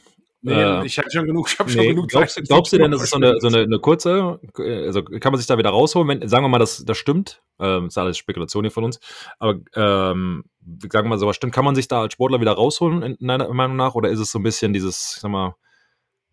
Nee, 0.47 0.63
äh, 0.63 0.87
ich 0.87 0.97
habe 0.97 1.11
schon 1.11 1.27
genug, 1.27 1.49
ich 1.51 1.59
hab 1.59 1.67
nee, 1.67 1.73
schon 1.73 1.87
genug 1.87 2.09
glaubst, 2.09 2.41
glaubst 2.45 2.73
du 2.73 2.79
denn, 2.79 2.93
das 2.93 3.03
ist 3.03 3.11
so 3.11 3.17
eine, 3.17 3.35
so 3.41 3.49
eine, 3.49 3.63
eine, 3.63 3.81
kurze, 3.81 4.39
also 4.55 5.03
kann 5.03 5.33
man 5.33 5.39
sich 5.39 5.49
da 5.49 5.59
wieder 5.59 5.71
rausholen, 5.71 6.07
wenn, 6.07 6.29
sagen 6.29 6.45
wir 6.45 6.49
mal, 6.49 6.61
das, 6.61 6.85
das 6.85 6.97
stimmt, 6.97 7.43
ähm, 7.59 7.87
ist 7.87 7.99
alles 7.99 8.17
Spekulation 8.17 8.63
hier 8.63 8.71
von 8.71 8.85
uns, 8.85 9.01
aber 9.41 9.55
ähm, 9.75 10.45
sagen 10.63 11.07
wir 11.07 11.09
mal, 11.09 11.19
sowas 11.19 11.35
stimmt, 11.35 11.53
kann 11.53 11.65
man 11.65 11.75
sich 11.75 11.89
da 11.89 12.03
als 12.03 12.13
Sportler 12.13 12.41
wieder 12.41 12.53
rausholen, 12.53 13.03
in, 13.03 13.15
in 13.17 13.27
deiner 13.27 13.53
Meinung 13.53 13.77
nach, 13.77 13.97
oder 13.97 14.09
ist 14.09 14.21
es 14.21 14.31
so 14.31 14.39
ein 14.39 14.45
bisschen 14.45 14.73
dieses, 14.73 15.15
ich 15.17 15.21
sag 15.21 15.33
mal, 15.33 15.57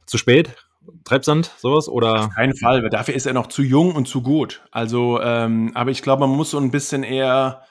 zu 0.06 0.20
spät? 0.20 0.56
Treibsand, 1.06 1.50
sowas? 1.58 1.90
Oder? 1.90 2.26
Auf 2.26 2.36
keinen 2.36 2.56
Fall, 2.56 2.84
weil 2.84 2.92
dafür 2.92 3.16
ist 3.16 3.26
er 3.26 3.34
noch 3.34 3.48
zu 3.48 3.64
jung 3.64 3.96
und 3.96 4.08
zu 4.08 4.22
gut. 4.22 4.62
Also, 4.70 5.20
ähm, 5.22 5.72
aber 5.74 5.90
ich 5.90 6.04
glaube, 6.04 6.28
man 6.28 6.36
muss 6.36 6.52
so 6.52 6.60
ein 6.60 6.72
bisschen 6.72 7.04
eher, 7.04 7.64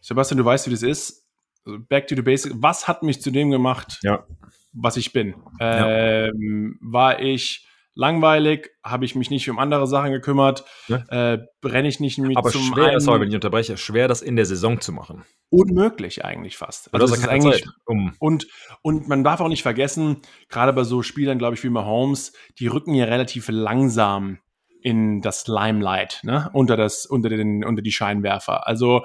Sebastian, 0.00 0.38
du 0.38 0.44
weißt, 0.44 0.68
wie 0.68 0.70
das 0.70 0.84
ist. 0.84 1.26
Back 1.64 2.06
to 2.06 2.14
the 2.14 2.22
basics. 2.22 2.54
Was 2.56 2.86
hat 2.86 3.02
mich 3.02 3.20
zu 3.20 3.32
dem 3.32 3.50
gemacht? 3.50 3.98
Ja 4.04 4.24
was 4.72 4.96
ich 4.96 5.12
bin. 5.12 5.34
Ähm, 5.60 6.78
war 6.80 7.20
ich 7.20 7.66
langweilig, 7.94 8.70
habe 8.82 9.04
ich 9.04 9.14
mich 9.14 9.30
nicht 9.30 9.48
um 9.50 9.58
andere 9.58 9.86
Sachen 9.86 10.12
gekümmert, 10.12 10.64
ja. 10.88 11.04
äh, 11.08 11.38
brenne 11.60 11.88
ich 11.88 12.00
nicht 12.00 12.18
mit 12.18 12.36
Aber 12.36 12.50
zum 12.50 12.62
schwer, 12.62 12.92
einen, 12.92 13.00
sorry, 13.00 13.20
wenn 13.20 13.28
ich 13.28 13.34
unterbreche, 13.34 13.76
schwer, 13.76 14.08
das 14.08 14.22
in 14.22 14.36
der 14.36 14.46
Saison 14.46 14.80
zu 14.80 14.92
machen. 14.92 15.24
Unmöglich 15.50 16.24
eigentlich 16.24 16.56
fast. 16.56 16.92
Also 16.94 17.06
das 17.06 17.18
ist 17.18 17.28
eigentlich, 17.28 17.66
um 17.84 18.14
und, 18.18 18.46
und 18.80 19.08
man 19.08 19.22
darf 19.22 19.40
auch 19.40 19.48
nicht 19.48 19.62
vergessen, 19.62 20.22
gerade 20.48 20.72
bei 20.72 20.84
so 20.84 21.02
Spielern, 21.02 21.38
glaube 21.38 21.54
ich, 21.54 21.64
wie 21.64 21.68
Mahomes, 21.68 22.32
die 22.58 22.66
rücken 22.66 22.94
ja 22.94 23.04
relativ 23.04 23.48
langsam 23.50 24.38
in 24.80 25.20
das 25.20 25.46
Limelight, 25.46 26.20
ne? 26.24 26.50
unter 26.54 26.76
das, 26.76 27.06
unter 27.06 27.28
den, 27.28 27.64
unter 27.64 27.82
die 27.82 27.92
Scheinwerfer. 27.92 28.66
Also 28.66 29.02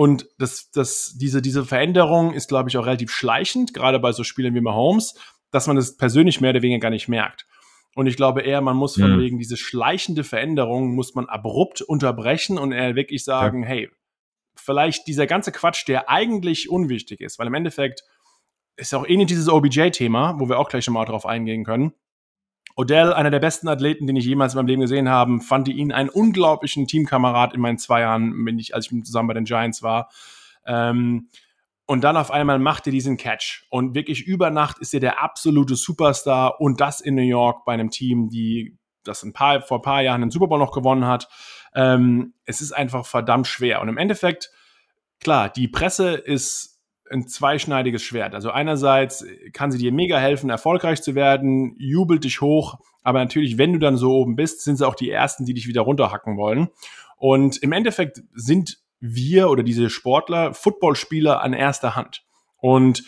und 0.00 0.30
das, 0.38 0.70
das, 0.70 1.14
diese, 1.20 1.42
diese 1.42 1.66
Veränderung 1.66 2.32
ist, 2.32 2.48
glaube 2.48 2.70
ich, 2.70 2.78
auch 2.78 2.86
relativ 2.86 3.10
schleichend, 3.10 3.74
gerade 3.74 3.98
bei 3.98 4.12
so 4.12 4.24
Spielen 4.24 4.54
wie 4.54 4.62
Mahomes, 4.62 5.12
dass 5.50 5.66
man 5.66 5.76
das 5.76 5.98
persönlich 5.98 6.40
mehr 6.40 6.52
oder 6.52 6.62
weniger 6.62 6.80
gar 6.80 6.88
nicht 6.88 7.08
merkt. 7.08 7.44
Und 7.94 8.06
ich 8.06 8.16
glaube 8.16 8.40
eher, 8.40 8.62
man 8.62 8.78
muss 8.78 8.94
von 8.94 9.16
mhm. 9.16 9.20
wegen 9.20 9.38
diese 9.38 9.58
schleichende 9.58 10.24
Veränderung 10.24 10.94
muss 10.94 11.14
man 11.14 11.26
abrupt 11.26 11.82
unterbrechen 11.82 12.56
und 12.56 12.72
eher 12.72 12.94
wirklich 12.94 13.24
sagen, 13.24 13.62
ja. 13.62 13.68
hey, 13.68 13.90
vielleicht 14.56 15.06
dieser 15.06 15.26
ganze 15.26 15.52
Quatsch, 15.52 15.86
der 15.86 16.08
eigentlich 16.08 16.70
unwichtig 16.70 17.20
ist, 17.20 17.38
weil 17.38 17.48
im 17.48 17.54
Endeffekt 17.54 18.02
ist 18.76 18.94
auch 18.94 19.06
ähnlich 19.06 19.28
dieses 19.28 19.50
OBJ-Thema, 19.50 20.36
wo 20.38 20.48
wir 20.48 20.58
auch 20.58 20.70
gleich 20.70 20.86
nochmal 20.86 21.04
drauf 21.04 21.26
eingehen 21.26 21.62
können. 21.62 21.92
Odell, 22.76 23.12
einer 23.12 23.30
der 23.30 23.40
besten 23.40 23.68
Athleten, 23.68 24.06
den 24.06 24.16
ich 24.16 24.24
jemals 24.24 24.54
in 24.54 24.58
meinem 24.58 24.66
Leben 24.68 24.80
gesehen 24.80 25.08
habe, 25.08 25.40
fand 25.40 25.68
ihn 25.68 25.92
einen 25.92 26.08
unglaublichen 26.08 26.86
Teamkamerad 26.86 27.54
in 27.54 27.60
meinen 27.60 27.78
zwei 27.78 28.00
Jahren, 28.00 28.46
wenn 28.46 28.58
ich, 28.58 28.74
als 28.74 28.90
ich 28.90 29.04
zusammen 29.04 29.28
bei 29.28 29.34
den 29.34 29.44
Giants 29.44 29.82
war. 29.82 30.10
Ähm, 30.66 31.28
und 31.86 32.04
dann 32.04 32.16
auf 32.16 32.30
einmal 32.30 32.60
macht 32.60 32.86
er 32.86 32.92
diesen 32.92 33.16
Catch. 33.16 33.66
Und 33.68 33.94
wirklich 33.94 34.22
über 34.22 34.50
Nacht 34.50 34.78
ist 34.78 34.94
er 34.94 35.00
der 35.00 35.22
absolute 35.22 35.74
Superstar 35.74 36.60
und 36.60 36.80
das 36.80 37.00
in 37.00 37.16
New 37.16 37.22
York 37.22 37.64
bei 37.64 37.72
einem 37.72 37.90
Team, 37.90 38.28
die 38.28 38.78
das 39.02 39.24
ein 39.24 39.32
paar, 39.32 39.62
vor 39.62 39.78
ein 39.78 39.82
paar 39.82 40.02
Jahren 40.02 40.20
den 40.20 40.30
Super 40.30 40.46
Bowl 40.46 40.58
noch 40.58 40.72
gewonnen 40.72 41.06
hat. 41.06 41.28
Ähm, 41.74 42.34
es 42.44 42.60
ist 42.60 42.70
einfach 42.70 43.06
verdammt 43.06 43.48
schwer. 43.48 43.80
Und 43.80 43.88
im 43.88 43.98
Endeffekt, 43.98 44.50
klar, 45.18 45.48
die 45.48 45.66
Presse 45.66 46.14
ist 46.14 46.69
ein 47.10 47.26
zweischneidiges 47.26 48.02
Schwert. 48.02 48.34
Also 48.34 48.50
einerseits 48.50 49.24
kann 49.52 49.70
sie 49.70 49.78
dir 49.78 49.92
mega 49.92 50.18
helfen, 50.18 50.48
erfolgreich 50.48 51.02
zu 51.02 51.14
werden, 51.14 51.74
jubelt 51.78 52.24
dich 52.24 52.40
hoch, 52.40 52.78
aber 53.02 53.18
natürlich, 53.18 53.58
wenn 53.58 53.72
du 53.72 53.78
dann 53.78 53.96
so 53.96 54.12
oben 54.12 54.36
bist, 54.36 54.62
sind 54.62 54.76
sie 54.76 54.86
auch 54.86 54.94
die 54.94 55.10
Ersten, 55.10 55.44
die 55.44 55.54
dich 55.54 55.66
wieder 55.66 55.82
runterhacken 55.82 56.36
wollen. 56.36 56.68
Und 57.16 57.62
im 57.62 57.72
Endeffekt 57.72 58.22
sind 58.34 58.78
wir 59.00 59.50
oder 59.50 59.62
diese 59.62 59.90
Sportler 59.90 60.54
Footballspieler 60.54 61.42
an 61.42 61.52
erster 61.52 61.96
Hand. 61.96 62.22
Und 62.58 63.04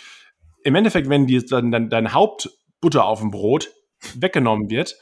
im 0.65 0.75
Endeffekt, 0.75 1.09
wenn 1.09 1.27
dir 1.27 1.45
dann, 1.45 1.71
dann 1.71 1.91
dein 1.91 2.13
Hauptbutter 2.13 3.05
auf 3.05 3.21
dem 3.21 3.31
Brot 3.31 3.71
weggenommen 4.17 4.71
wird, 4.71 4.97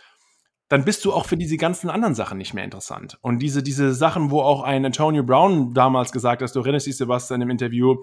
dann 0.70 0.84
bist 0.84 1.04
du 1.04 1.12
auch 1.12 1.26
für 1.26 1.36
diese 1.36 1.56
ganzen 1.56 1.90
anderen 1.90 2.14
Sachen 2.14 2.38
nicht 2.38 2.54
mehr 2.54 2.62
interessant. 2.62 3.18
Und 3.22 3.40
diese, 3.40 3.60
diese 3.60 3.92
Sachen, 3.92 4.30
wo 4.30 4.40
auch 4.40 4.62
ein 4.62 4.84
Antonio 4.84 5.24
Brown 5.24 5.74
damals 5.74 6.12
gesagt 6.12 6.42
hat, 6.42 6.54
du 6.54 6.60
erinnerst 6.60 6.86
dich, 6.86 6.96
Sebastian, 6.96 7.42
im 7.42 7.50
Interview, 7.50 7.96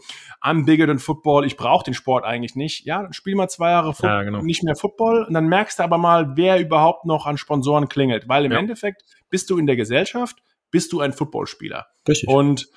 I'm 0.44 0.66
bigger 0.66 0.86
than 0.86 1.00
Football, 1.00 1.46
ich 1.46 1.56
brauche 1.56 1.86
den 1.86 1.94
Sport 1.94 2.26
eigentlich 2.26 2.56
nicht. 2.56 2.86
Ja, 2.86 3.02
dann 3.04 3.14
spiel 3.14 3.36
mal 3.36 3.48
zwei 3.48 3.72
Jahre 3.72 3.96
ja, 4.04 4.22
genau. 4.24 4.42
nicht 4.42 4.64
mehr 4.64 4.76
Football 4.76 5.24
und 5.24 5.34
dann 5.34 5.48
merkst 5.48 5.80
du 5.80 5.84
aber 5.84 5.98
mal, 5.98 6.36
wer 6.36 6.60
überhaupt 6.60 7.06
noch 7.06 7.26
an 7.26 7.38
Sponsoren 7.38 7.88
klingelt. 7.88 8.28
Weil 8.28 8.44
im 8.44 8.52
ja. 8.52 8.60
Endeffekt 8.60 9.04
bist 9.30 9.50
du 9.50 9.58
in 9.58 9.66
der 9.66 9.78
Gesellschaft, 9.78 10.36
bist 10.70 10.92
du 10.92 11.00
ein 11.00 11.14
Footballspieler. 11.14 11.88
Richtig. 12.06 12.28
Und 12.28 12.68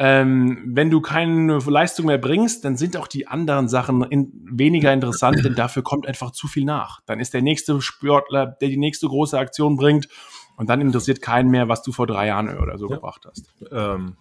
ähm, 0.00 0.62
wenn 0.64 0.90
du 0.90 1.00
keine 1.00 1.58
Leistung 1.58 2.06
mehr 2.06 2.18
bringst, 2.18 2.64
dann 2.64 2.76
sind 2.76 2.96
auch 2.96 3.08
die 3.08 3.26
anderen 3.26 3.68
Sachen 3.68 4.04
in, 4.04 4.32
weniger 4.48 4.92
interessant, 4.92 5.44
denn 5.44 5.56
dafür 5.56 5.82
kommt 5.82 6.06
einfach 6.06 6.30
zu 6.30 6.46
viel 6.46 6.64
nach. 6.64 7.00
Dann 7.04 7.18
ist 7.18 7.34
der 7.34 7.42
nächste 7.42 7.80
Sportler, 7.80 8.46
der 8.46 8.68
die 8.68 8.76
nächste 8.76 9.08
große 9.08 9.36
Aktion 9.36 9.76
bringt 9.76 10.08
und 10.56 10.70
dann 10.70 10.80
interessiert 10.80 11.20
keinen 11.20 11.50
mehr, 11.50 11.68
was 11.68 11.82
du 11.82 11.90
vor 11.90 12.06
drei 12.06 12.28
Jahren 12.28 12.56
oder 12.58 12.78
so 12.78 12.88
ja. 12.88 12.94
gebracht 12.94 13.26
hast. 13.28 13.52
Ähm, 13.72 14.16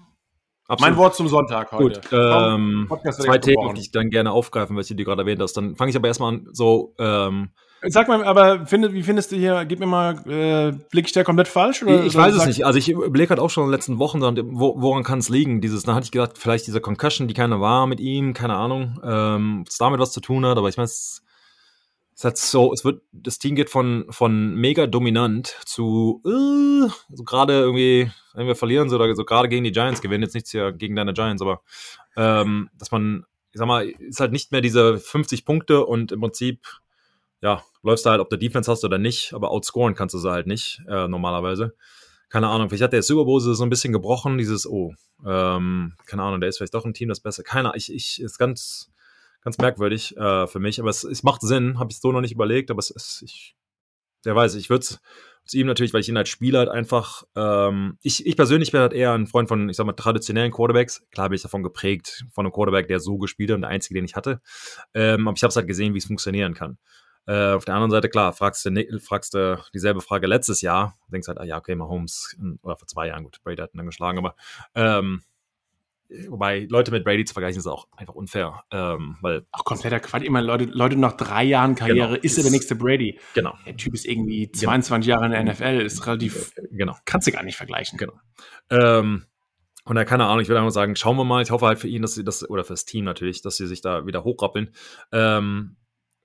mein 0.80 0.98
Wort 0.98 1.16
zum 1.16 1.28
Sonntag 1.28 1.72
heute. 1.72 2.02
Gut, 2.02 2.10
ähm, 2.12 2.90
zwei 3.12 3.38
Themen, 3.38 3.76
die 3.76 3.82
ich 3.82 3.92
dann 3.92 4.10
gerne 4.10 4.32
aufgreifen, 4.32 4.76
was 4.76 4.88
du 4.88 4.96
dir 4.96 5.06
gerade 5.06 5.22
erwähnt 5.22 5.42
hast. 5.44 5.54
Dann 5.54 5.76
fange 5.76 5.92
ich 5.92 5.96
aber 5.96 6.08
erstmal 6.08 6.34
an, 6.34 6.48
so 6.54 6.96
ähm, 6.98 7.52
Sag 7.84 8.08
mal, 8.08 8.24
aber 8.24 8.66
find, 8.66 8.92
wie 8.94 9.04
findest 9.04 9.32
du 9.32 9.36
hier, 9.36 9.66
gib 9.66 9.80
mir 9.80 9.86
mal, 9.86 10.16
äh, 10.28 10.72
blick 10.90 11.06
ich 11.06 11.12
da 11.12 11.24
komplett 11.24 11.48
falsch? 11.48 11.84
Oder 11.84 12.04
ich 12.04 12.16
weiß 12.16 12.36
es 12.36 12.46
nicht. 12.46 12.66
Also 12.66 12.80
ich 12.80 12.90
überlege 12.90 13.30
halt 13.30 13.40
auch 13.40 13.50
schon 13.50 13.64
in 13.64 13.70
den 13.70 13.74
letzten 13.74 14.00
Wochen, 14.00 14.22
wo, 14.22 14.82
woran 14.82 15.04
kann 15.04 15.20
es 15.20 15.30
liegen? 15.30 15.62
Dieses, 15.62 15.84
da 15.84 15.94
hatte 15.94 16.06
ich 16.06 16.12
gedacht, 16.12 16.38
vielleicht 16.38 16.66
diese 16.66 16.82
Concussion, 16.82 17.28
die 17.28 17.34
keiner 17.34 17.62
war 17.62 17.86
mit 17.86 18.00
ihm, 18.00 18.34
keine 18.34 18.56
Ahnung, 18.56 19.00
ähm, 19.04 19.62
ob 19.62 19.70
es 19.70 19.78
damit 19.78 20.00
was 20.00 20.12
zu 20.12 20.22
tun 20.22 20.46
hat, 20.46 20.58
aber 20.58 20.70
ich 20.70 20.78
meine, 20.78 20.86
es, 20.86 21.24
es 22.16 22.24
hat 22.24 22.38
so, 22.38 22.74
es 22.74 22.84
wird, 22.84 23.04
das 23.12 23.38
Team 23.38 23.56
geht 23.56 23.70
von, 23.70 24.06
von 24.10 24.56
mega 24.56 24.88
dominant 24.88 25.56
zu, 25.66 26.24
äh, 26.26 26.90
so 27.14 27.24
gerade 27.24 27.54
irgendwie, 27.54 28.12
wenn 28.34 28.48
wir 28.48 28.56
verlieren, 28.56 28.90
so, 28.90 28.96
oder 28.96 29.16
so 29.16 29.24
gerade 29.24 29.50
gegen 29.50 29.64
die 29.64 29.72
Giants 29.72 30.02
gewinnen, 30.02 30.24
jetzt 30.24 30.34
nichts 30.34 30.50
hier 30.50 30.72
gegen 30.72 30.96
deine 30.96 31.14
Giants, 31.14 31.44
aber 31.44 31.62
ähm, 32.16 32.70
dass 32.74 32.90
man, 32.90 33.26
ich 33.52 33.60
sag 33.60 33.68
mal, 33.68 33.88
ist 33.88 34.20
halt 34.20 34.32
nicht 34.32 34.52
mehr 34.52 34.62
diese 34.62 34.98
50 34.98 35.46
Punkte 35.46 35.86
und 35.86 36.12
im 36.12 36.22
Prinzip 36.22 36.66
ja, 37.42 37.64
läufst 37.84 38.06
du 38.06 38.10
halt, 38.10 38.20
ob 38.20 38.30
du 38.30 38.38
Defense 38.38 38.72
hast 38.72 38.84
oder 38.84 38.98
nicht, 38.98 39.34
aber 39.34 39.52
outscoren 39.52 39.96
kannst 39.96 40.16
du 40.16 40.20
sie 40.20 40.32
halt 40.32 40.48
nicht, 40.48 40.82
äh, 40.88 41.08
normalerweise. 41.08 41.76
keine 42.30 42.50
Ahnung, 42.50 42.70
vielleicht 42.70 42.84
hat 42.84 42.94
der 42.94 43.04
Super 43.04 43.26
Bowl 43.26 43.40
so 43.40 43.64
ein 43.64 43.70
bisschen 43.70 43.94
gebrochen, 43.94 44.38
dieses, 44.38 44.68
oh, 44.68 44.94
ähm, 45.26 45.94
keine 46.06 46.24
Ahnung, 46.24 46.42
der 46.42 46.50
ist 46.50 46.58
vielleicht 46.58 46.74
doch 46.74 46.86
ein 46.86 46.94
Team, 46.94 47.10
das 47.10 47.22
besser. 47.22 47.44
Keiner, 47.44 47.74
ich, 47.76 47.94
ich, 47.94 48.22
ist 48.22 48.38
ganz, 48.38 48.92
ganz 49.42 49.58
merkwürdig 49.58 50.18
äh, 50.18 50.48
für 50.48 50.60
mich, 50.60 50.80
aber 50.80 50.90
es, 50.90 51.04
es 51.04 51.24
macht 51.24 51.42
Sinn, 51.42 51.80
habe 51.80 51.92
ich 51.92 52.00
so 52.00 52.12
noch 52.12 52.22
nicht 52.22 52.34
überlegt, 52.34 52.70
aber 52.70 52.80
es 52.80 52.90
ist, 52.90 53.22
ich, 53.24 53.56
der 54.26 54.36
weiß, 54.36 54.56
ich 54.56 54.70
würde 54.70 54.82
es 54.82 55.00
zu 55.46 55.58
ihm 55.58 55.68
natürlich, 55.68 55.94
weil 55.94 56.02
ich 56.02 56.10
ihn 56.10 56.18
als 56.18 56.30
Spieler 56.30 56.60
halt 56.60 56.70
einfach, 56.70 57.24
ähm, 57.36 57.98
ich, 58.02 58.26
ich 58.26 58.36
persönlich 58.36 58.72
bin 58.72 58.82
halt 58.82 58.94
eher 58.94 59.14
ein 59.14 59.28
Freund 59.28 59.48
von, 59.48 59.70
ich 59.70 59.78
sag 59.78 59.86
mal, 59.86 59.94
traditionellen 59.94 60.52
Quarterbacks. 60.52 61.08
Klar 61.12 61.30
bin 61.30 61.38
ich 61.38 61.42
davon 61.42 61.64
geprägt, 61.64 62.26
von 62.32 62.46
einem 62.46 62.52
Quarterback, 62.52 62.88
der 62.88 63.00
so 63.00 63.18
gespielt 63.18 63.52
hat 63.52 63.56
und 63.56 63.62
der 63.62 63.70
einzige, 63.70 63.96
den 63.96 64.06
ich 64.06 64.16
hatte. 64.16 64.42
Ähm, 64.94 65.28
aber 65.28 65.38
ich 65.38 65.44
habe 65.44 65.50
es 65.50 65.56
halt 65.56 65.68
gesehen, 65.68 65.94
wie 65.94 66.00
es 66.00 66.06
funktionieren 66.06 66.54
kann. 66.54 66.78
Äh, 67.28 67.52
auf 67.52 67.66
der 67.66 67.76
anderen 67.76 67.92
Seite, 67.92 68.10
klar, 68.10 68.34
fragst 68.34 68.66
du, 68.66 69.00
fragst 69.00 69.34
du 69.34 69.62
dieselbe 69.74 70.02
Frage 70.02 70.28
letztes 70.28 70.62
Jahr, 70.62 70.98
denkst 71.12 71.28
halt, 71.28 71.40
ah 71.40 71.44
ja, 71.44 71.58
okay, 71.58 71.76
Mahomes, 71.76 72.38
oder 72.64 72.78
vor 72.78 72.88
zwei 72.88 73.08
Jahren, 73.08 73.24
gut, 73.24 73.40
Brady 73.44 73.62
hat 73.62 73.74
ihn 73.74 73.78
dann 73.78 73.86
geschlagen, 73.86 74.18
aber 74.18 74.36
ähm, 74.76 75.22
Wobei 76.30 76.66
Leute 76.70 76.92
mit 76.92 77.04
Brady 77.04 77.26
zu 77.26 77.34
vergleichen 77.34 77.60
ist 77.60 77.68
auch 77.68 77.88
einfach 77.98 78.16
unfair, 78.16 78.64
ähm, 78.72 79.18
weil 79.22 79.46
auch 79.52 79.66
kompletter 79.66 80.00
Quatsch. 80.00 80.24
Immer 80.24 80.42
Leute, 80.42 80.64
Leute 80.64 80.96
nach 80.96 81.14
drei 81.14 81.44
Jahren 81.44 81.76
Karriere 81.76 82.08
genau, 82.08 82.22
ist 82.22 82.38
er 82.38 82.44
der 82.44 82.52
nächste 82.54 82.76
Brady. 82.76 83.20
Genau. 83.34 83.54
Der 83.66 83.76
Typ 83.76 83.94
ist 83.94 84.06
irgendwie 84.06 84.50
22 84.50 85.06
genau. 85.06 85.22
Jahre 85.22 85.26
in 85.26 85.46
der 85.46 85.54
NFL, 85.54 85.86
ist 85.86 86.08
relativ. 86.08 86.54
Genau. 86.72 86.96
Kannst 87.04 87.28
du 87.28 87.32
gar 87.32 87.44
nicht 87.44 87.58
vergleichen. 87.58 87.98
Genau. 87.98 88.14
Ähm, 88.70 89.26
und 89.84 89.96
da 89.96 90.06
keine 90.06 90.26
Ahnung, 90.26 90.40
ich 90.40 90.48
würde 90.48 90.60
einfach 90.60 90.72
sagen, 90.72 90.96
schauen 90.96 91.18
wir 91.18 91.26
mal. 91.26 91.42
Ich 91.42 91.52
hoffe 91.52 91.66
halt 91.66 91.80
für 91.80 91.90
ihn, 91.90 92.02
dass 92.02 92.14
sie 92.14 92.24
das 92.24 92.50
oder 92.50 92.64
fürs 92.64 92.86
Team 92.86 93.04
natürlich, 93.04 93.42
dass 93.42 93.58
sie 93.58 93.68
sich 93.68 93.82
da 93.82 94.06
wieder 94.06 94.24
hochrappeln. 94.24 94.74
Ähm, 95.12 95.76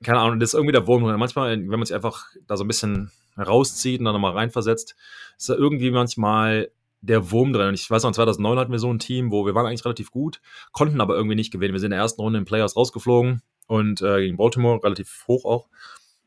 keine 0.03 0.19
Ahnung, 0.19 0.41
das 0.41 0.51
ist 0.51 0.55
irgendwie 0.55 0.73
der 0.73 0.87
Wurm. 0.87 1.03
Manchmal, 1.03 1.51
wenn 1.51 1.67
man 1.67 1.85
sich 1.85 1.95
einfach 1.95 2.27
da 2.47 2.57
so 2.57 2.65
ein 2.65 2.69
bisschen 2.69 3.11
rauszieht 3.39 4.01
und 4.01 4.05
dann 4.05 4.15
nochmal 4.15 4.33
reinversetzt, 4.33 4.97
ist 5.39 5.49
da 5.49 5.55
irgendwie 5.55 5.91
manchmal 5.91 6.71
der 7.01 7.31
Wurm 7.31 7.53
drin. 7.53 7.69
Und 7.69 7.75
ich 7.75 7.91
weiß 7.91 8.05
noch, 8.05 8.13
2009 8.13 8.59
hatten 8.59 8.73
wir 8.73 8.79
so 8.79 8.93
ein 8.93 8.99
Team, 8.99 9.31
wo 9.31 9.45
wir 9.45 9.55
waren 9.55 9.67
eigentlich 9.67 9.85
relativ 9.85 10.11
gut, 10.11 10.41
konnten 10.73 11.01
aber 11.01 11.17
irgendwie 11.17 11.35
nicht 11.35 11.53
gewinnen. 11.53 11.73
Wir 11.73 11.81
sind 11.81 11.89
in 11.89 11.97
der 11.97 12.01
ersten 12.01 12.21
Runde 12.21 12.39
in 12.39 12.45
Playoffs 12.45 12.77
rausgeflogen 12.77 13.43
und 13.67 14.03
äh, 14.03 14.21
gegen 14.21 14.37
Baltimore 14.37 14.83
relativ 14.83 15.25
hoch 15.27 15.45
auch. 15.45 15.69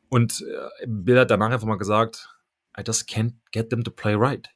Und 0.10 0.42
äh, 0.42 0.86
Bill 0.88 1.20
hat 1.20 1.32
danach 1.32 1.52
einfach 1.52 1.68
mal 1.68 1.78
gesagt, 1.78 2.30
I 2.78 2.84
just 2.86 3.10
can't 3.10 3.34
get 3.52 3.70
them 3.70 3.84
to 3.84 3.92
play 3.92 4.16
right. 4.16 4.50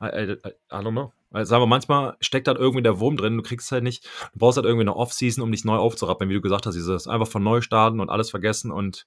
I, 0.00 0.06
I, 0.06 0.32
I 0.70 0.82
don't 0.82 0.92
know. 0.92 1.12
Also 1.34 1.50
sagen 1.50 1.62
wir, 1.62 1.66
manchmal 1.66 2.16
steckt 2.20 2.48
halt 2.48 2.58
irgendwie 2.58 2.82
der 2.82 3.00
Wurm 3.00 3.16
drin, 3.16 3.36
du 3.36 3.42
kriegst 3.42 3.70
halt 3.72 3.82
nicht, 3.82 4.04
du 4.32 4.38
brauchst 4.38 4.56
halt 4.56 4.66
irgendwie 4.66 4.84
eine 4.84 4.96
Off-Season, 4.96 5.42
um 5.42 5.50
dich 5.50 5.64
neu 5.64 5.76
aufzurappeln, 5.76 6.30
wie 6.30 6.34
du 6.34 6.40
gesagt 6.40 6.66
hast, 6.66 6.74
dieses 6.74 7.08
einfach 7.08 7.28
von 7.28 7.42
neu 7.42 7.60
starten 7.60 8.00
und 8.00 8.08
alles 8.08 8.30
vergessen 8.30 8.70
und 8.70 9.06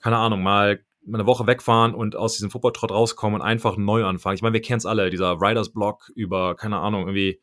keine 0.00 0.16
Ahnung, 0.16 0.42
mal 0.42 0.80
eine 1.06 1.26
Woche 1.26 1.46
wegfahren 1.46 1.94
und 1.94 2.16
aus 2.16 2.34
diesem 2.34 2.50
Football-Trott 2.50 2.90
rauskommen 2.90 3.40
und 3.40 3.46
einfach 3.46 3.76
neu 3.76 4.04
anfangen. 4.04 4.36
Ich 4.36 4.42
meine, 4.42 4.54
wir 4.54 4.62
kennen 4.62 4.78
es 4.78 4.86
alle, 4.86 5.10
dieser 5.10 5.40
Riders-Block 5.40 6.10
über, 6.14 6.56
keine 6.56 6.78
Ahnung, 6.78 7.02
irgendwie, 7.02 7.40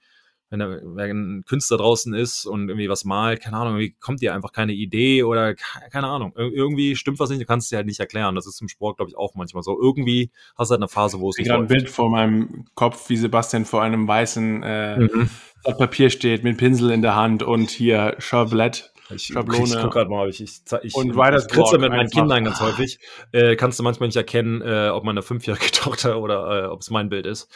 wenn, 0.52 0.60
wenn 0.60 1.38
ein 1.38 1.46
Künstler 1.46 1.78
draußen 1.78 2.14
ist 2.14 2.46
und 2.46 2.70
irgendwie 2.70 2.90
was 2.90 3.06
malt, 3.06 3.42
keine 3.42 3.58
Ahnung, 3.58 3.76
irgendwie 3.76 3.96
kommt 4.00 4.22
dir 4.22 4.36
einfach 4.36 4.52
keine 4.52 4.74
Idee 4.74 5.24
oder 5.24 5.56
keine 5.56 6.08
Ahnung, 6.08 6.34
irgendwie 6.36 6.96
stimmt 6.96 7.20
was 7.20 7.30
nicht, 7.30 7.42
du 7.42 7.46
kannst 7.46 7.66
es 7.66 7.70
dir 7.70 7.78
halt 7.78 7.88
nicht 7.88 8.00
erklären. 8.00 8.36
Das 8.36 8.46
ist 8.46 8.62
im 8.62 8.68
Sport, 8.68 8.98
glaube 8.98 9.10
ich, 9.10 9.18
auch 9.18 9.34
manchmal 9.36 9.64
so. 9.64 9.80
Irgendwie 9.82 10.30
hast 10.58 10.70
du 10.70 10.74
halt 10.74 10.82
eine 10.82 10.90
Phase, 10.90 11.20
wo 11.20 11.30
es 11.30 11.38
nicht 11.38 11.48
Ich 11.48 11.52
habe 11.52 11.64
ein 11.64 11.68
Bild 11.68 11.90
vor 11.90 12.10
meinem 12.10 12.66
Kopf, 12.76 13.10
wie 13.10 13.16
Sebastian 13.18 13.66
vor 13.66 13.82
einem 13.82 14.08
weißen 14.08 14.64
äh, 14.64 15.00
mhm. 15.00 15.30
Papier 15.64 16.10
steht 16.10 16.44
mit 16.44 16.58
Pinsel 16.58 16.92
in 16.92 17.02
der 17.02 17.16
Hand 17.16 17.44
und 17.44 17.70
hier 17.70 18.16
Chevrolet 18.20 18.92
ich, 19.16 19.26
Schablone. 19.28 19.64
Ich 19.66 19.78
guck 19.82 19.92
gerade 19.92 20.10
mal, 20.10 20.30
ich, 20.30 20.42
ich, 20.42 20.62
ich, 20.84 20.96
und 20.96 21.10
ich 21.10 21.48
kritze 21.48 21.78
mit 21.78 21.92
meinen 21.92 22.10
Kindern 22.10 22.44
ganz 22.46 22.60
häufig. 22.62 23.00
Äh, 23.32 23.56
kannst 23.56 23.80
du 23.80 23.84
manchmal 23.84 24.08
nicht 24.08 24.16
erkennen, 24.16 24.62
äh, 24.62 24.90
ob 24.90 25.04
meine 25.04 25.22
fünfjährige 25.22 25.66
Tochter 25.72 26.20
oder 26.20 26.66
äh, 26.66 26.68
ob 26.68 26.82
es 26.82 26.90
mein 26.90 27.10
Bild 27.10 27.26
ist. 27.26 27.50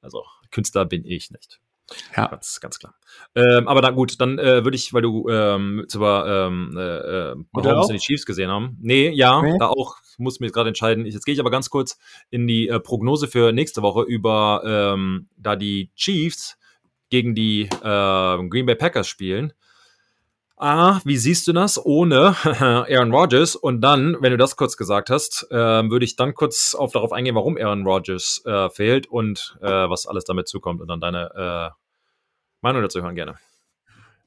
Also 0.00 0.24
Künstler 0.50 0.84
bin 0.84 1.04
ich 1.04 1.30
nicht. 1.30 1.60
Ja. 2.16 2.28
Ganz, 2.28 2.60
ganz 2.60 2.78
klar. 2.78 2.94
Ähm, 3.34 3.68
aber 3.68 3.82
da 3.82 3.90
gut, 3.90 4.20
dann 4.20 4.38
äh, 4.38 4.64
würde 4.64 4.76
ich, 4.76 4.94
weil 4.94 5.02
du 5.02 5.28
ähm, 5.28 5.84
zwar 5.88 6.46
ähm, 6.46 6.74
äh, 6.76 6.80
äh 6.80 7.36
Mahomes 7.52 7.90
in 7.90 7.96
die 7.96 8.02
Chiefs 8.02 8.24
gesehen 8.24 8.50
haben. 8.50 8.78
Nee, 8.80 9.10
ja, 9.10 9.42
nee. 9.42 9.56
da 9.58 9.68
auch, 9.68 9.96
muss 10.16 10.40
mir 10.40 10.50
gerade 10.50 10.68
entscheiden. 10.68 11.04
Jetzt 11.04 11.24
gehe 11.24 11.34
ich 11.34 11.40
aber 11.40 11.50
ganz 11.50 11.70
kurz 11.70 11.98
in 12.30 12.46
die 12.46 12.68
äh, 12.68 12.80
Prognose 12.80 13.28
für 13.28 13.52
nächste 13.52 13.82
Woche 13.82 14.02
über 14.02 14.62
ähm, 14.64 15.28
da 15.36 15.56
die 15.56 15.90
Chiefs 15.94 16.56
gegen 17.10 17.34
die 17.34 17.62
äh, 17.62 18.48
Green 18.48 18.66
Bay 18.66 18.76
Packers 18.76 19.06
spielen. 19.06 19.52
A, 20.56 21.00
wie 21.04 21.16
siehst 21.16 21.48
du 21.48 21.52
das 21.52 21.84
ohne 21.84 22.36
Aaron 22.44 23.12
Rodgers? 23.12 23.56
Und 23.56 23.80
dann, 23.80 24.16
wenn 24.20 24.30
du 24.30 24.36
das 24.36 24.56
kurz 24.56 24.76
gesagt 24.76 25.10
hast, 25.10 25.46
äh, 25.50 25.56
würde 25.56 26.04
ich 26.04 26.14
dann 26.14 26.34
kurz 26.34 26.74
auf, 26.74 26.92
darauf 26.92 27.12
eingehen, 27.12 27.34
warum 27.34 27.56
Aaron 27.56 27.84
Rodgers 27.84 28.42
äh, 28.46 28.70
fehlt 28.70 29.08
und 29.08 29.56
äh, 29.60 29.66
was 29.66 30.06
alles 30.06 30.24
damit 30.24 30.46
zukommt 30.46 30.80
und 30.80 30.88
dann 30.88 31.00
deine 31.00 31.72
äh, 31.74 31.74
Meinung 32.60 32.82
dazu 32.82 33.02
hören 33.02 33.16
gerne. 33.16 33.36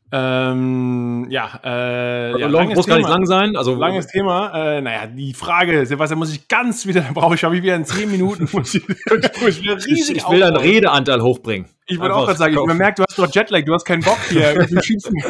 Ähm, 0.09 1.27
ja, 1.29 1.59
äh, 1.65 2.39
ja, 2.39 2.47
lang, 2.47 2.69
muss 2.69 2.85
Thema. 2.85 2.95
gar 2.95 2.97
nicht 2.97 3.09
lang 3.09 3.25
sein. 3.25 3.55
Also 3.57 3.75
langes 3.75 4.07
Thema. 4.07 4.77
Äh, 4.77 4.81
naja, 4.81 5.07
die 5.07 5.33
Frage, 5.33 5.85
Sebastian, 5.85 6.19
muss 6.19 6.31
ich 6.31 6.47
ganz 6.47 6.85
wieder, 6.85 7.01
da 7.01 7.11
brauche 7.13 7.35
ich, 7.35 7.43
habe 7.43 7.57
ich 7.57 7.63
wieder 7.63 7.75
in 7.75 7.83
zehn 7.83 8.09
Minuten. 8.09 8.47
Muss 8.53 8.73
ich, 8.73 8.87
ich, 8.87 9.63
will 9.65 9.77
ich, 9.85 10.15
ich 10.15 10.29
will 10.29 10.39
deinen 10.39 10.55
Redeanteil 10.55 11.21
hochbringen. 11.21 11.67
Ich 11.85 11.99
wollte 11.99 12.15
auch 12.15 12.25
gerade 12.25 12.37
sagen, 12.37 12.57
ich 12.57 12.77
merke, 12.77 13.01
du 13.01 13.03
hast 13.07 13.19
doch 13.19 13.33
Jetlag, 13.33 13.63
du 13.63 13.73
hast 13.73 13.85
keinen 13.85 14.03
Bock 14.03 14.19
hier. 14.29 14.67
Du 14.67 14.81
schießt 14.81 15.11
mir, 15.11 15.23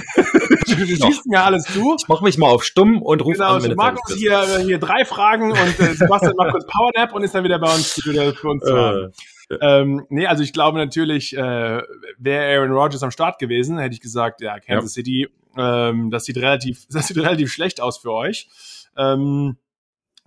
du 0.65 1.05
schießt 1.05 1.27
mir 1.27 1.43
alles 1.43 1.63
zu. 1.63 1.95
Ich 1.99 2.07
mach 2.07 2.21
mich 2.21 2.37
mal 2.37 2.47
auf 2.47 2.63
stumm 2.63 3.01
und 3.01 3.23
ruf 3.23 3.33
genau, 3.33 3.55
an, 3.55 3.63
wenn 3.63 3.75
Markus 3.75 4.15
hier, 4.15 4.43
hier 4.59 4.79
drei 4.79 5.05
Fragen 5.05 5.51
und 5.51 5.79
äh, 5.79 5.93
Sebastian 5.93 6.33
macht 6.35 6.51
kurz 6.51 6.65
Powernap 6.65 7.13
und 7.13 7.23
ist 7.23 7.35
dann 7.35 7.43
wieder 7.43 7.59
bei 7.59 7.73
uns 7.73 8.03
wieder 8.05 8.33
für 8.33 8.49
uns 8.49 8.63
zu 8.63 8.75
haben. 8.75 9.13
Ähm, 9.62 10.05
nee, 10.10 10.27
also 10.27 10.43
ich 10.43 10.53
glaube 10.53 10.77
natürlich, 10.77 11.36
äh, 11.36 11.81
wäre 12.17 12.57
Aaron 12.57 12.71
Rodgers 12.71 13.03
am 13.03 13.12
Start 13.12 13.39
gewesen, 13.39 13.77
hätte 13.77 13.93
ich 13.93 14.01
gesagt, 14.01 14.41
ja, 14.41 14.60
Kansas 14.60 14.95
ja. 14.95 15.01
City, 15.01 15.29
ähm, 15.57 16.12
das 16.12 16.25
sieht 16.25 16.38
relativ, 16.38 16.86
das 16.91 17.07
sieht 17.07 17.17
relativ 17.17 17.51
schlecht 17.51 17.81
aus 17.81 17.97
für 17.97 18.12
euch. 18.12 18.49
Ähm, 18.97 19.57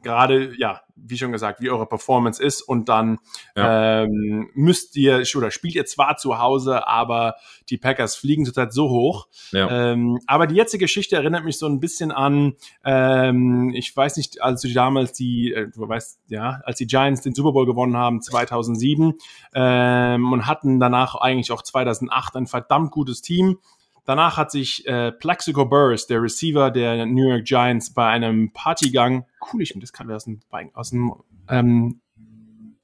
gerade, 0.02 0.54
ja, 0.58 0.80
wie 0.96 1.16
schon 1.16 1.32
gesagt, 1.32 1.60
wie 1.60 1.70
eure 1.70 1.86
Performance 1.86 2.42
ist 2.42 2.62
und 2.62 2.88
dann 2.88 3.18
ja. 3.56 4.02
ähm, 4.02 4.50
müsst 4.54 4.96
ihr 4.96 5.22
oder 5.36 5.50
spielt 5.50 5.74
ihr 5.74 5.86
zwar 5.86 6.16
zu 6.16 6.38
Hause, 6.38 6.86
aber 6.86 7.36
die 7.68 7.78
Packers 7.78 8.16
fliegen 8.16 8.44
zurzeit 8.44 8.72
so 8.72 8.90
hoch. 8.90 9.28
Ja. 9.52 9.92
Ähm, 9.92 10.18
aber 10.26 10.46
die 10.46 10.54
jetzige 10.54 10.84
Geschichte 10.84 11.16
erinnert 11.16 11.44
mich 11.44 11.58
so 11.58 11.66
ein 11.66 11.80
bisschen 11.80 12.12
an, 12.12 12.54
ähm, 12.84 13.72
ich 13.74 13.96
weiß 13.96 14.16
nicht, 14.16 14.42
als 14.42 14.62
die 14.62 14.72
damals 14.72 15.12
die, 15.12 15.52
äh, 15.52 15.68
du 15.68 15.88
weißt, 15.88 16.20
ja, 16.28 16.60
als 16.64 16.78
die 16.78 16.86
Giants 16.86 17.22
den 17.22 17.34
Super 17.34 17.52
Bowl 17.52 17.66
gewonnen 17.66 17.96
haben 17.96 18.20
2007 18.20 19.14
ähm, 19.54 20.32
und 20.32 20.46
hatten 20.46 20.80
danach 20.80 21.14
eigentlich 21.14 21.52
auch 21.52 21.62
2008 21.62 22.36
ein 22.36 22.46
verdammt 22.46 22.90
gutes 22.90 23.22
Team 23.22 23.58
Danach 24.10 24.36
hat 24.36 24.50
sich 24.50 24.84
äh, 24.88 25.12
Plaxico 25.12 25.66
Burris, 25.66 26.08
der 26.08 26.20
Receiver 26.20 26.72
der 26.72 27.06
New 27.06 27.28
York 27.28 27.44
Giants, 27.44 27.94
bei 27.94 28.08
einem 28.08 28.52
Partygang, 28.52 29.24
cool, 29.52 29.62
ich 29.62 29.72
das 29.78 29.92
kann 29.92 30.10
aus 30.10 30.24
dem, 30.24 30.40
aus 30.74 30.90
dem, 30.90 31.14
ähm, 31.48 32.00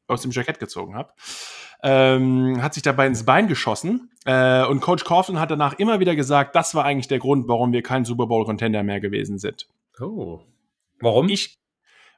aus 0.07 0.23
dem 0.23 0.31
Jackett 0.31 0.61
gezogen 0.61 0.95
habe, 0.95 1.13
ähm, 1.83 2.63
hat 2.63 2.75
sich 2.75 2.85
dabei 2.85 3.09
ins 3.09 3.25
Bein 3.25 3.49
geschossen. 3.49 4.13
Äh, 4.25 4.67
und 4.67 4.81
Coach 4.81 5.03
Coughlin 5.03 5.41
hat 5.41 5.51
danach 5.51 5.73
immer 5.81 5.99
wieder 5.99 6.15
gesagt, 6.15 6.55
das 6.55 6.77
war 6.77 6.85
eigentlich 6.85 7.09
der 7.09 7.19
Grund, 7.19 7.49
warum 7.49 7.73
wir 7.73 7.83
kein 7.83 8.05
Super 8.05 8.29
Bowl-Contender 8.29 8.85
mehr 8.85 9.01
gewesen 9.01 9.39
sind. 9.39 9.67
Oh. 10.01 10.39
Warum? 11.01 11.29
Ich, 11.29 11.57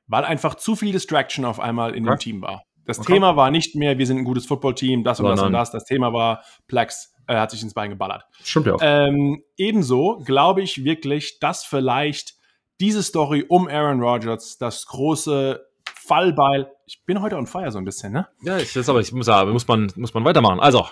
weil 0.06 0.26
einfach 0.26 0.54
zu 0.54 0.76
viel 0.76 0.92
Distraction 0.92 1.46
auf 1.46 1.60
einmal 1.60 1.94
in 1.94 2.06
okay. 2.06 2.14
dem 2.14 2.18
Team 2.18 2.42
war. 2.42 2.64
Das 2.84 2.98
okay. 2.98 3.14
Thema 3.14 3.36
war 3.36 3.50
nicht 3.50 3.74
mehr, 3.74 3.96
wir 3.96 4.06
sind 4.06 4.18
ein 4.18 4.24
gutes 4.24 4.44
Footballteam, 4.44 5.02
das 5.02 5.18
und 5.18 5.30
das 5.30 5.40
und 5.40 5.54
das. 5.54 5.70
Das 5.70 5.86
Thema 5.86 6.12
war, 6.12 6.42
Plex 6.66 7.14
äh, 7.28 7.36
hat 7.36 7.50
sich 7.50 7.62
ins 7.62 7.74
Bein 7.74 7.90
geballert. 7.90 8.24
Stimmt 8.42 8.66
ja 8.66 8.74
auch. 8.74 8.80
Ähm, 8.82 9.42
ebenso 9.56 10.18
glaube 10.24 10.62
ich 10.62 10.82
wirklich, 10.82 11.38
dass 11.38 11.64
vielleicht 11.64 12.34
diese 12.80 13.02
Story 13.02 13.44
um 13.48 13.68
Aaron 13.68 14.00
Rodgers 14.00 14.58
das 14.58 14.86
große 14.86 15.64
Fallbeil. 15.94 16.70
Ich 16.86 17.04
bin 17.04 17.20
heute 17.20 17.36
on 17.36 17.46
fire 17.46 17.70
so 17.70 17.78
ein 17.78 17.84
bisschen, 17.84 18.12
ne? 18.12 18.28
Ja, 18.42 18.58
ich, 18.58 18.72
das 18.72 18.88
aber 18.88 19.00
ich 19.00 19.12
muss, 19.12 19.28
aber 19.28 19.52
muss 19.52 19.68
man 19.68 19.92
muss 19.96 20.14
man 20.14 20.24
weitermachen. 20.24 20.58
Also 20.58 20.86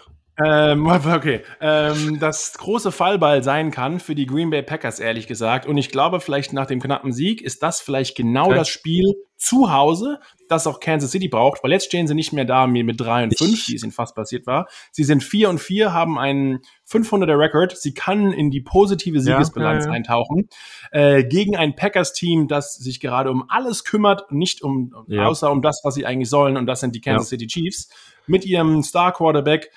ähm, 0.44 0.86
okay. 1.14 1.42
Ähm, 1.60 2.18
das 2.20 2.54
große 2.54 2.92
Fallball 2.92 3.42
sein 3.42 3.70
kann 3.70 4.00
für 4.00 4.14
die 4.14 4.26
Green 4.26 4.50
Bay 4.50 4.62
Packers, 4.62 5.00
ehrlich 5.00 5.26
gesagt. 5.26 5.66
Und 5.66 5.78
ich 5.78 5.90
glaube, 5.90 6.20
vielleicht 6.20 6.52
nach 6.52 6.66
dem 6.66 6.80
knappen 6.80 7.12
Sieg 7.12 7.40
ist 7.40 7.62
das 7.62 7.80
vielleicht 7.80 8.16
genau 8.16 8.46
okay. 8.46 8.56
das 8.56 8.68
Spiel 8.68 9.14
zu 9.38 9.70
Hause, 9.70 10.18
das 10.48 10.66
auch 10.66 10.80
Kansas 10.80 11.10
City 11.10 11.28
braucht, 11.28 11.62
weil 11.62 11.70
jetzt 11.70 11.86
stehen 11.86 12.06
sie 12.06 12.14
nicht 12.14 12.32
mehr 12.32 12.46
da 12.46 12.66
mit 12.66 12.98
3 12.98 13.24
und 13.24 13.38
5, 13.38 13.68
wie 13.68 13.74
es 13.74 13.82
ihnen 13.82 13.92
fast 13.92 14.14
passiert 14.14 14.46
war. 14.46 14.66
Sie 14.92 15.04
sind 15.04 15.22
4 15.22 15.50
und 15.50 15.58
4, 15.58 15.92
haben 15.92 16.18
einen 16.18 16.60
500er 16.88 17.38
Record. 17.38 17.76
Sie 17.76 17.92
kann 17.92 18.32
in 18.32 18.50
die 18.50 18.62
positive 18.62 19.20
Siegesbilanz 19.20 19.84
ja, 19.84 19.90
ja, 19.90 19.92
ja. 19.92 19.96
eintauchen. 19.96 20.48
Äh, 20.90 21.24
gegen 21.24 21.56
ein 21.56 21.76
Packers-Team, 21.76 22.48
das 22.48 22.76
sich 22.76 23.00
gerade 23.00 23.30
um 23.30 23.44
alles 23.48 23.84
kümmert, 23.84 24.32
nicht 24.32 24.62
um, 24.62 24.94
außer 25.10 25.50
um 25.50 25.60
das, 25.60 25.80
was 25.84 25.94
sie 25.94 26.06
eigentlich 26.06 26.30
sollen. 26.30 26.56
Und 26.56 26.66
das 26.66 26.80
sind 26.80 26.94
die 26.94 27.00
Kansas 27.00 27.28
City 27.28 27.46
Chiefs. 27.46 27.90
Mit 28.26 28.44
ihrem 28.44 28.82
Star-Quarterback 28.82 29.70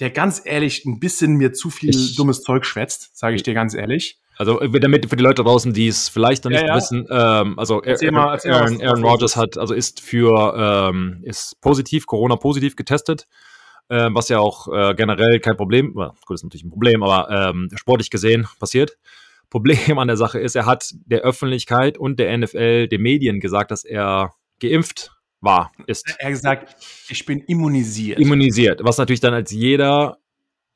der 0.00 0.10
ganz 0.10 0.42
ehrlich 0.44 0.84
ein 0.84 0.98
bisschen 0.98 1.36
mir 1.36 1.52
zu 1.52 1.70
viel 1.70 1.90
ich, 1.90 2.16
dummes 2.16 2.42
Zeug 2.42 2.64
schwätzt, 2.64 3.16
sage 3.16 3.36
ich 3.36 3.42
dir 3.42 3.54
ganz 3.54 3.74
ehrlich. 3.74 4.18
Also 4.36 4.58
damit 4.58 5.08
für 5.08 5.16
die 5.16 5.22
Leute 5.22 5.44
draußen, 5.44 5.72
die 5.72 5.86
es 5.86 6.08
vielleicht 6.08 6.44
noch 6.44 6.50
nicht 6.50 6.62
ja, 6.62 6.68
ja. 6.68 6.76
wissen, 6.76 7.06
ähm, 7.08 7.58
also 7.58 7.80
erzähl 7.82 8.12
Aaron, 8.12 8.40
mal, 8.44 8.52
Aaron, 8.52 8.82
Aaron 8.82 9.04
Rodgers 9.04 9.36
hat, 9.36 9.56
also 9.56 9.74
ist 9.74 10.00
für 10.00 10.88
ähm, 10.90 11.20
ist 11.22 11.60
positiv, 11.60 12.06
Corona 12.06 12.34
positiv 12.34 12.74
getestet, 12.74 13.28
äh, 13.88 14.08
was 14.12 14.28
ja 14.28 14.40
auch 14.40 14.66
äh, 14.66 14.94
generell 14.96 15.38
kein 15.38 15.56
Problem, 15.56 15.94
gut, 15.94 16.34
ist 16.34 16.42
natürlich 16.42 16.64
ein 16.64 16.70
Problem, 16.70 17.04
aber 17.04 17.30
ähm, 17.30 17.70
sportlich 17.76 18.10
gesehen 18.10 18.48
passiert. 18.58 18.98
Problem 19.50 19.98
an 20.00 20.08
der 20.08 20.16
Sache 20.16 20.40
ist, 20.40 20.56
er 20.56 20.66
hat 20.66 20.92
der 21.06 21.20
Öffentlichkeit 21.20 21.96
und 21.96 22.18
der 22.18 22.36
NFL, 22.36 22.88
den 22.88 23.02
Medien 23.02 23.38
gesagt, 23.38 23.70
dass 23.70 23.84
er 23.84 24.34
geimpft 24.60 25.13
war, 25.44 25.72
ist. 25.86 26.04
Er 26.18 26.26
hat 26.26 26.32
gesagt, 26.32 26.76
ich 27.08 27.24
bin 27.24 27.40
immunisiert. 27.40 28.18
Immunisiert, 28.18 28.80
was 28.82 28.98
natürlich 28.98 29.20
dann 29.20 29.34
als 29.34 29.50
jeder 29.50 30.18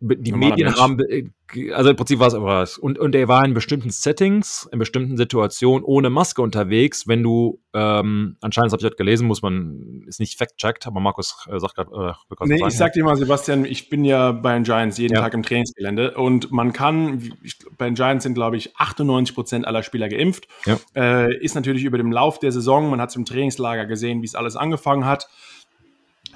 die 0.01 0.33
Medien 0.33 0.69
Mensch. 0.69 0.79
haben, 0.79 0.99
also 1.73 1.91
im 1.91 1.97
Prinzip 1.97 2.21
war 2.21 2.29
es 2.29 2.35
aber 2.35 2.47
was. 2.47 2.79
Und, 2.79 2.99
und 2.99 3.17
er 3.17 3.27
war 3.27 3.45
in 3.45 3.53
bestimmten 3.53 3.91
Settings, 3.91 4.69
in 4.71 4.79
bestimmten 4.79 5.17
Situationen 5.17 5.83
ohne 5.83 6.09
Maske 6.09 6.41
unterwegs. 6.41 7.09
Wenn 7.09 7.23
du, 7.23 7.61
ähm, 7.75 8.37
anscheinend 8.41 8.73
habe 8.73 8.81
ich 8.81 8.85
heute 8.85 8.97
gelesen, 8.97 9.27
muss 9.27 9.43
man, 9.43 10.05
ist 10.07 10.21
nicht 10.21 10.39
fact-checked, 10.39 10.87
aber 10.87 11.01
Markus 11.01 11.47
äh, 11.51 11.59
sagt 11.59 11.75
gerade, 11.75 12.15
äh, 12.31 12.47
Nee, 12.47 12.63
ich 12.67 12.77
sag 12.77 12.93
dir 12.93 13.03
mal, 13.03 13.17
Sebastian, 13.17 13.65
ich 13.65 13.89
bin 13.89 14.05
ja 14.05 14.31
bei 14.31 14.55
den 14.55 14.63
Giants 14.63 14.99
jeden 14.99 15.15
ja. 15.15 15.21
Tag 15.21 15.35
im 15.35 15.43
Trainingsgelände 15.43 16.15
und 16.15 16.53
man 16.53 16.73
kann, 16.73 17.33
ich, 17.43 17.59
bei 17.77 17.87
den 17.87 17.95
Giants 17.95 18.23
sind, 18.23 18.35
glaube 18.35 18.57
ich, 18.57 18.77
98 18.77 19.35
Prozent 19.35 19.67
aller 19.67 19.83
Spieler 19.83 20.09
geimpft. 20.09 20.47
Ja. 20.65 20.79
Äh, 20.95 21.37
ist 21.39 21.57
natürlich 21.57 21.83
über 21.83 21.99
den 21.99 22.13
Lauf 22.13 22.39
der 22.39 22.53
Saison, 22.53 22.89
man 22.89 23.01
hat 23.01 23.11
es 23.11 23.17
im 23.17 23.25
Trainingslager 23.25 23.87
gesehen, 23.87 24.23
wie 24.23 24.27
es 24.27 24.37
alles 24.37 24.55
angefangen 24.55 25.07
hat 25.07 25.29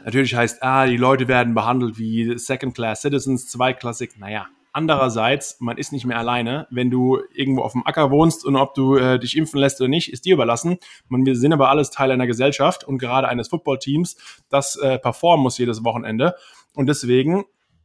natürlich 0.04 0.34
heißt, 0.34 0.62
ah, 0.62 0.86
die 0.86 0.96
Leute 0.96 1.28
werden 1.28 1.54
behandelt 1.54 1.98
wie 1.98 2.36
Second-Class 2.36 3.02
Citizens, 3.02 3.48
zweiklassig. 3.48 4.12
Naja, 4.18 4.46
andererseits, 4.72 5.60
man 5.60 5.76
ist 5.78 5.92
nicht 5.92 6.04
mehr 6.04 6.18
alleine. 6.18 6.66
Wenn 6.70 6.90
du 6.90 7.20
irgendwo 7.34 7.62
auf 7.62 7.72
dem 7.72 7.86
Acker 7.86 8.10
wohnst 8.10 8.44
und 8.44 8.56
ob 8.56 8.74
du 8.74 8.96
äh, 8.96 9.18
dich 9.18 9.36
impfen 9.36 9.60
lässt 9.60 9.80
oder 9.80 9.88
nicht, 9.88 10.12
ist 10.12 10.24
dir 10.24 10.34
überlassen. 10.34 10.78
Man, 11.08 11.26
wir 11.26 11.36
sind 11.36 11.52
aber 11.52 11.68
alles 11.68 11.90
Teil 11.90 12.10
einer 12.10 12.26
Gesellschaft 12.26 12.84
und 12.84 12.98
gerade 12.98 13.28
eines 13.28 13.48
Footballteams, 13.48 14.16
das 14.48 14.76
äh, 14.76 14.98
performen 14.98 15.42
muss 15.42 15.58
jedes 15.58 15.84
Wochenende. 15.84 16.34
Und 16.74 16.86
deswegen, 16.86 17.44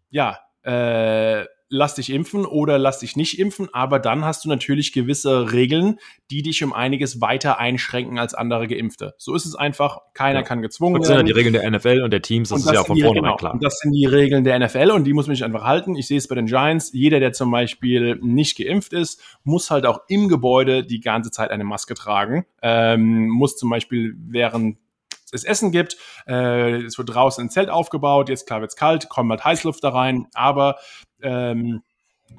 ja, 0.09 0.39
äh, 0.63 1.45
lass 1.69 1.95
dich 1.95 2.11
impfen 2.11 2.45
oder 2.45 2.77
lass 2.77 2.99
dich 2.99 3.15
nicht 3.15 3.39
impfen, 3.39 3.69
aber 3.73 3.99
dann 3.99 4.23
hast 4.23 4.45
du 4.45 4.49
natürlich 4.49 4.93
gewisse 4.93 5.51
Regeln, 5.51 5.99
die 6.31 6.41
dich 6.41 6.63
um 6.63 6.73
einiges 6.73 7.21
weiter 7.21 7.59
einschränken 7.59 8.19
als 8.19 8.33
andere 8.33 8.67
Geimpfte. 8.67 9.15
So 9.17 9.35
ist 9.35 9.45
es 9.45 9.55
einfach, 9.55 9.99
keiner 10.13 10.39
ja. 10.39 10.43
kann 10.43 10.61
gezwungen 10.61 10.95
werden. 10.95 11.01
Das 11.01 11.07
sind 11.07 11.17
ja 11.17 11.23
die 11.23 11.31
Regeln 11.31 11.53
der 11.53 11.69
NFL 11.69 12.01
und 12.03 12.11
der 12.11 12.21
Teams, 12.21 12.49
das, 12.49 12.63
das 12.63 12.71
ist 12.71 12.77
ja 12.79 12.83
von 12.83 12.97
vornherein 12.97 13.23
genau, 13.23 13.35
klar. 13.35 13.53
Und 13.53 13.63
das 13.63 13.79
sind 13.79 13.91
die 13.91 14.05
Regeln 14.05 14.43
der 14.43 14.59
NFL 14.59 14.91
und 14.91 15.03
die 15.03 15.13
muss 15.13 15.27
man 15.27 15.35
sich 15.35 15.43
einfach 15.43 15.63
halten. 15.63 15.95
Ich 15.95 16.07
sehe 16.07 16.17
es 16.17 16.27
bei 16.27 16.35
den 16.35 16.45
Giants, 16.45 16.91
jeder, 16.93 17.19
der 17.19 17.33
zum 17.33 17.51
Beispiel 17.51 18.17
nicht 18.21 18.57
geimpft 18.57 18.93
ist, 18.93 19.21
muss 19.43 19.69
halt 19.69 19.85
auch 19.85 20.01
im 20.07 20.29
Gebäude 20.29 20.83
die 20.83 20.99
ganze 20.99 21.31
Zeit 21.31 21.51
eine 21.51 21.63
Maske 21.63 21.93
tragen, 21.93 22.45
ähm, 22.61 23.27
muss 23.29 23.57
zum 23.57 23.69
Beispiel 23.69 24.15
während 24.17 24.77
es 25.31 25.43
Essen 25.43 25.71
gibt. 25.71 25.97
Äh, 26.27 26.83
es 26.83 26.97
wird 26.97 27.13
draußen 27.13 27.45
ein 27.45 27.49
Zelt 27.49 27.69
aufgebaut. 27.69 28.29
Jetzt 28.29 28.47
klar 28.47 28.61
wird 28.61 28.71
es 28.71 28.75
kalt, 28.75 29.09
kommt 29.09 29.29
halt 29.31 29.45
Heißluft 29.45 29.83
da 29.83 29.89
rein. 29.89 30.27
Aber 30.33 30.77
ähm, 31.21 31.81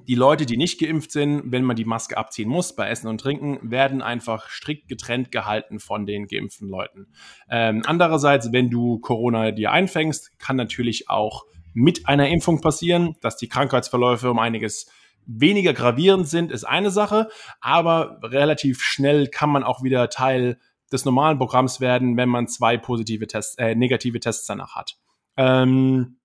die 0.07 0.15
Leute, 0.15 0.47
die 0.47 0.57
nicht 0.57 0.81
geimpft 0.81 1.13
sind, 1.13 1.43
wenn 1.47 1.65
man 1.65 1.77
die 1.77 1.85
Maske 1.85 2.17
abziehen 2.17 2.49
muss 2.49 2.75
bei 2.75 2.89
Essen 2.89 3.09
und 3.09 3.21
Trinken, 3.21 3.59
werden 3.63 4.03
einfach 4.03 4.49
strikt 4.49 4.89
getrennt 4.89 5.31
gehalten 5.31 5.81
von 5.81 6.07
den 6.07 6.27
geimpften 6.27 6.69
Leuten. 6.69 7.09
Ähm, 7.51 7.83
andererseits, 7.87 8.53
wenn 8.53 8.71
du 8.71 8.99
Corona 8.99 9.51
dir 9.51 9.73
einfängst, 9.73 10.39
kann 10.39 10.57
natürlich 10.57 11.09
auch 11.09 11.45
mit 11.75 12.09
einer 12.09 12.29
Impfung 12.29 12.61
passieren, 12.61 13.17
dass 13.21 13.37
die 13.37 13.49
Krankheitsverläufe 13.49 14.31
um 14.31 14.39
einiges 14.39 14.91
weniger 15.27 15.75
gravierend 15.75 16.27
sind, 16.27 16.51
ist 16.51 16.65
eine 16.65 16.91
Sache, 16.91 17.29
aber 17.61 18.19
relativ 18.23 18.83
schnell 18.83 19.29
kann 19.29 19.51
man 19.51 19.63
auch 19.63 19.83
wieder 19.83 20.09
Teil 20.09 20.59
des 20.93 21.05
normalen 21.05 21.39
Programms 21.39 21.81
werden, 21.81 22.17
wenn 22.17 22.29
man 22.29 22.49
zwei 22.49 22.77
positive 22.77 23.27
Tests, 23.27 23.57
äh, 23.59 23.75
negative 23.75 24.21
Tests 24.21 24.47
danach 24.47 24.75
hat. 24.75 24.97
Ähm, 25.37 26.19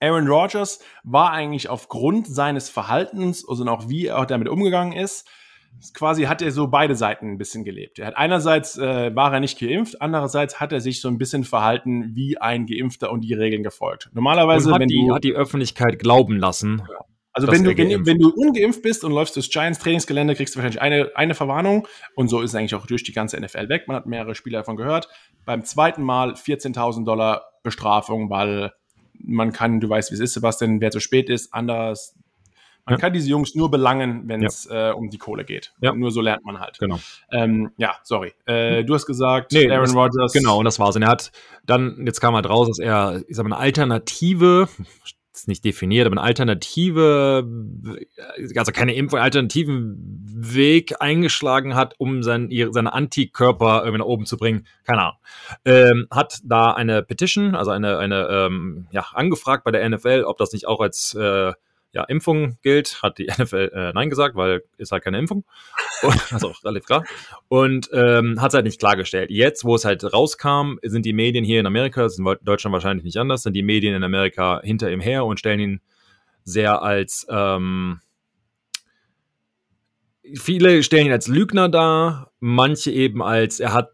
Aaron 0.00 0.26
Rodgers 0.26 0.80
war 1.04 1.30
eigentlich 1.30 1.68
aufgrund 1.68 2.26
seines 2.26 2.68
Verhaltens, 2.68 3.48
also 3.48 3.64
auch 3.66 3.88
wie 3.88 4.06
er 4.06 4.26
damit 4.26 4.48
umgegangen 4.48 4.92
ist, 4.92 5.28
quasi 5.94 6.24
hat 6.24 6.42
er 6.42 6.50
so 6.50 6.68
beide 6.68 6.96
Seiten 6.96 7.30
ein 7.30 7.38
bisschen 7.38 7.64
gelebt. 7.64 7.98
Er 7.98 8.08
hat 8.08 8.16
einerseits 8.16 8.76
äh, 8.78 9.14
war 9.14 9.32
er 9.32 9.40
nicht 9.40 9.58
geimpft, 9.58 10.02
andererseits 10.02 10.60
hat 10.60 10.72
er 10.72 10.80
sich 10.80 11.00
so 11.00 11.08
ein 11.08 11.18
bisschen 11.18 11.44
verhalten 11.44 12.14
wie 12.14 12.38
ein 12.38 12.66
Geimpfter 12.66 13.10
und 13.10 13.22
die 13.22 13.34
Regeln 13.34 13.62
gefolgt. 13.62 14.10
Normalerweise, 14.12 14.68
und 14.68 14.74
hat 14.74 14.80
wenn 14.80 14.88
die, 14.88 15.06
du 15.06 15.14
hat 15.14 15.24
die 15.24 15.34
Öffentlichkeit 15.34 15.98
glauben 15.98 16.36
lassen. 16.36 16.82
Ja. 16.88 17.04
Also 17.34 17.48
wenn 17.48 17.64
du, 17.64 17.74
wenn 17.74 18.18
du 18.18 18.30
ungeimpft 18.30 18.82
bist 18.82 19.04
und 19.04 19.12
läufst 19.12 19.36
durchs 19.36 19.48
Giants 19.48 19.78
Trainingsgelände, 19.78 20.34
kriegst 20.34 20.54
du 20.54 20.58
wahrscheinlich 20.58 20.82
eine, 20.82 21.10
eine 21.14 21.34
Verwarnung 21.34 21.88
und 22.14 22.28
so 22.28 22.40
ist 22.42 22.50
es 22.50 22.54
eigentlich 22.54 22.74
auch 22.74 22.86
durch 22.86 23.04
die 23.04 23.12
ganze 23.12 23.40
NFL 23.40 23.70
weg. 23.70 23.88
Man 23.88 23.96
hat 23.96 24.06
mehrere 24.06 24.34
Spieler 24.34 24.58
davon 24.58 24.76
gehört. 24.76 25.08
Beim 25.46 25.64
zweiten 25.64 26.02
Mal 26.02 26.32
14.000 26.32 27.04
Dollar 27.04 27.46
Bestrafung, 27.62 28.28
weil 28.28 28.72
man 29.14 29.52
kann, 29.52 29.80
du 29.80 29.88
weißt, 29.88 30.10
wie 30.10 30.14
es 30.14 30.20
ist, 30.20 30.34
Sebastian, 30.34 30.80
wer 30.80 30.90
zu 30.90 31.00
spät 31.00 31.30
ist, 31.30 31.54
anders. 31.54 32.14
Man 32.84 32.96
ja. 32.96 32.98
kann 32.98 33.12
diese 33.12 33.30
Jungs 33.30 33.54
nur 33.54 33.70
belangen, 33.70 34.28
wenn 34.28 34.44
es 34.44 34.64
ja. 34.64 34.90
äh, 34.90 34.92
um 34.92 35.08
die 35.08 35.18
Kohle 35.18 35.44
geht. 35.44 35.72
Ja. 35.80 35.94
Nur 35.94 36.10
so 36.10 36.20
lernt 36.20 36.44
man 36.44 36.58
halt. 36.58 36.78
Genau. 36.80 36.98
Ähm, 37.30 37.70
ja, 37.76 37.94
sorry. 38.02 38.32
Äh, 38.44 38.82
du 38.84 38.94
hast 38.94 39.06
gesagt, 39.06 39.52
nee, 39.52 39.70
Aaron 39.70 39.96
Rodgers. 39.96 40.32
Genau, 40.32 40.58
und 40.58 40.64
das 40.64 40.80
war's. 40.80 40.96
Und 40.96 41.02
er 41.02 41.08
hat 41.08 41.30
dann, 41.64 42.04
jetzt 42.04 42.20
kam 42.20 42.34
halt 42.34 42.48
raus, 42.48 42.66
dass 42.66 42.80
er, 42.80 43.22
ich 43.28 43.36
sag 43.36 43.46
mal, 43.46 43.54
eine 43.54 43.64
Alternative, 43.64 44.68
ist 45.34 45.48
nicht 45.48 45.64
definiert, 45.64 46.06
aber 46.06 46.14
eine 46.14 46.26
alternative, 46.26 47.46
also 48.56 48.72
keine 48.72 48.94
Impfung, 48.94 49.18
alternativen 49.18 50.22
Weg 50.26 51.00
eingeschlagen 51.00 51.74
hat, 51.74 51.94
um 51.98 52.22
sein, 52.22 52.50
seine 52.70 52.92
Antikörper 52.92 53.80
irgendwie 53.80 53.98
nach 53.98 54.06
oben 54.06 54.26
zu 54.26 54.36
bringen. 54.36 54.66
Keine 54.84 55.02
Ahnung. 55.02 55.16
Ähm, 55.64 56.06
hat 56.10 56.40
da 56.44 56.72
eine 56.72 57.02
Petition, 57.02 57.54
also 57.54 57.70
eine, 57.70 57.98
eine 57.98 58.28
ähm, 58.28 58.86
ja, 58.90 59.06
angefragt 59.12 59.64
bei 59.64 59.70
der 59.70 59.88
NFL, 59.88 60.24
ob 60.26 60.38
das 60.38 60.52
nicht 60.52 60.66
auch 60.66 60.80
als 60.80 61.14
äh, 61.14 61.52
ja, 61.92 62.04
Impfung 62.04 62.56
gilt, 62.62 63.02
hat 63.02 63.18
die 63.18 63.26
NFL 63.38 63.70
äh, 63.74 63.92
Nein 63.92 64.10
gesagt, 64.10 64.34
weil 64.34 64.64
ist 64.78 64.92
halt 64.92 65.04
keine 65.04 65.18
Impfung. 65.18 65.44
also 66.30 66.50
auch 66.50 66.64
relativ 66.64 66.86
klar. 66.86 67.04
Und 67.48 67.90
ähm, 67.92 68.40
hat 68.40 68.48
es 68.48 68.54
halt 68.54 68.64
nicht 68.64 68.80
klargestellt. 68.80 69.30
Jetzt, 69.30 69.64
wo 69.64 69.74
es 69.74 69.84
halt 69.84 70.12
rauskam, 70.12 70.78
sind 70.82 71.04
die 71.04 71.12
Medien 71.12 71.44
hier 71.44 71.60
in 71.60 71.66
Amerika, 71.66 72.02
das 72.02 72.14
ist 72.14 72.18
in 72.18 72.36
Deutschland 72.42 72.72
wahrscheinlich 72.72 73.04
nicht 73.04 73.18
anders, 73.18 73.42
sind 73.42 73.54
die 73.54 73.62
Medien 73.62 73.94
in 73.94 74.02
Amerika 74.02 74.60
hinter 74.64 74.90
ihm 74.90 75.00
her 75.00 75.24
und 75.24 75.38
stellen 75.38 75.60
ihn 75.60 75.80
sehr 76.44 76.82
als 76.82 77.26
ähm, 77.30 78.00
viele 80.34 80.82
stellen 80.82 81.06
ihn 81.06 81.12
als 81.12 81.28
Lügner 81.28 81.68
dar, 81.68 82.32
manche 82.40 82.90
eben 82.90 83.22
als 83.22 83.60
er 83.60 83.72
hat 83.74 83.90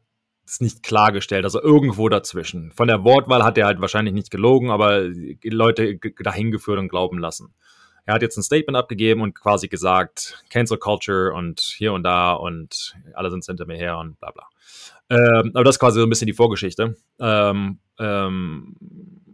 es 0.47 0.61
nicht 0.63 0.83
klargestellt, 0.83 1.45
also 1.45 1.61
irgendwo 1.61 2.09
dazwischen. 2.09 2.73
Von 2.73 2.89
der 2.89 3.05
Wortwahl 3.05 3.45
hat 3.45 3.59
er 3.59 3.67
halt 3.67 3.83
wahrscheinlich 3.83 4.15
nicht 4.15 4.31
gelogen, 4.31 4.71
aber 4.71 5.03
Leute 5.45 5.99
dahin 6.23 6.51
geführt 6.51 6.79
und 6.79 6.89
glauben 6.89 7.19
lassen 7.19 7.53
er 8.09 8.15
hat 8.15 8.23
jetzt 8.23 8.39
ein 8.39 8.43
Statement 8.43 8.75
abgegeben 8.75 9.21
und 9.21 9.35
quasi 9.35 9.69
gesagt, 9.69 10.43
Cancel 10.49 10.79
Culture 10.79 11.35
und 11.35 11.61
hier 11.61 11.93
und 11.93 12.05
da 12.05 12.33
und 12.33 12.97
alle 13.13 13.31
sind 13.31 13.45
hinter 13.45 13.67
mir 13.67 13.77
her 13.77 13.99
und 13.99 14.19
bla 14.19 14.31
bla. 14.31 14.49
Ähm, 15.11 15.51
aber 15.53 15.65
das 15.65 15.75
ist 15.75 15.79
quasi 15.79 16.01
so 16.01 16.07
ein 16.07 16.09
bisschen 16.09 16.27
die 16.27 16.33
Vorgeschichte. 16.33 16.97
Ähm, 17.21 17.81
ähm, 17.99 18.77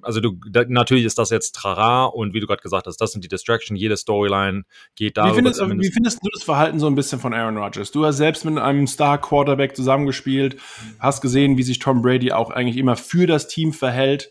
also 0.02 0.18
du, 0.18 0.40
da, 0.50 0.64
natürlich 0.66 1.04
ist 1.04 1.20
das 1.20 1.30
jetzt 1.30 1.52
Trara 1.52 2.06
und 2.06 2.34
wie 2.34 2.40
du 2.40 2.48
gerade 2.48 2.62
gesagt 2.62 2.88
hast, 2.88 2.96
das 2.96 3.12
sind 3.12 3.22
die 3.22 3.28
Distraction, 3.28 3.76
jede 3.76 3.96
Storyline 3.96 4.64
geht 4.96 5.18
da. 5.18 5.30
Wie 5.30 5.34
findest, 5.36 5.60
wie 5.60 5.92
findest 5.92 6.18
du 6.24 6.28
das 6.32 6.42
Verhalten 6.42 6.80
so 6.80 6.88
ein 6.88 6.96
bisschen 6.96 7.20
von 7.20 7.32
Aaron 7.32 7.56
Rodgers? 7.56 7.92
Du 7.92 8.04
hast 8.04 8.16
selbst 8.16 8.44
mit 8.44 8.58
einem 8.58 8.88
Star-Quarterback 8.88 9.76
zusammengespielt, 9.76 10.56
hast 10.98 11.20
gesehen, 11.20 11.56
wie 11.58 11.62
sich 11.62 11.78
Tom 11.78 12.02
Brady 12.02 12.32
auch 12.32 12.50
eigentlich 12.50 12.76
immer 12.76 12.96
für 12.96 13.28
das 13.28 13.46
Team 13.46 13.72
verhält. 13.72 14.30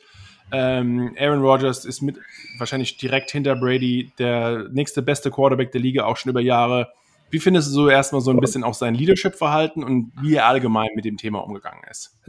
Ähm, 0.52 1.16
Aaron 1.18 1.42
Rodgers 1.42 1.86
ist 1.86 2.02
mit 2.02 2.18
wahrscheinlich 2.58 2.98
direkt 2.98 3.32
hinter 3.32 3.56
Brady 3.56 4.12
der 4.20 4.70
nächste 4.72 5.02
beste 5.02 5.32
Quarterback 5.32 5.72
der 5.72 5.82
Liga, 5.82 6.06
auch 6.06 6.18
schon 6.18 6.30
über 6.30 6.42
Jahre. 6.42 6.90
Wie 7.30 7.40
findest 7.40 7.70
du 7.70 7.72
so 7.72 7.90
erstmal 7.90 8.22
so 8.22 8.30
ein 8.30 8.40
bisschen 8.40 8.64
auch 8.64 8.76
sein 8.76 8.94
Leadership-Verhalten 8.94 9.84
und 9.84 10.12
wie 10.22 10.36
er 10.36 10.46
allgemein 10.46 10.90
mit 10.96 11.06
dem 11.06 11.18
Thema 11.18 11.40
umgegangen 11.40 11.82
ist? 11.90 12.20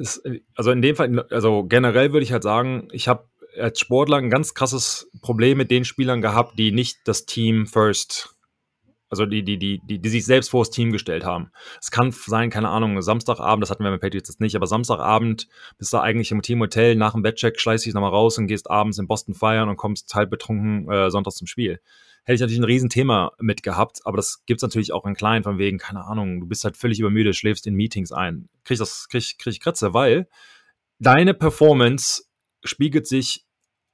Also 0.54 0.70
in 0.70 0.80
dem 0.80 0.96
Fall, 0.96 1.26
also 1.30 1.64
generell 1.64 2.12
würde 2.12 2.24
ich 2.24 2.32
halt 2.32 2.42
sagen, 2.42 2.88
ich 2.90 3.06
habe 3.06 3.28
als 3.60 3.78
Sportler 3.78 4.16
ein 4.16 4.30
ganz 4.30 4.54
krasses 4.54 5.10
Problem 5.20 5.58
mit 5.58 5.70
den 5.70 5.84
Spielern 5.84 6.22
gehabt, 6.22 6.58
die 6.58 6.72
nicht 6.72 7.00
das 7.04 7.26
Team 7.26 7.66
first 7.66 8.33
also 9.14 9.26
die, 9.26 9.44
die, 9.44 9.58
die, 9.58 9.80
die, 9.84 10.00
die 10.00 10.08
sich 10.08 10.26
selbst 10.26 10.50
vor 10.50 10.64
das 10.64 10.70
Team 10.70 10.90
gestellt 10.90 11.24
haben. 11.24 11.50
Es 11.80 11.90
kann 11.90 12.10
sein, 12.10 12.50
keine 12.50 12.68
Ahnung, 12.68 13.00
Samstagabend, 13.00 13.62
das 13.62 13.70
hatten 13.70 13.84
wir 13.84 13.90
mit 13.90 14.00
Patriots 14.00 14.28
jetzt 14.28 14.40
nicht, 14.40 14.56
aber 14.56 14.66
Samstagabend 14.66 15.48
bist 15.78 15.92
du 15.92 15.98
eigentlich 15.98 16.30
im 16.32 16.42
Teamhotel, 16.42 16.96
nach 16.96 17.12
dem 17.12 17.22
Bettcheck 17.22 17.60
schleißt 17.60 17.86
dich 17.86 17.94
nochmal 17.94 18.10
raus 18.10 18.38
und 18.38 18.48
gehst 18.48 18.70
abends 18.70 18.98
in 18.98 19.06
Boston 19.06 19.34
feiern 19.34 19.68
und 19.68 19.76
kommst 19.76 20.14
halb 20.14 20.30
betrunken 20.30 20.90
äh, 20.90 21.10
sonntags 21.10 21.36
zum 21.36 21.46
Spiel. 21.46 21.80
Hätte 22.24 22.36
ich 22.36 22.40
natürlich 22.40 22.60
ein 22.60 22.64
Riesenthema 22.64 23.32
mit 23.38 23.62
gehabt, 23.62 24.00
aber 24.04 24.16
das 24.16 24.44
gibt's 24.46 24.62
natürlich 24.62 24.92
auch 24.92 25.04
in 25.04 25.14
klein, 25.14 25.42
von 25.44 25.58
wegen, 25.58 25.78
keine 25.78 26.04
Ahnung, 26.04 26.40
du 26.40 26.46
bist 26.46 26.64
halt 26.64 26.76
völlig 26.76 26.98
übermüdet, 26.98 27.36
schläfst 27.36 27.66
in 27.66 27.74
Meetings 27.74 28.12
ein. 28.12 28.48
Krieg 28.64 28.76
ich 28.76 28.78
das, 28.78 29.08
krieg, 29.08 29.38
krieg 29.38 29.52
ich 29.52 29.60
Kratze, 29.60 29.94
weil 29.94 30.26
deine 30.98 31.34
Performance 31.34 32.24
spiegelt 32.64 33.06
sich 33.06 33.43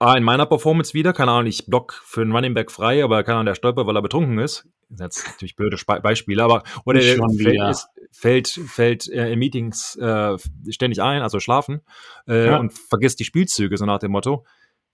A, 0.01 0.17
in 0.17 0.25
meiner 0.25 0.47
Performance 0.47 0.95
wieder, 0.95 1.13
keine 1.13 1.31
Ahnung, 1.31 1.47
ich 1.47 1.67
block 1.67 1.93
für 2.07 2.23
einen 2.23 2.33
Running 2.33 2.55
Back 2.55 2.71
frei, 2.71 3.05
aber 3.05 3.23
keine 3.23 3.37
Ahnung, 3.37 3.47
der 3.47 3.55
stolpert, 3.55 3.87
weil 3.87 3.97
er 3.97 4.03
betrunken 4.03 4.39
ist. 4.39 4.67
Das 4.89 4.97
sind 4.97 5.05
jetzt 5.05 5.27
natürlich 5.29 5.57
blöde 5.57 5.77
Beispiele, 6.03 6.43
aber 6.43 6.63
oder 6.87 7.03
er 7.03 7.19
fällt, 7.29 7.71
ist, 7.71 7.89
fällt, 8.11 8.49
fällt 8.49 9.09
äh, 9.09 9.31
in 9.31 9.39
Meetings 9.39 9.97
äh, 9.97 10.39
ständig 10.71 11.03
ein, 11.03 11.21
also 11.21 11.39
schlafen, 11.39 11.83
äh, 12.27 12.47
ja. 12.47 12.57
und 12.57 12.73
vergisst 12.73 13.21
die 13.21 13.27
Spielzüge, 13.27 13.77
so 13.77 13.85
nach 13.85 13.99
dem 13.99 14.13
Motto. 14.13 14.47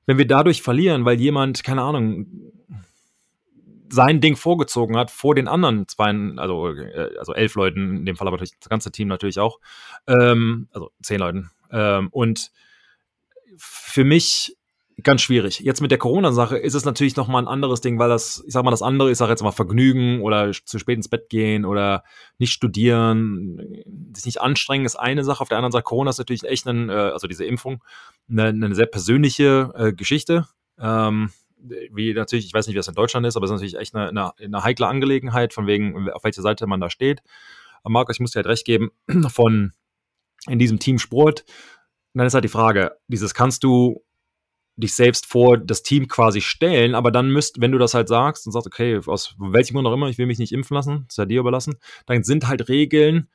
Wenn 0.06 0.18
wir 0.18 0.26
dadurch 0.26 0.60
verlieren, 0.60 1.04
weil 1.04 1.20
jemand, 1.20 1.62
keine 1.62 1.82
Ahnung, 1.82 2.26
sein 3.88 4.20
Ding 4.20 4.34
vorgezogen 4.34 4.96
hat 4.96 5.12
vor 5.12 5.36
den 5.36 5.46
anderen 5.46 5.86
zwei, 5.86 6.10
also, 6.36 6.68
äh, 6.70 7.16
also 7.16 7.32
elf 7.32 7.54
Leuten, 7.54 7.98
in 7.98 8.06
dem 8.06 8.16
Fall 8.16 8.26
aber 8.26 8.38
natürlich 8.38 8.58
das 8.58 8.68
ganze 8.68 8.90
Team 8.90 9.06
natürlich 9.06 9.38
auch, 9.38 9.60
ähm, 10.08 10.66
also 10.72 10.90
zehn 11.00 11.20
Leuten. 11.20 11.50
Ähm, 11.70 12.08
und 12.10 12.50
für 13.56 14.02
mich 14.02 14.56
ganz 15.02 15.20
schwierig. 15.20 15.60
Jetzt 15.60 15.82
mit 15.82 15.90
der 15.90 15.98
Corona-Sache 15.98 16.56
ist 16.56 16.74
es 16.74 16.84
natürlich 16.84 17.16
nochmal 17.16 17.42
ein 17.42 17.48
anderes 17.48 17.80
Ding, 17.80 17.98
weil 17.98 18.08
das, 18.08 18.42
ich 18.46 18.52
sag 18.52 18.64
mal, 18.64 18.70
das 18.70 18.82
andere 18.82 19.10
ist 19.10 19.20
auch 19.20 19.28
jetzt 19.28 19.42
mal 19.42 19.52
Vergnügen 19.52 20.22
oder 20.22 20.52
zu 20.52 20.78
spät 20.78 20.96
ins 20.96 21.08
Bett 21.08 21.28
gehen 21.28 21.64
oder 21.64 22.02
nicht 22.38 22.52
studieren, 22.52 23.58
sich 24.14 24.24
nicht 24.24 24.40
anstrengen, 24.40 24.86
ist 24.86 24.96
eine 24.96 25.22
Sache. 25.22 25.42
Auf 25.42 25.48
der 25.48 25.58
anderen 25.58 25.72
Seite, 25.72 25.84
Corona 25.84 26.10
ist 26.10 26.18
natürlich 26.18 26.44
echt 26.44 26.66
ein, 26.66 26.88
äh, 26.88 26.92
also 26.92 27.26
diese 27.26 27.44
Impfung, 27.44 27.84
eine, 28.28 28.46
eine 28.46 28.74
sehr 28.74 28.86
persönliche 28.86 29.70
äh, 29.76 29.92
Geschichte. 29.92 30.46
Ähm, 30.78 31.30
wie 31.58 32.14
natürlich, 32.14 32.46
ich 32.46 32.54
weiß 32.54 32.66
nicht, 32.66 32.74
wie 32.74 32.78
das 32.78 32.88
in 32.88 32.94
Deutschland 32.94 33.26
ist, 33.26 33.36
aber 33.36 33.44
es 33.44 33.50
ist 33.50 33.56
natürlich 33.56 33.78
echt 33.78 33.94
eine, 33.94 34.08
eine, 34.08 34.32
eine 34.38 34.64
heikle 34.64 34.86
Angelegenheit, 34.86 35.52
von 35.52 35.66
wegen, 35.66 36.10
auf 36.10 36.24
welcher 36.24 36.42
Seite 36.42 36.66
man 36.66 36.80
da 36.80 36.88
steht. 36.88 37.22
Aber 37.82 37.92
Markus, 37.92 38.16
ich 38.16 38.20
muss 38.20 38.32
dir 38.32 38.38
halt 38.38 38.46
recht 38.46 38.64
geben, 38.64 38.90
von 39.28 39.72
in 40.48 40.58
diesem 40.58 40.78
Team 40.78 40.98
Sport, 40.98 41.44
dann 42.14 42.26
ist 42.26 42.34
halt 42.34 42.44
die 42.44 42.48
Frage, 42.48 42.96
dieses 43.08 43.34
kannst 43.34 43.62
du 43.62 44.02
dich 44.76 44.94
selbst 44.94 45.26
vor 45.26 45.58
das 45.58 45.82
Team 45.82 46.06
quasi 46.08 46.40
stellen, 46.40 46.94
aber 46.94 47.10
dann 47.10 47.30
müsst, 47.30 47.60
wenn 47.60 47.72
du 47.72 47.78
das 47.78 47.94
halt 47.94 48.08
sagst 48.08 48.46
und 48.46 48.52
sagst, 48.52 48.66
okay, 48.66 49.00
aus 49.06 49.34
welchem 49.38 49.74
Grund 49.74 49.88
auch 49.88 49.92
immer, 49.92 50.08
ich 50.08 50.18
will 50.18 50.26
mich 50.26 50.38
nicht 50.38 50.52
impfen 50.52 50.74
lassen, 50.74 51.06
ist 51.08 51.18
ja 51.18 51.24
dir 51.24 51.40
überlassen, 51.40 51.76
dann 52.06 52.22
sind 52.22 52.46
halt 52.46 52.68
Regeln 52.68 53.28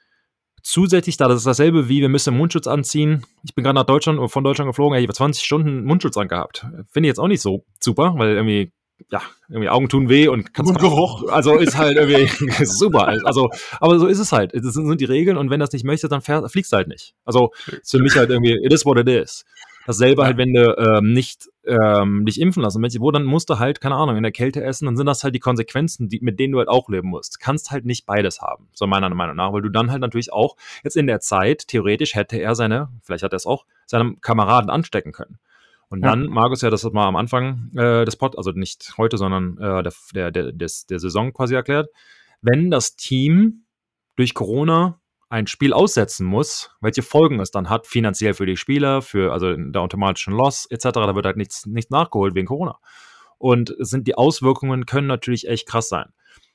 zusätzlich 0.64 1.18
da, 1.18 1.28
das 1.28 1.40
ist 1.40 1.48
dasselbe 1.48 1.90
wie, 1.90 2.02
wir 2.02 2.10
müssen 2.10 2.38
Mundschutz 2.38 2.68
anziehen. 2.68 3.26
Ich 3.44 3.56
bin 3.56 3.64
gerade 3.64 3.76
nach 3.76 3.86
Deutschland 3.86 4.20
oder 4.20 4.30
von 4.30 4.44
Deutschland 4.44 4.70
geflogen, 4.70 4.98
ich 4.98 5.06
habe 5.06 5.14
20 5.14 5.44
Stunden 5.44 5.84
Mundschutz 5.84 6.18
angehabt. 6.18 6.68
Finde 6.92 7.08
ich 7.08 7.12
jetzt 7.12 7.20
auch 7.20 7.28
nicht 7.28 7.42
so 7.42 7.66
super, 7.80 8.14
weil 8.18 8.36
irgendwie 8.36 8.72
ja, 9.10 9.22
irgendwie 9.50 9.70
Augen 9.70 9.90
tun 9.90 10.10
weh 10.10 10.28
und 10.28 10.54
kannst 10.54 10.78
Geruch. 10.78 11.28
Also 11.30 11.58
ist 11.58 11.76
halt 11.76 11.98
irgendwie 11.98 12.28
super. 12.66 13.08
Also, 13.26 13.50
aber 13.80 13.98
so 13.98 14.06
ist 14.06 14.20
es 14.20 14.32
halt. 14.32 14.54
Das 14.54 14.74
sind 14.74 15.02
die 15.02 15.06
Regeln 15.06 15.38
und 15.38 15.50
wenn 15.50 15.60
das 15.60 15.72
nicht 15.72 15.84
möchtest, 15.84 16.12
dann 16.12 16.22
fliegst 16.22 16.72
du 16.72 16.78
halt 16.78 16.88
nicht. 16.88 17.16
Also 17.26 17.52
ist 17.68 17.92
für 17.92 18.00
mich 18.00 18.16
halt 18.16 18.30
irgendwie, 18.30 18.54
it 18.64 18.72
is 18.72 18.86
what 18.86 19.00
it 19.00 19.08
is. 19.08 19.44
Dasselbe 19.86 20.22
ja. 20.22 20.28
halt, 20.28 20.38
wenn 20.38 20.54
du 20.54 20.78
ähm, 20.78 21.14
nicht 21.14 21.50
ähm, 21.66 22.26
dich 22.26 22.40
impfen 22.40 22.64
lassen 22.64 22.82
willst, 22.82 23.00
wo 23.00 23.12
dann 23.12 23.24
musst 23.24 23.50
du 23.50 23.60
halt, 23.60 23.82
keine 23.82 23.96
Ahnung, 23.96 24.18
in 24.18 24.24
der 24.24 24.32
Kälte 24.32 24.64
essen, 24.64 24.86
dann 24.86 24.98
sind 24.98 25.06
das 25.06 25.24
halt 25.24 25.36
die 25.36 25.40
Konsequenzen, 25.40 26.10
die, 26.10 26.20
mit 26.22 26.40
denen 26.40 26.54
du 26.54 26.60
halt 26.60 26.68
auch 26.68 26.90
leben 26.90 27.10
musst. 27.10 27.40
Kannst 27.40 27.72
halt 27.72 27.86
nicht 27.86 28.06
beides 28.06 28.42
haben, 28.42 28.68
so 28.74 28.88
meiner 28.88 29.10
Meinung 29.10 29.36
nach, 29.36 29.54
weil 29.54 29.62
du 29.62 29.70
dann 29.70 29.92
halt 29.92 30.02
natürlich 30.02 30.32
auch 30.32 30.56
jetzt 30.84 30.98
in 30.98 31.08
der 31.08 31.20
Zeit, 31.20 31.68
theoretisch 31.68 32.16
hätte 32.16 32.38
er 32.38 32.56
seine, 32.56 32.90
vielleicht 33.04 33.24
hat 33.24 33.34
er 33.34 33.38
es 33.38 33.46
auch, 33.46 33.66
seinem 33.86 34.22
Kameraden 34.22 34.70
anstecken 34.70 35.12
können. 35.12 35.40
Und 35.90 36.02
dann, 36.02 36.24
ja. 36.24 36.30
Markus, 36.30 36.62
ja, 36.62 36.70
das 36.70 36.86
hat 36.86 36.94
mal 36.94 37.06
am 37.06 37.18
Anfang 37.18 37.72
äh, 37.76 38.06
des 38.06 38.16
Pod, 38.16 38.38
also 38.38 38.52
nicht 38.52 38.94
heute, 38.98 39.18
sondern 39.18 39.58
äh, 39.58 39.84
der, 39.84 39.94
der, 40.14 40.32
der, 40.32 40.52
des, 40.54 40.86
der 40.86 41.00
Saison 41.00 41.34
quasi 41.34 41.54
erklärt, 41.54 41.90
wenn 42.42 42.72
das 42.72 42.96
Team 42.96 43.66
durch 44.16 44.34
Corona 44.34 45.01
ein 45.32 45.48
Spiel 45.48 45.72
aussetzen 45.72 46.26
muss, 46.26 46.72
welche 46.82 47.04
Folgen 47.04 47.40
es 47.40 47.52
dann 47.52 47.70
hat, 47.70 47.88
finanziell 47.88 48.34
für 48.34 48.46
die 48.46 48.58
Spieler, 48.58 49.02
für 49.02 49.32
also 49.32 49.56
der 49.56 49.82
automatischen 49.82 50.34
Loss 50.34 50.66
etc., 50.70 50.90
da 50.92 51.16
wird 51.16 51.26
halt 51.26 51.38
nichts, 51.38 51.66
nichts 51.66 51.90
nachgeholt 51.90 52.36
wegen 52.36 52.48
Corona. 52.48 52.80
Und 53.38 53.74
sind 53.80 54.08
die 54.08 54.16
Auswirkungen 54.16 54.86
können 54.86 55.08
natürlich 55.08 55.48
echt 55.48 55.68
krass 55.68 55.88
sein. 55.88 56.12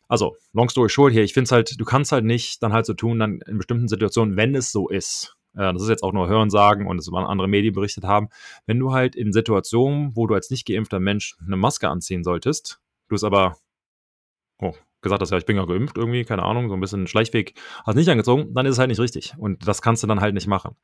Also, 0.08 0.36
long 0.52 0.68
story 0.68 0.90
short 0.90 1.12
hier, 1.12 1.24
ich 1.24 1.32
finde 1.32 1.46
es 1.46 1.52
halt, 1.52 1.80
du 1.80 1.84
kannst 1.86 2.12
halt 2.12 2.26
nicht 2.26 2.62
dann 2.62 2.74
halt 2.74 2.84
so 2.84 2.92
tun, 2.92 3.18
dann 3.18 3.40
in 3.46 3.56
bestimmten 3.56 3.88
Situationen, 3.88 4.36
wenn 4.36 4.54
es 4.54 4.70
so 4.70 4.88
ist, 4.88 5.36
äh, 5.54 5.72
das 5.72 5.82
ist 5.82 5.88
jetzt 5.88 6.02
auch 6.02 6.12
nur 6.12 6.28
Hören 6.28 6.50
sagen 6.50 6.86
und 6.86 6.98
es 6.98 7.10
waren 7.10 7.24
andere 7.24 7.48
Medien 7.48 7.74
berichtet 7.74 8.04
haben, 8.04 8.28
wenn 8.66 8.78
du 8.78 8.92
halt 8.92 9.16
in 9.16 9.32
Situationen, 9.32 10.14
wo 10.14 10.26
du 10.26 10.34
als 10.34 10.50
nicht 10.50 10.66
geimpfter 10.66 11.00
Mensch 11.00 11.34
eine 11.44 11.56
Maske 11.56 11.88
anziehen 11.88 12.24
solltest, 12.24 12.78
du 13.08 13.14
es 13.14 13.24
aber, 13.24 13.56
oh, 14.60 14.74
gesagt 15.06 15.22
hast, 15.22 15.30
ja, 15.30 15.38
ich 15.38 15.46
bin 15.46 15.56
ja 15.56 15.64
geimpft 15.64 15.96
irgendwie, 15.96 16.24
keine 16.24 16.42
Ahnung, 16.42 16.68
so 16.68 16.74
ein 16.74 16.80
bisschen 16.80 17.06
Schleichweg, 17.06 17.54
hast 17.84 17.96
nicht 17.96 18.08
angezogen, 18.08 18.52
dann 18.54 18.66
ist 18.66 18.72
es 18.72 18.78
halt 18.78 18.88
nicht 18.88 19.00
richtig. 19.00 19.34
Und 19.38 19.66
das 19.66 19.82
kannst 19.82 20.02
du 20.02 20.06
dann 20.06 20.20
halt 20.20 20.34
nicht 20.34 20.46
machen. 20.46 20.76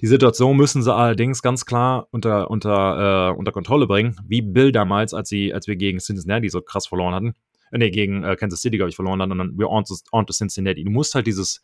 Die 0.00 0.06
Situation 0.06 0.56
müssen 0.56 0.82
sie 0.82 0.94
allerdings 0.94 1.42
ganz 1.42 1.64
klar 1.64 2.08
unter, 2.10 2.50
unter, 2.50 3.30
äh, 3.32 3.38
unter 3.38 3.52
Kontrolle 3.52 3.86
bringen, 3.86 4.16
wie 4.26 4.42
Bill 4.42 4.72
damals, 4.72 5.14
als, 5.14 5.28
sie, 5.28 5.54
als 5.54 5.66
wir 5.66 5.76
gegen 5.76 5.98
Cincinnati 5.98 6.48
so 6.48 6.60
krass 6.60 6.86
verloren 6.86 7.14
hatten. 7.14 7.34
Äh, 7.70 7.78
nee, 7.78 7.90
gegen 7.90 8.22
äh, 8.22 8.36
Kansas 8.36 8.60
City, 8.60 8.76
glaube 8.76 8.90
ich, 8.90 8.96
verloren 8.96 9.20
hatten 9.22 9.32
und 9.32 9.38
dann 9.38 9.50
we're 9.56 9.68
on 9.68 9.84
to, 9.84 9.94
on 10.12 10.26
to 10.26 10.32
Cincinnati. 10.32 10.84
Du 10.84 10.90
musst 10.90 11.14
halt 11.14 11.26
dieses, 11.26 11.62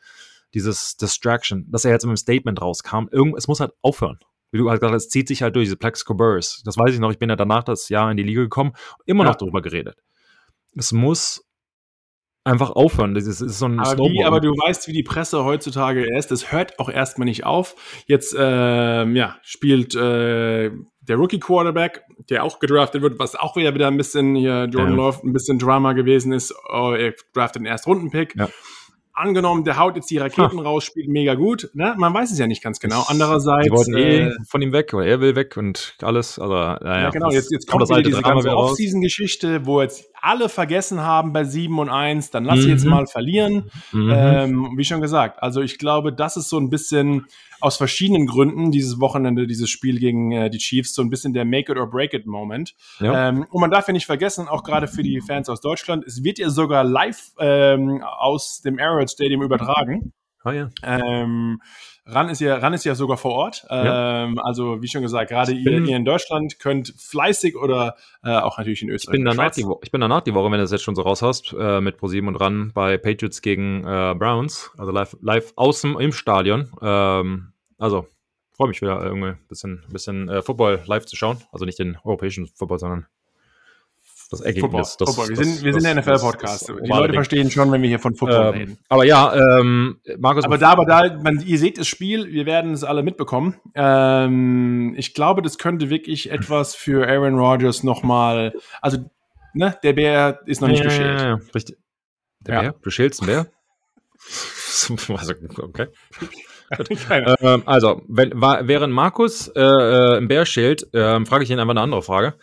dieses 0.55 0.97
Distraction, 0.97 1.67
dass 1.71 1.85
er 1.85 1.91
jetzt 1.93 2.05
mit 2.05 2.17
dem 2.17 2.17
Statement 2.17 2.61
rauskam, 2.63 3.09
irgend, 3.11 3.37
es 3.37 3.49
muss 3.49 3.61
halt 3.61 3.73
aufhören 3.83 4.19
wie 4.53 4.59
du 4.59 4.71
halt 4.71 4.81
gesagt 4.81 4.95
hast, 4.95 5.05
es 5.05 5.09
zieht 5.09 5.29
sich 5.29 5.43
halt 5.43 5.57
durch 5.57 5.67
diese 5.67 5.77
Plexico 5.77 6.15
Burrs. 6.15 6.63
Das 6.65 6.77
weiß 6.77 6.93
ich 6.93 7.01
noch, 7.01 7.11
ich 7.11 7.19
bin 7.19 7.31
ja 7.31 7.37
danach 7.37 7.65
das 7.65 7.89
Jahr 7.89 8.11
in 8.11 8.19
die 8.19 8.23
Liga 8.23 8.43
gekommen, 8.43 8.73
immer 9.07 9.25
ja. 9.25 9.31
noch 9.31 9.37
drüber 9.37 9.63
geredet. 9.63 9.97
Es 10.77 10.93
muss 10.93 11.45
einfach 12.45 12.71
aufhören. 12.71 13.15
Das 13.15 13.27
ist, 13.27 13.41
ist 13.41 13.59
so 13.59 13.67
ein 13.67 13.79
aber, 13.79 14.05
wie, 14.05 14.25
aber, 14.25 14.41
du 14.41 14.51
weißt, 14.51 14.89
wie 14.89 14.93
die 14.93 15.03
Presse 15.03 15.45
heutzutage 15.45 16.05
ist. 16.17 16.31
Das 16.31 16.53
hört 16.53 16.79
auch 16.79 16.89
erstmal 16.89 17.27
nicht 17.27 17.45
auf. 17.45 17.77
Jetzt 18.07 18.35
ähm, 18.39 19.15
ja, 19.15 19.37
spielt 19.43 19.95
äh, 19.95 20.71
der 21.01 21.17
Rookie 21.17 21.41
Quarterback, 21.41 22.03
der 22.31 22.45
auch 22.45 22.59
gedraftet 22.59 23.03
wird, 23.03 23.19
was 23.19 23.35
auch 23.35 23.57
wieder 23.57 23.75
wieder 23.75 23.89
ein 23.89 23.97
bisschen 23.97 24.35
hier 24.35 24.65
Jordan 24.65 24.91
ja. 24.91 24.97
Love 24.97 25.27
ein 25.27 25.33
bisschen 25.33 25.59
Drama 25.59 25.93
gewesen 25.93 26.33
ist. 26.33 26.55
Oh, 26.73 26.93
er 26.93 27.15
draftet 27.33 27.61
den 27.61 27.67
Erstrunden-Pick. 27.67 28.37
Ja 28.37 28.49
angenommen, 29.15 29.65
der 29.65 29.79
haut 29.79 29.97
jetzt 29.97 30.11
die 30.11 30.19
Raketen 30.19 30.59
ha. 30.59 30.63
raus, 30.63 30.85
spielt 30.85 31.09
mega 31.09 31.35
gut. 31.35 31.71
Ne? 31.75 31.95
Man 31.97 32.13
weiß 32.15 32.31
es 32.33 32.39
ja 32.39 32.47
nicht 32.47 32.63
ganz 32.63 32.81
genau. 32.81 33.05
Andererseits. 33.09 33.65
Die 33.65 33.71
wollten 33.71 33.97
eh 33.97 34.21
äh, 34.21 34.37
von 34.49 34.63
ihm 34.63 34.73
weg 34.73 34.95
oder 34.95 35.07
er 35.07 35.21
will 35.21 35.37
weg 35.37 35.57
und 35.57 35.97
alles. 36.03 36.39
Also, 36.39 36.55
naja, 36.55 37.03
ja, 37.03 37.11
genau. 37.11 37.31
Jetzt, 37.31 37.53
jetzt 37.53 37.69
kommt, 37.69 37.87
kommt 37.87 37.99
wieder 37.99 38.09
diese 38.09 38.23
ganze 38.23 38.57
Off-Season-Geschichte, 38.57 39.67
wo 39.67 39.83
jetzt 39.83 40.05
alle 40.21 40.49
vergessen 40.49 41.01
haben 41.01 41.33
bei 41.33 41.45
7 41.45 41.79
und 41.79 41.91
1, 41.91 42.31
dann 42.31 42.45
lass 42.45 42.61
mhm. 42.61 42.69
jetzt 42.69 42.85
mal 42.85 43.07
verlieren. 43.07 43.71
Mhm. 43.91 44.13
Ähm, 44.15 44.73
wie 44.77 44.85
schon 44.85 45.01
gesagt, 45.01 45.43
also 45.43 45.61
ich 45.61 45.79
glaube, 45.79 46.13
das 46.13 46.37
ist 46.37 46.49
so 46.49 46.59
ein 46.59 46.71
bisschen 46.71 47.27
aus 47.63 47.77
verschiedenen 47.77 48.27
Gründen 48.27 48.71
dieses 48.73 49.01
Wochenende, 49.01 49.47
dieses 49.47 49.71
Spiel 49.71 49.99
gegen 49.99 50.33
äh, 50.33 50.51
die 50.51 50.59
Chiefs, 50.59 50.95
so 50.95 51.03
ein 51.03 51.11
bisschen 51.11 51.33
der 51.33 51.45
Make 51.45 51.73
it 51.73 51.79
or 51.79 51.89
break 51.89 52.13
it 52.13 52.27
Moment. 52.27 52.75
Ja. 52.99 53.29
Ähm, 53.29 53.47
und 53.51 53.61
man 53.61 53.71
darf 53.71 53.87
ja 53.87 53.93
nicht 53.93 54.07
vergessen, 54.07 54.49
auch 54.49 54.65
gerade 54.65 54.89
für 54.89 55.03
die 55.03 55.21
Fans 55.21 55.49
aus 55.49 55.61
Deutschland, 55.61 56.05
es 56.05 56.25
wird 56.25 56.39
ja 56.39 56.51
sogar 56.51 56.83
live 56.85 57.33
ähm, 57.39 58.03
aus 58.03 58.61
dem 58.63 58.79
Arrowhead 58.79 59.11
Stadium 59.11 59.43
übertragen. 59.43 60.13
Oh 60.45 60.51
ja. 60.51 60.71
Ähm, 60.83 61.61
Ran 62.05 62.29
ist 62.29 62.41
ja, 62.41 62.57
Ran 62.57 62.75
ist 62.75 62.85
ja 62.85 62.97
sogar 62.97 63.17
vor 63.17 63.33
Ort. 63.33 63.65
Ja. 63.71 64.25
Ähm, 64.25 64.41
also 64.41 64.83
wie 64.83 64.89
schon 64.89 65.03
gesagt, 65.03 65.31
gerade 65.31 65.53
ihr, 65.53 65.85
ihr, 65.85 65.97
in 65.97 66.05
Deutschland 66.05 66.59
könnt 66.59 66.93
fleißig 66.99 67.57
oder 67.57 67.95
äh, 68.25 68.31
auch 68.31 68.59
natürlich 68.59 68.83
in 68.83 68.89
Österreich. 68.89 69.15
Ich 69.15 69.19
bin, 69.19 69.25
danach 69.25 69.53
die, 69.53 69.65
ich 69.83 69.93
bin 69.93 70.01
danach 70.01 70.23
die 70.23 70.35
Woche, 70.35 70.47
wenn 70.47 70.59
du 70.59 70.65
das 70.65 70.73
jetzt 70.73 70.83
schon 70.83 70.97
so 70.97 71.03
raus 71.03 71.23
hast, 71.23 71.55
äh, 71.57 71.81
mit 71.81 71.99
ProSieben 71.99 72.29
und 72.29 72.37
Ran 72.37 72.73
bei 72.75 72.99
Patriots 72.99 73.41
gegen 73.41 73.85
äh, 73.85 74.17
Browns, 74.19 74.73
also 74.77 74.91
live, 74.91 75.17
live 75.21 75.53
außen 75.55 76.01
im 76.01 76.13
Stadion. 76.13 76.73
Ähm, 76.83 77.52
also 77.83 78.07
freue 78.55 78.69
mich 78.69 78.81
wieder 78.81 79.03
irgendwie 79.03 79.31
ein 79.31 79.39
bisschen, 79.49 79.83
bisschen 79.89 80.29
äh, 80.29 80.43
Football 80.43 80.83
live 80.87 81.05
zu 81.05 81.17
schauen. 81.17 81.39
Also 81.51 81.65
nicht 81.65 81.79
den 81.79 81.99
europäischen 82.05 82.47
Football, 82.47 82.79
sondern 82.79 83.07
das 84.31 84.41
Ergebnis. 84.41 84.97
Das, 84.97 85.09
Football. 85.09 85.31
Wir 85.31 85.37
das, 85.37 85.47
sind, 85.47 85.65
wir 85.65 85.73
sind 85.73 85.85
der 85.85 85.95
NFL-Podcast. 85.97 86.69
Die 86.69 86.89
Leute 86.89 87.09
Ding. 87.09 87.15
verstehen 87.15 87.51
schon, 87.51 87.71
wenn 87.73 87.83
wir 87.83 87.89
hier 87.89 87.99
von 87.99 88.15
Football 88.15 88.47
ähm, 88.47 88.55
reden. 88.55 88.79
Aber 88.89 89.05
ja, 89.05 89.59
ähm, 89.59 90.01
Markus. 90.19 90.45
Aber 90.45 90.59
da, 90.59 90.71
aber 90.71 90.87
da, 90.87 91.19
man, 91.23 91.41
ihr 91.41 91.59
seht 91.59 91.77
das 91.77 91.89
Spiel, 91.89 92.29
wir 92.33 92.47
werden 92.47 92.73
es 92.73 92.85
alle 92.85 93.03
mitbekommen. 93.03 93.57
Ähm, 93.75 94.95
ich 94.97 95.13
glaube, 95.13 95.43
das 95.43 95.59
könnte 95.59 95.91
wirklich 95.91 96.31
etwas 96.31 96.75
für 96.75 97.07
Aaron 97.09 97.39
Rodgers 97.39 97.83
nochmal, 97.83 98.55
also, 98.81 98.99
ne, 99.55 99.77
der 99.83 99.93
Bär 99.93 100.41
ist 100.47 100.61
noch 100.61 100.69
nicht 100.69 100.79
ja, 100.79 100.85
geschält. 100.85 101.21
Ja, 101.21 101.27
ja, 101.27 101.39
richtig. 101.55 101.77
Der 102.41 102.61
Bär? 102.61 102.75
Du 102.81 102.91
schälst 102.91 103.21
einen 103.21 103.27
Bär? 103.27 103.47
also, 105.19 105.35
okay. 105.59 105.89
Ähm, 107.11 107.63
also, 107.67 108.03
wenn, 108.09 108.33
war, 108.41 108.67
während 108.67 108.93
Markus 108.93 109.49
äh, 109.49 109.61
äh, 109.61 110.19
im 110.19 110.29
Bär 110.29 110.47
schält, 110.47 110.93
äh, 110.95 111.25
frage 111.25 111.45
ich 111.45 111.51
ihn 111.51 111.59
einfach 111.59 111.73
eine 111.73 111.81
andere 111.81 112.03
Frage. 112.03 112.35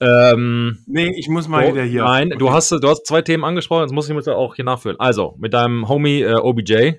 Ähm, 0.00 0.78
nee, 0.86 1.12
ich 1.16 1.28
muss 1.28 1.48
mal 1.48 1.66
oh, 1.66 1.72
wieder 1.72 1.84
hier. 1.84 2.04
Nein, 2.04 2.28
okay. 2.28 2.38
du, 2.38 2.52
hast, 2.52 2.70
du 2.70 2.88
hast 2.88 3.06
zwei 3.06 3.22
Themen 3.22 3.44
angesprochen, 3.44 3.82
jetzt 3.82 3.92
muss 3.92 4.08
ich 4.08 4.14
mir 4.14 4.36
auch 4.36 4.54
hier 4.54 4.64
nachführen. 4.64 4.98
Also, 4.98 5.36
mit 5.38 5.54
deinem 5.54 5.88
Homie 5.88 6.22
äh, 6.22 6.34
OBJ. 6.34 6.92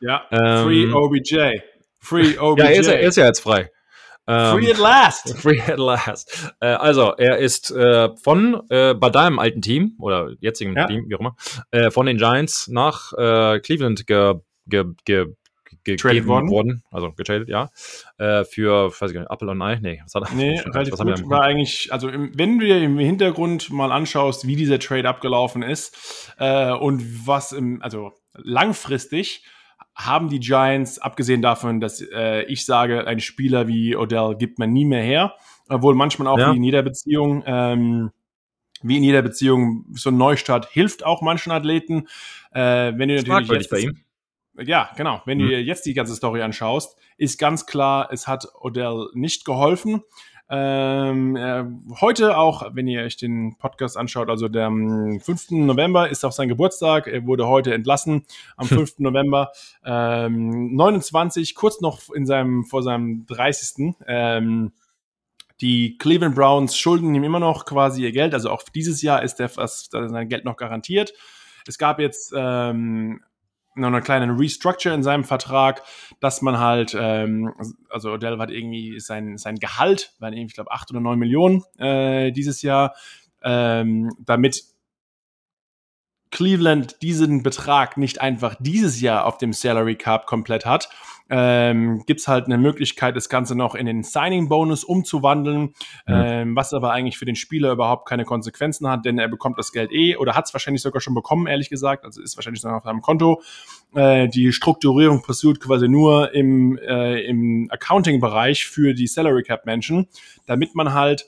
Ja, 0.00 0.24
ähm, 0.30 0.64
Free 0.64 0.92
OBJ. 0.92 1.60
Free 1.98 2.38
OBJ. 2.38 2.62
ja, 2.62 2.68
er 2.70 2.80
ist, 2.80 2.88
er 2.88 3.00
ist 3.00 3.16
ja 3.16 3.26
jetzt 3.26 3.40
frei. 3.40 3.70
Ähm, 4.26 4.58
free 4.58 4.70
at 4.70 4.78
last. 4.78 5.38
Free 5.42 5.60
at 5.60 5.78
last. 5.78 6.54
Äh, 6.60 6.66
also, 6.66 7.14
er 7.16 7.38
ist 7.38 7.70
äh, 7.70 8.10
von 8.22 8.62
äh, 8.70 8.94
bei 8.94 9.10
deinem 9.10 9.38
alten 9.38 9.62
Team 9.62 9.96
oder 9.98 10.30
jetzigen 10.40 10.76
ja. 10.76 10.86
Team, 10.86 11.04
wie 11.08 11.14
auch 11.16 11.20
immer, 11.20 11.36
äh, 11.70 11.90
von 11.90 12.06
den 12.06 12.16
Giants 12.16 12.68
nach 12.68 13.12
äh, 13.14 13.60
Cleveland 13.60 14.06
ge, 14.06 14.34
ge, 14.66 14.84
ge, 15.04 15.26
gegeben 15.84 16.26
worden. 16.26 16.50
worden. 16.50 16.82
also 16.90 17.12
getradet, 17.12 17.48
ja, 17.48 17.70
äh, 18.18 18.44
für, 18.44 18.90
weiß 18.90 19.10
ich 19.10 19.18
nicht, 19.18 19.30
Apple 19.30 19.50
und 19.50 19.62
Ei, 19.62 19.78
nee, 19.80 20.00
was 20.04 20.14
hat 20.14 20.30
er? 20.30 20.34
Nee, 20.34 20.60
relativ 20.60 20.92
was 20.98 21.20
gut, 21.20 21.30
war 21.30 21.42
eigentlich, 21.42 21.92
also 21.92 22.08
im, 22.08 22.36
wenn 22.36 22.58
du 22.58 22.66
dir 22.66 22.80
im 22.82 22.98
Hintergrund 22.98 23.70
mal 23.70 23.92
anschaust, 23.92 24.46
wie 24.46 24.56
dieser 24.56 24.78
Trade 24.78 25.08
abgelaufen 25.08 25.62
ist 25.62 26.34
äh, 26.38 26.72
und 26.72 27.26
was 27.26 27.52
im, 27.52 27.82
also 27.82 28.12
langfristig 28.34 29.44
haben 29.94 30.28
die 30.28 30.40
Giants, 30.40 30.98
abgesehen 30.98 31.42
davon, 31.42 31.80
dass 31.80 32.00
äh, 32.00 32.42
ich 32.44 32.64
sage, 32.64 33.06
ein 33.06 33.20
Spieler 33.20 33.68
wie 33.68 33.96
Odell 33.96 34.36
gibt 34.38 34.58
man 34.58 34.72
nie 34.72 34.84
mehr 34.84 35.02
her, 35.02 35.34
obwohl 35.68 35.94
manchmal 35.94 36.28
auch 36.28 36.38
ja. 36.38 36.52
wie 36.52 36.56
in 36.56 36.64
jeder 36.64 36.82
Beziehung, 36.82 37.42
ähm, 37.46 38.10
wie 38.82 38.96
in 38.96 39.02
jeder 39.02 39.22
Beziehung, 39.22 39.84
so 39.92 40.10
ein 40.10 40.16
Neustart 40.16 40.68
hilft 40.70 41.04
auch 41.04 41.22
manchen 41.22 41.52
Athleten. 41.52 42.08
Äh, 42.52 42.92
wenn 42.96 43.08
du 43.08 43.22
natürlich 43.22 43.50
jetzt, 43.50 43.70
bei 43.70 43.80
ihm. 43.80 44.00
Ja, 44.58 44.90
genau. 44.96 45.22
Wenn 45.24 45.38
mhm. 45.38 45.42
du 45.42 45.48
dir 45.48 45.62
jetzt 45.62 45.86
die 45.86 45.94
ganze 45.94 46.14
Story 46.14 46.42
anschaust, 46.42 46.96
ist 47.16 47.38
ganz 47.38 47.66
klar, 47.66 48.08
es 48.12 48.26
hat 48.26 48.46
Odell 48.60 49.08
nicht 49.14 49.44
geholfen. 49.44 50.02
Ähm, 50.52 51.36
äh, 51.36 51.64
heute 52.00 52.36
auch, 52.36 52.74
wenn 52.74 52.88
ihr 52.88 53.02
euch 53.02 53.16
den 53.16 53.56
Podcast 53.56 53.96
anschaut, 53.96 54.28
also 54.28 54.48
der 54.48 54.68
5. 54.68 55.50
November 55.50 56.08
ist 56.08 56.24
auch 56.24 56.32
sein 56.32 56.48
Geburtstag. 56.48 57.06
Er 57.06 57.24
wurde 57.24 57.46
heute 57.46 57.72
entlassen 57.72 58.26
am 58.56 58.66
5. 58.66 58.98
November. 58.98 59.52
Ähm, 59.84 60.74
29, 60.74 61.54
kurz 61.54 61.80
noch 61.80 62.10
in 62.10 62.26
seinem, 62.26 62.64
vor 62.64 62.82
seinem 62.82 63.26
30. 63.26 63.94
Ähm, 64.08 64.72
die 65.60 65.98
Cleveland 65.98 66.34
Browns 66.34 66.76
schulden 66.76 67.14
ihm 67.14 67.22
immer 67.22 67.38
noch 67.38 67.64
quasi 67.64 68.02
ihr 68.02 68.12
Geld. 68.12 68.34
Also 68.34 68.50
auch 68.50 68.64
dieses 68.64 69.02
Jahr 69.02 69.22
ist 69.22 69.36
der, 69.36 69.50
sein 69.50 70.28
Geld 70.28 70.44
noch 70.44 70.56
garantiert. 70.56 71.12
Es 71.66 71.78
gab 71.78 72.00
jetzt 72.00 72.32
ähm, 72.34 73.22
noch 73.74 73.88
eine 73.88 74.02
kleine 74.02 74.38
Restructure 74.38 74.94
in 74.94 75.02
seinem 75.02 75.24
Vertrag, 75.24 75.82
dass 76.20 76.42
man 76.42 76.58
halt, 76.58 76.96
ähm, 76.98 77.52
also 77.88 78.12
Odell 78.12 78.38
hat 78.38 78.50
irgendwie 78.50 78.98
sein, 79.00 79.38
sein 79.38 79.56
Gehalt, 79.56 80.14
waren 80.18 80.32
irgendwie, 80.32 80.48
ich 80.48 80.54
glaube, 80.54 80.72
acht 80.72 80.90
oder 80.90 81.00
neun 81.00 81.18
Millionen 81.18 81.62
äh, 81.78 82.32
dieses 82.32 82.62
Jahr, 82.62 82.94
ähm, 83.42 84.10
damit 84.18 84.64
Cleveland 86.30 87.02
diesen 87.02 87.42
Betrag 87.42 87.96
nicht 87.96 88.20
einfach 88.20 88.56
dieses 88.60 89.00
Jahr 89.00 89.26
auf 89.26 89.38
dem 89.38 89.52
Salary 89.52 89.96
Cap 89.96 90.26
komplett 90.26 90.64
hat, 90.66 90.88
ähm, 91.30 92.02
gibt 92.06 92.20
es 92.20 92.28
halt 92.28 92.46
eine 92.46 92.58
Möglichkeit, 92.58 93.14
das 93.14 93.28
Ganze 93.28 93.54
noch 93.54 93.74
in 93.74 93.86
den 93.86 94.02
Signing-Bonus 94.02 94.82
umzuwandeln, 94.84 95.60
mhm. 95.60 95.72
ähm, 96.08 96.56
was 96.56 96.74
aber 96.74 96.92
eigentlich 96.92 97.18
für 97.18 97.24
den 97.24 97.36
Spieler 97.36 97.70
überhaupt 97.72 98.08
keine 98.08 98.24
Konsequenzen 98.24 98.88
hat, 98.88 99.04
denn 99.04 99.18
er 99.18 99.28
bekommt 99.28 99.56
das 99.58 99.70
Geld 99.72 99.92
eh 99.92 100.16
oder 100.16 100.34
hat 100.34 100.46
es 100.46 100.52
wahrscheinlich 100.52 100.82
sogar 100.82 101.00
schon 101.00 101.14
bekommen, 101.14 101.46
ehrlich 101.46 101.70
gesagt, 101.70 102.04
also 102.04 102.20
ist 102.20 102.36
wahrscheinlich 102.36 102.62
noch 102.64 102.72
auf 102.72 102.84
seinem 102.84 103.00
Konto. 103.00 103.42
Äh, 103.94 104.28
die 104.28 104.52
Strukturierung 104.52 105.22
passiert 105.22 105.60
quasi 105.60 105.88
nur 105.88 106.34
im, 106.34 106.76
äh, 106.78 107.20
im 107.22 107.68
Accounting-Bereich 107.70 108.66
für 108.66 108.92
die 108.92 109.06
Salary 109.06 109.44
Cap-Menschen, 109.44 110.08
damit 110.46 110.74
man 110.74 110.94
halt 110.94 111.26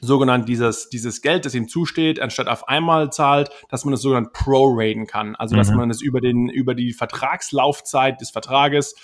sogenannt 0.00 0.48
dieses, 0.48 0.88
dieses 0.88 1.22
Geld, 1.22 1.44
das 1.44 1.54
ihm 1.54 1.68
zusteht, 1.68 2.20
anstatt 2.20 2.48
auf 2.48 2.68
einmal 2.68 3.10
zahlt, 3.12 3.50
dass 3.68 3.84
man 3.84 3.94
es 3.94 4.02
sogenannt 4.02 4.32
proraten 4.32 5.06
kann. 5.06 5.36
Also, 5.36 5.56
dass 5.56 5.70
mhm. 5.70 5.76
man 5.76 5.90
es 5.90 6.00
über 6.00 6.20
den, 6.20 6.48
über 6.48 6.74
die 6.74 6.92
Vertragslaufzeit 6.92 8.20
des 8.20 8.30
Vertrages 8.30 8.94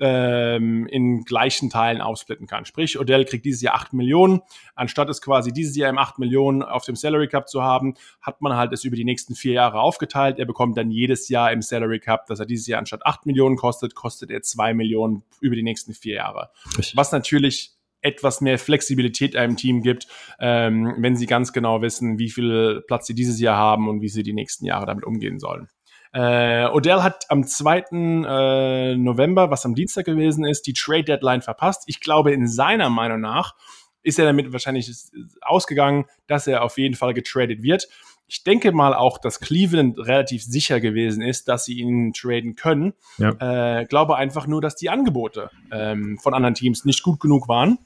ähm, 0.00 0.86
in 0.86 1.24
gleichen 1.24 1.70
Teilen 1.70 2.00
aufsplitten 2.00 2.46
kann. 2.46 2.64
Sprich, 2.64 2.98
Odell 2.98 3.24
kriegt 3.24 3.44
dieses 3.44 3.62
Jahr 3.62 3.74
acht 3.74 3.92
Millionen. 3.92 4.40
Anstatt 4.74 5.08
es 5.08 5.20
quasi 5.20 5.52
dieses 5.52 5.76
Jahr 5.76 5.90
im 5.90 5.98
acht 5.98 6.18
Millionen 6.18 6.62
auf 6.62 6.84
dem 6.84 6.96
Salary 6.96 7.28
Cup 7.28 7.48
zu 7.48 7.62
haben, 7.62 7.94
hat 8.20 8.40
man 8.40 8.56
halt 8.56 8.72
es 8.72 8.84
über 8.84 8.96
die 8.96 9.04
nächsten 9.04 9.34
vier 9.34 9.52
Jahre 9.52 9.80
aufgeteilt. 9.80 10.38
Er 10.38 10.46
bekommt 10.46 10.76
dann 10.76 10.90
jedes 10.90 11.28
Jahr 11.28 11.52
im 11.52 11.62
Salary 11.62 12.00
Cup, 12.00 12.26
dass 12.26 12.40
er 12.40 12.46
dieses 12.46 12.66
Jahr 12.66 12.78
anstatt 12.78 13.04
acht 13.06 13.26
Millionen 13.26 13.56
kostet, 13.56 13.94
kostet 13.94 14.30
er 14.30 14.42
zwei 14.42 14.74
Millionen 14.74 15.22
über 15.40 15.56
die 15.56 15.62
nächsten 15.62 15.94
vier 15.94 16.16
Jahre. 16.16 16.50
Was 16.94 17.12
natürlich 17.12 17.72
etwas 18.04 18.40
mehr 18.40 18.58
Flexibilität 18.58 19.34
einem 19.34 19.56
Team 19.56 19.82
gibt, 19.82 20.06
ähm, 20.38 20.94
wenn 20.98 21.16
sie 21.16 21.26
ganz 21.26 21.52
genau 21.52 21.82
wissen, 21.82 22.18
wie 22.18 22.30
viel 22.30 22.82
Platz 22.86 23.06
sie 23.06 23.14
dieses 23.14 23.40
Jahr 23.40 23.56
haben 23.56 23.88
und 23.88 24.02
wie 24.02 24.08
sie 24.08 24.22
die 24.22 24.34
nächsten 24.34 24.66
Jahre 24.66 24.86
damit 24.86 25.04
umgehen 25.04 25.38
sollen. 25.38 25.68
Äh, 26.12 26.66
Odell 26.66 27.02
hat 27.02 27.24
am 27.28 27.44
2. 27.44 27.78
Äh, 27.90 28.96
November, 28.96 29.50
was 29.50 29.64
am 29.64 29.74
Dienstag 29.74 30.04
gewesen 30.04 30.44
ist, 30.44 30.66
die 30.66 30.72
Trade 30.74 31.04
Deadline 31.04 31.42
verpasst. 31.42 31.84
Ich 31.86 31.98
glaube, 31.98 32.32
in 32.32 32.46
seiner 32.46 32.88
Meinung 32.88 33.20
nach 33.20 33.54
ist 34.02 34.18
er 34.18 34.26
damit 34.26 34.52
wahrscheinlich 34.52 34.92
ausgegangen, 35.40 36.04
dass 36.28 36.46
er 36.46 36.62
auf 36.62 36.78
jeden 36.78 36.94
Fall 36.94 37.14
getradet 37.14 37.62
wird. 37.62 37.88
Ich 38.28 38.44
denke 38.44 38.72
mal 38.72 38.94
auch, 38.94 39.18
dass 39.18 39.40
Cleveland 39.40 39.98
relativ 39.98 40.44
sicher 40.44 40.80
gewesen 40.80 41.22
ist, 41.22 41.48
dass 41.48 41.64
sie 41.64 41.78
ihn 41.78 42.12
traden 42.12 42.54
können. 42.54 42.94
Ja. 43.18 43.80
Äh, 43.80 43.84
glaube 43.86 44.16
einfach 44.16 44.46
nur, 44.46 44.60
dass 44.60 44.76
die 44.76 44.90
Angebote 44.90 45.50
ähm, 45.72 46.18
von 46.22 46.32
anderen 46.32 46.54
Teams 46.54 46.84
nicht 46.84 47.02
gut 47.02 47.18
genug 47.18 47.48
waren. 47.48 47.78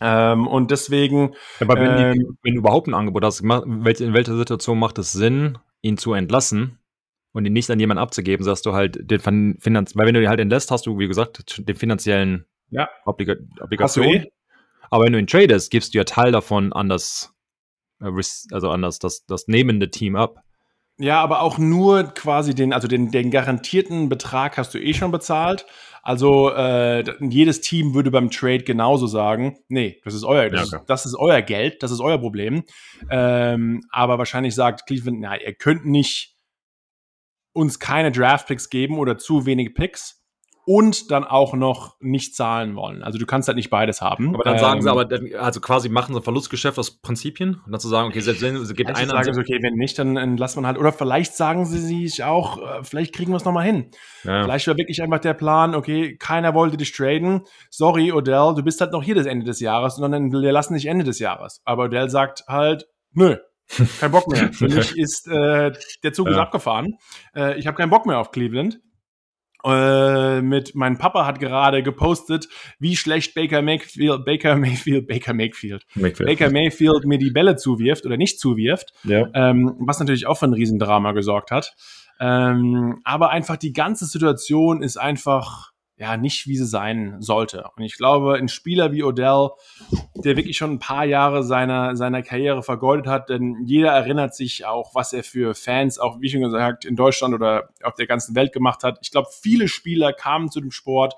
Ähm, 0.00 0.46
und 0.46 0.70
deswegen. 0.70 1.34
Aber 1.60 1.74
wenn, 1.76 1.98
ähm, 1.98 2.12
die, 2.14 2.26
wenn, 2.42 2.54
du 2.54 2.60
überhaupt 2.60 2.86
ein 2.86 2.94
Angebot 2.94 3.24
hast, 3.24 3.40
in 3.40 3.84
welcher 3.84 4.36
Situation 4.36 4.78
macht 4.78 4.98
es 4.98 5.12
Sinn, 5.12 5.58
ihn 5.80 5.96
zu 5.96 6.12
entlassen 6.12 6.78
und 7.32 7.46
ihn 7.46 7.52
nicht 7.52 7.70
an 7.70 7.80
jemanden 7.80 8.02
abzugeben, 8.02 8.44
sagst 8.44 8.66
du 8.66 8.72
halt 8.72 9.10
den 9.10 9.58
Finanz, 9.58 9.96
weil 9.96 10.06
wenn 10.06 10.14
du 10.14 10.22
ihn 10.22 10.28
halt 10.28 10.40
entlässt, 10.40 10.70
hast 10.70 10.86
du, 10.86 10.98
wie 10.98 11.08
gesagt, 11.08 11.66
den 11.66 11.76
finanziellen 11.76 12.46
ja. 12.70 12.88
Obliga 13.04 13.36
Obligation. 13.60 14.06
Eh. 14.06 14.30
Aber 14.90 15.04
wenn 15.04 15.12
du 15.12 15.18
ihn 15.18 15.26
tradest, 15.26 15.70
gibst 15.70 15.94
du 15.94 15.98
ja 15.98 16.04
Teil 16.04 16.32
davon 16.32 16.72
an 16.72 16.88
das, 16.88 17.34
äh, 18.00 18.10
also 18.52 18.70
an 18.70 18.82
das, 18.82 18.98
das, 18.98 19.24
das 19.26 19.48
nehmende 19.48 19.90
Team 19.90 20.16
ab. 20.16 20.42
Ja, 20.98 21.20
aber 21.20 21.42
auch 21.42 21.58
nur 21.58 22.04
quasi 22.04 22.54
den, 22.54 22.72
also 22.72 22.88
den, 22.88 23.10
den 23.10 23.30
garantierten 23.30 24.08
Betrag 24.08 24.56
hast 24.56 24.72
du 24.72 24.78
eh 24.78 24.94
schon 24.94 25.10
bezahlt. 25.10 25.66
Also 26.06 26.52
äh, 26.52 27.02
jedes 27.18 27.62
Team 27.62 27.94
würde 27.94 28.12
beim 28.12 28.30
Trade 28.30 28.62
genauso 28.62 29.08
sagen, 29.08 29.58
nee, 29.66 30.00
das 30.04 30.14
ist 30.14 30.22
euer, 30.22 30.48
das, 30.50 30.70
ja, 30.70 30.78
okay. 30.78 30.86
das 30.86 31.04
ist 31.04 31.16
euer 31.16 31.42
Geld, 31.42 31.82
das 31.82 31.90
ist 31.90 31.98
euer 31.98 32.18
Problem. 32.18 32.62
Ähm, 33.10 33.82
aber 33.90 34.16
wahrscheinlich 34.16 34.54
sagt 34.54 34.86
Cleveland, 34.86 35.18
na, 35.18 35.36
ihr 35.36 35.52
könnt 35.54 35.84
nicht 35.84 36.36
uns 37.52 37.80
keine 37.80 38.12
Draft 38.12 38.46
Picks 38.46 38.70
geben 38.70 39.00
oder 39.00 39.18
zu 39.18 39.46
wenig 39.46 39.74
Picks 39.74 40.15
und 40.66 41.12
dann 41.12 41.22
auch 41.22 41.54
noch 41.54 41.94
nicht 42.00 42.34
zahlen 42.34 42.74
wollen. 42.74 43.04
Also 43.04 43.18
du 43.18 43.24
kannst 43.24 43.46
halt 43.46 43.56
nicht 43.56 43.70
beides 43.70 44.02
haben. 44.02 44.34
Aber 44.34 44.42
dann 44.42 44.54
ähm, 44.54 44.60
sagen 44.60 44.82
sie 44.82 44.88
ähm, 44.88 44.98
aber, 44.98 45.42
also 45.42 45.60
quasi 45.60 45.88
machen 45.88 46.12
sie 46.12 46.20
ein 46.20 46.24
Verlustgeschäft 46.24 46.76
aus 46.76 46.98
Prinzipien 47.00 47.60
und 47.64 47.70
dann 47.70 47.80
zu 47.80 47.86
sagen, 47.86 48.08
okay, 48.08 48.18
selbst 48.18 48.42
wenn 48.42 48.56
es 48.56 48.74
gibt 48.74 48.90
einen. 48.90 49.08
Sagen 49.08 49.32
sie, 49.32 49.40
okay, 49.40 49.60
wenn 49.62 49.74
nicht, 49.74 49.96
dann, 49.96 50.16
dann 50.16 50.36
lassen 50.36 50.60
man 50.60 50.66
halt, 50.66 50.78
oder 50.78 50.92
vielleicht 50.92 51.34
sagen 51.34 51.66
sie 51.66 51.78
sich 51.78 52.24
auch, 52.24 52.58
äh, 52.58 52.82
vielleicht 52.82 53.14
kriegen 53.14 53.30
wir 53.30 53.36
es 53.36 53.44
nochmal 53.44 53.64
hin. 53.64 53.92
Ja. 54.24 54.42
Vielleicht 54.42 54.66
war 54.66 54.76
wirklich 54.76 55.00
einfach 55.00 55.20
der 55.20 55.34
Plan, 55.34 55.76
okay, 55.76 56.16
keiner 56.16 56.52
wollte 56.52 56.76
dich 56.76 56.92
traden. 56.92 57.42
Sorry, 57.70 58.10
Odell, 58.10 58.54
du 58.56 58.64
bist 58.64 58.80
halt 58.80 58.90
noch 58.90 59.04
hier 59.04 59.14
das 59.14 59.26
Ende 59.26 59.46
des 59.46 59.60
Jahres, 59.60 59.94
sondern 59.94 60.32
wir 60.32 60.50
lassen 60.50 60.74
dich 60.74 60.86
Ende 60.86 61.04
des 61.04 61.20
Jahres. 61.20 61.62
Aber 61.64 61.84
Odell 61.84 62.10
sagt 62.10 62.42
halt, 62.48 62.88
nö, 63.12 63.36
kein 64.00 64.10
Bock 64.10 64.26
mehr. 64.26 64.52
Für 64.52 64.68
mich 64.68 64.96
ist 64.98 65.28
äh, 65.28 65.72
der 66.02 66.12
Zug 66.12 66.26
ja. 66.26 66.32
ist 66.32 66.38
abgefahren. 66.38 66.96
Äh, 67.36 67.56
ich 67.56 67.68
habe 67.68 67.76
keinen 67.76 67.90
Bock 67.90 68.06
mehr 68.06 68.18
auf 68.18 68.32
Cleveland. 68.32 68.80
Äh, 69.64 70.42
mit 70.42 70.74
mein 70.74 70.98
Papa 70.98 71.26
hat 71.26 71.40
gerade 71.40 71.82
gepostet, 71.82 72.48
wie 72.78 72.96
schlecht 72.96 73.34
Baker 73.34 73.62
Mayfield, 73.62 74.24
Baker 74.24 74.56
Mayfield, 74.56 75.06
Baker 75.08 75.34
Mayfield, 75.34 75.84
Mayfield. 75.94 76.28
Baker 76.28 76.50
Mayfield 76.50 77.04
mir 77.04 77.18
die 77.18 77.30
Bälle 77.30 77.56
zuwirft 77.56 78.06
oder 78.06 78.16
nicht 78.16 78.38
zuwirft, 78.38 78.92
ja. 79.04 79.28
ähm, 79.34 79.74
was 79.80 79.98
natürlich 79.98 80.26
auch 80.26 80.38
für 80.38 80.46
ein 80.46 80.52
Riesendrama 80.52 81.12
gesorgt 81.12 81.50
hat. 81.50 81.74
Ähm, 82.20 83.00
aber 83.04 83.30
einfach 83.30 83.56
die 83.56 83.72
ganze 83.72 84.06
Situation 84.06 84.82
ist 84.82 84.96
einfach 84.96 85.72
ja 85.98 86.16
nicht, 86.16 86.46
wie 86.46 86.56
sie 86.56 86.66
sein 86.66 87.16
sollte. 87.20 87.70
Und 87.76 87.82
ich 87.82 87.96
glaube, 87.96 88.34
ein 88.34 88.48
Spieler 88.48 88.92
wie 88.92 89.02
Odell, 89.02 89.50
der 90.14 90.36
wirklich 90.36 90.56
schon 90.56 90.72
ein 90.72 90.78
paar 90.78 91.04
Jahre 91.04 91.42
seiner, 91.42 91.96
seiner 91.96 92.22
Karriere 92.22 92.62
vergeudet 92.62 93.06
hat, 93.06 93.30
denn 93.30 93.62
jeder 93.64 93.92
erinnert 93.92 94.34
sich 94.34 94.66
auch, 94.66 94.94
was 94.94 95.12
er 95.12 95.24
für 95.24 95.54
Fans, 95.54 95.98
auch 95.98 96.20
wie 96.20 96.28
schon 96.28 96.42
gesagt, 96.42 96.84
in 96.84 96.96
Deutschland 96.96 97.34
oder 97.34 97.70
auf 97.82 97.94
der 97.94 98.06
ganzen 98.06 98.34
Welt 98.34 98.52
gemacht 98.52 98.82
hat. 98.82 98.98
Ich 99.00 99.10
glaube, 99.10 99.28
viele 99.40 99.68
Spieler 99.68 100.12
kamen 100.12 100.50
zu 100.50 100.60
dem 100.60 100.70
Sport, 100.70 101.14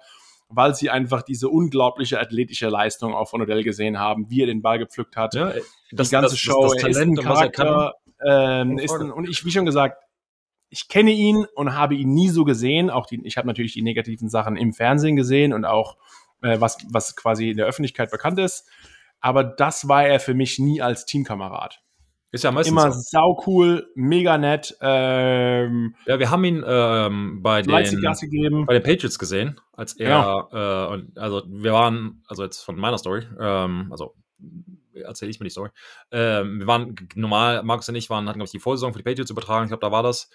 weil 0.49 0.75
sie 0.75 0.91
einfach 0.91 1.23
diese 1.23 1.49
unglaubliche 1.49 2.21
athletische 2.21 2.69
Leistung 2.69 3.15
auch 3.15 3.29
von 3.29 3.43
Odell 3.43 3.65
gesehen 3.65 3.99
haben, 3.99 4.31
wie 4.31 4.43
er 4.43 4.47
den 4.47 4.63
Ball 4.63 4.79
gepflückt 4.79 5.17
hat. 5.17 5.35
Ja, 5.35 5.53
das, 5.91 6.09
die 6.09 6.13
ganze 6.13 6.31
das, 6.31 6.39
Show, 6.39 6.63
das, 6.63 6.73
das 6.75 6.83
Talent, 6.83 6.97
er 6.97 7.03
ist 7.03 7.19
ein 7.19 7.25
Charakter, 7.25 7.95
ähm, 8.25 8.79
ist 8.79 8.95
ein, 8.95 9.11
und 9.11 9.29
ich, 9.29 9.45
wie 9.45 9.51
schon 9.51 9.67
gesagt, 9.67 10.03
ich 10.71 10.89
kenne 10.89 11.11
ihn 11.13 11.47
und 11.55 11.75
habe 11.75 11.95
ihn 11.95 12.13
nie 12.13 12.29
so 12.29 12.45
gesehen. 12.45 12.91
Auch 12.91 13.07
die, 13.07 13.21
ich 13.25 13.37
habe 13.37 13.47
natürlich 13.47 13.73
die 13.73 13.83
negativen 13.83 14.29
Sachen 14.29 14.57
im 14.57 14.73
Fernsehen 14.73 15.17
gesehen 15.17 15.53
und 15.53 15.65
auch 15.65 15.97
äh, 16.43 16.61
was, 16.61 16.79
was 16.91 17.17
quasi 17.17 17.51
in 17.51 17.57
der 17.57 17.67
Öffentlichkeit 17.67 18.11
bekannt 18.11 18.39
ist. 18.39 18.69
Aber 19.21 19.45
das 19.45 19.89
war 19.89 20.07
er 20.07 20.21
für 20.21 20.35
mich 20.35 20.59
nie 20.59 20.81
als 20.81 21.05
Teamkamerad. 21.07 21.81
Ist 22.31 22.45
ja 22.45 22.51
meistens 22.51 22.73
immer 22.73 22.93
so. 22.93 23.01
sau 23.03 23.43
cool, 23.47 23.91
mega 23.95 24.37
nett. 24.37 24.77
Ähm, 24.83 25.95
ja, 26.07 26.19
wir 26.19 26.31
haben 26.31 26.45
ihn 26.45 26.63
ähm, 26.67 27.41
bei, 27.43 27.63
den, 27.63 27.73
bei 27.73 28.75
den 28.75 28.83
Patriots 28.83 29.19
gesehen, 29.19 29.59
als 29.73 29.95
er, 29.95 30.09
ja. 30.53 30.87
äh, 30.87 30.93
und, 30.93 31.19
also 31.19 31.43
wir 31.49 31.73
waren, 31.73 32.23
also 32.29 32.45
jetzt 32.45 32.61
von 32.61 32.77
meiner 32.77 32.99
Story, 32.99 33.27
ähm, 33.41 33.89
also 33.91 34.15
erzähle 34.93 35.31
ich 35.31 35.41
mir 35.41 35.45
die 35.45 35.51
Story. 35.51 35.71
Ähm, 36.11 36.61
wir 36.61 36.67
waren 36.67 36.95
normal, 37.15 37.63
Markus 37.63 37.89
und 37.89 37.95
ich 37.95 38.11
waren, 38.11 38.29
hatten, 38.29 38.39
glaube 38.39 38.47
ich, 38.47 38.53
die 38.53 38.59
Vorsaison 38.59 38.93
für 38.93 38.99
die 38.99 39.05
Patriots 39.05 39.31
übertragen, 39.31 39.65
ich 39.65 39.71
glaube, 39.71 39.87
da 39.87 39.91
war 39.91 40.03
das. 40.03 40.29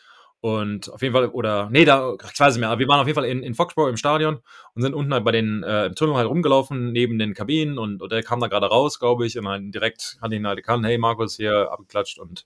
Und 0.43 0.91
auf 0.91 1.01
jeden 1.01 1.13
Fall, 1.13 1.29
oder, 1.29 1.69
nee, 1.71 1.85
da, 1.85 2.15
ich 2.15 2.37
weiß 2.37 2.55
nicht 2.55 2.59
mehr, 2.59 2.69
aber 2.69 2.79
wir 2.79 2.87
waren 2.89 2.99
auf 2.99 3.07
jeden 3.07 3.15
Fall 3.15 3.23
in, 3.23 3.43
in 3.43 3.55
Foxborough 3.55 3.87
im 3.87 3.95
Stadion 3.95 4.41
und 4.73 4.81
sind 4.81 4.93
unten 4.93 5.13
halt 5.13 5.23
bei 5.23 5.31
den, 5.31 5.63
äh, 5.63 5.85
im 5.85 5.95
Tunnel 5.95 6.15
halt 6.15 6.27
rumgelaufen, 6.27 6.91
neben 6.91 7.17
den 7.17 7.33
Kabinen 7.33 7.77
und, 7.77 8.01
und 8.01 8.11
der 8.11 8.23
kam 8.23 8.41
da 8.41 8.47
gerade 8.47 8.65
raus, 8.65 8.99
glaube 8.99 9.25
ich, 9.25 9.37
und 9.37 9.45
dann 9.45 9.71
direkt 9.71 10.17
hat 10.21 10.33
ihn 10.33 10.45
halt 10.45 10.57
gekannt, 10.57 10.85
hey 10.85 10.97
Markus, 10.97 11.37
hier 11.37 11.71
abgeklatscht 11.71 12.19
und 12.19 12.45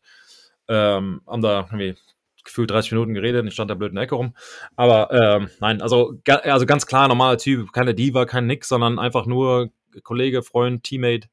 ähm, 0.67 1.21
haben 1.25 1.41
da 1.41 1.61
irgendwie 1.71 1.95
gefühlt 2.43 2.69
30 2.69 2.91
Minuten 2.91 3.15
geredet 3.15 3.41
und 3.41 3.47
ich 3.47 3.55
stand 3.55 3.71
da 3.71 3.73
blöd 3.73 3.89
in 3.89 3.95
der 3.95 4.03
Ecke 4.03 4.13
rum. 4.13 4.35
Aber 4.75 5.11
ähm, 5.11 5.49
nein, 5.59 5.81
also, 5.81 6.21
also 6.27 6.67
ganz 6.67 6.85
klar, 6.85 7.07
normaler 7.07 7.39
Typ, 7.39 7.73
keine 7.73 7.95
Diva, 7.95 8.25
kein 8.25 8.45
Nix, 8.45 8.67
sondern 8.67 8.99
einfach 8.99 9.25
nur 9.25 9.71
Kollege, 10.03 10.43
Freund, 10.43 10.83
Teammate, 10.83 11.29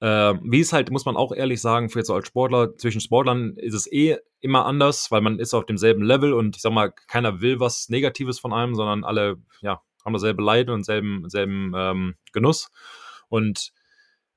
äh, 0.00 0.34
wie 0.42 0.60
es 0.60 0.72
halt, 0.72 0.90
muss 0.90 1.04
man 1.04 1.16
auch 1.16 1.32
ehrlich 1.32 1.60
sagen, 1.60 1.88
für 1.88 2.00
jetzt 2.00 2.10
als 2.10 2.26
Sportler, 2.26 2.76
zwischen 2.76 3.00
Sportlern 3.00 3.56
ist 3.56 3.74
es 3.74 3.90
eh 3.90 4.18
immer 4.40 4.66
anders, 4.66 5.10
weil 5.10 5.20
man 5.20 5.38
ist 5.38 5.54
auf 5.54 5.66
demselben 5.66 6.02
Level 6.02 6.32
und 6.32 6.56
ich 6.56 6.62
sag 6.62 6.72
mal, 6.72 6.92
keiner 7.08 7.40
will 7.40 7.60
was 7.60 7.88
Negatives 7.88 8.38
von 8.38 8.52
einem, 8.52 8.74
sondern 8.74 9.04
alle, 9.04 9.36
ja, 9.60 9.80
haben 10.04 10.12
dasselbe 10.12 10.42
Leid 10.42 10.68
und 10.68 10.84
selben, 10.84 11.28
selben 11.28 11.72
ähm, 11.74 12.14
Genuss. 12.32 12.70
Und 13.28 13.72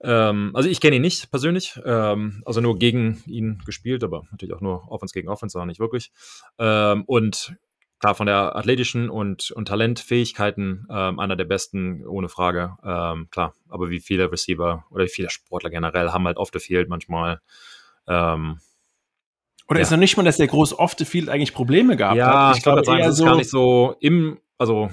ähm, 0.02 0.52
also 0.54 0.70
ich 0.70 0.80
kenne 0.80 0.96
ihn 0.96 1.02
nicht 1.02 1.30
persönlich, 1.30 1.80
ähm, 1.86 2.42
also 2.46 2.62
nur 2.62 2.80
gegen 2.80 3.22
ihn 3.28 3.62
gespielt, 3.66 4.04
aber 4.04 4.24
natürlich 4.32 4.56
auch 4.56 4.62
nur 4.62 4.90
Offense 4.90 5.14
gegen 5.14 5.28
Offense, 5.28 5.58
aber 5.58 5.66
nicht 5.66 5.80
wirklich. 5.80 6.12
Ähm, 6.58 7.04
und 7.06 7.56
klar, 8.00 8.16
von 8.16 8.26
der 8.26 8.56
athletischen 8.56 9.10
und, 9.10 9.52
und 9.52 9.68
Talentfähigkeiten 9.68 10.88
ähm, 10.90 11.20
einer 11.20 11.36
der 11.36 11.46
besten, 11.46 12.06
ohne 12.08 12.30
Frage. 12.30 12.78
Ähm, 12.84 13.28
klar, 13.30 13.54
aber 13.70 13.90
wie 13.90 14.00
viele 14.00 14.32
Receiver 14.32 14.86
oder 14.90 15.06
wie 15.06 15.10
viele 15.10 15.30
Sportler 15.30 15.70
generell 15.70 16.10
haben 16.10 16.26
halt 16.26 16.38
off 16.38 16.50
the 16.54 16.60
field 16.60 16.90
manchmal. 16.90 17.42
Ähm, 18.08 18.60
oder 19.68 19.80
ja. 19.80 19.84
ist 19.84 19.92
noch 19.92 19.98
nicht 19.98 20.18
mal, 20.18 20.24
dass 20.24 20.38
der 20.38 20.48
groß 20.48 20.80
off 20.80 20.96
the 20.98 21.06
field 21.06 21.30
eigentlich 21.30 21.54
Probleme 21.54 21.96
gab? 21.96 22.16
Ja, 22.16 22.52
ich, 22.52 22.58
ich 22.58 22.64
glaube, 22.64 22.82
das 22.82 23.08
ist 23.10 23.18
so 23.18 23.26
gar 23.26 23.36
nicht 23.36 23.50
so 23.50 23.96
im, 24.00 24.40
also 24.58 24.90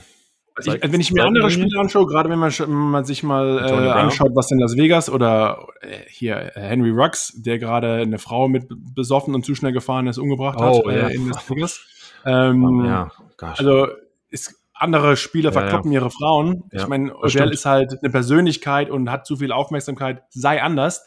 also 0.57 0.72
ich, 0.72 0.90
wenn 0.90 1.00
ich 1.00 1.12
mir 1.12 1.22
andere 1.22 1.50
Spiele 1.50 1.78
anschaue, 1.78 2.07
gerade 2.07 2.30
wenn 2.30 2.38
man, 2.38 2.50
wenn 2.50 2.70
man 2.70 3.04
sich 3.04 3.22
mal 3.22 3.59
äh, 3.59 3.90
anschaut, 3.90 4.30
was 4.34 4.50
in 4.50 4.59
Las 4.59 4.74
Vegas 4.74 5.11
oder 5.11 5.68
äh, 5.82 5.98
hier 6.09 6.52
Henry 6.54 6.90
Rux, 6.90 7.34
der 7.36 7.59
gerade 7.59 7.96
eine 7.96 8.18
Frau 8.18 8.48
mit 8.48 8.66
besoffen 8.70 9.34
und 9.34 9.44
zu 9.44 9.54
schnell 9.54 9.72
gefahren 9.72 10.07
ist, 10.07 10.16
umgebracht 10.16 10.57
oh, 10.59 10.86
hat 10.86 10.94
äh, 10.94 10.98
ja. 10.98 11.09
in 11.09 11.28
Las 11.28 11.50
Vegas. 11.50 11.80
Ähm, 12.26 12.84
ja, 12.84 13.10
gosh. 13.36 13.58
Also 13.58 13.88
ist, 14.28 14.54
andere 14.78 15.16
Spieler 15.16 15.50
ja, 15.50 15.60
verkloppen 15.60 15.90
ja. 15.92 16.00
ihre 16.00 16.10
Frauen. 16.10 16.64
Ja, 16.72 16.82
ich 16.82 16.88
meine, 16.88 17.16
Odell 17.16 17.50
ist 17.50 17.64
halt 17.64 17.96
eine 18.02 18.10
Persönlichkeit 18.10 18.90
und 18.90 19.10
hat 19.10 19.26
zu 19.26 19.36
viel 19.36 19.52
Aufmerksamkeit, 19.52 20.22
sei 20.30 20.62
anders. 20.62 21.04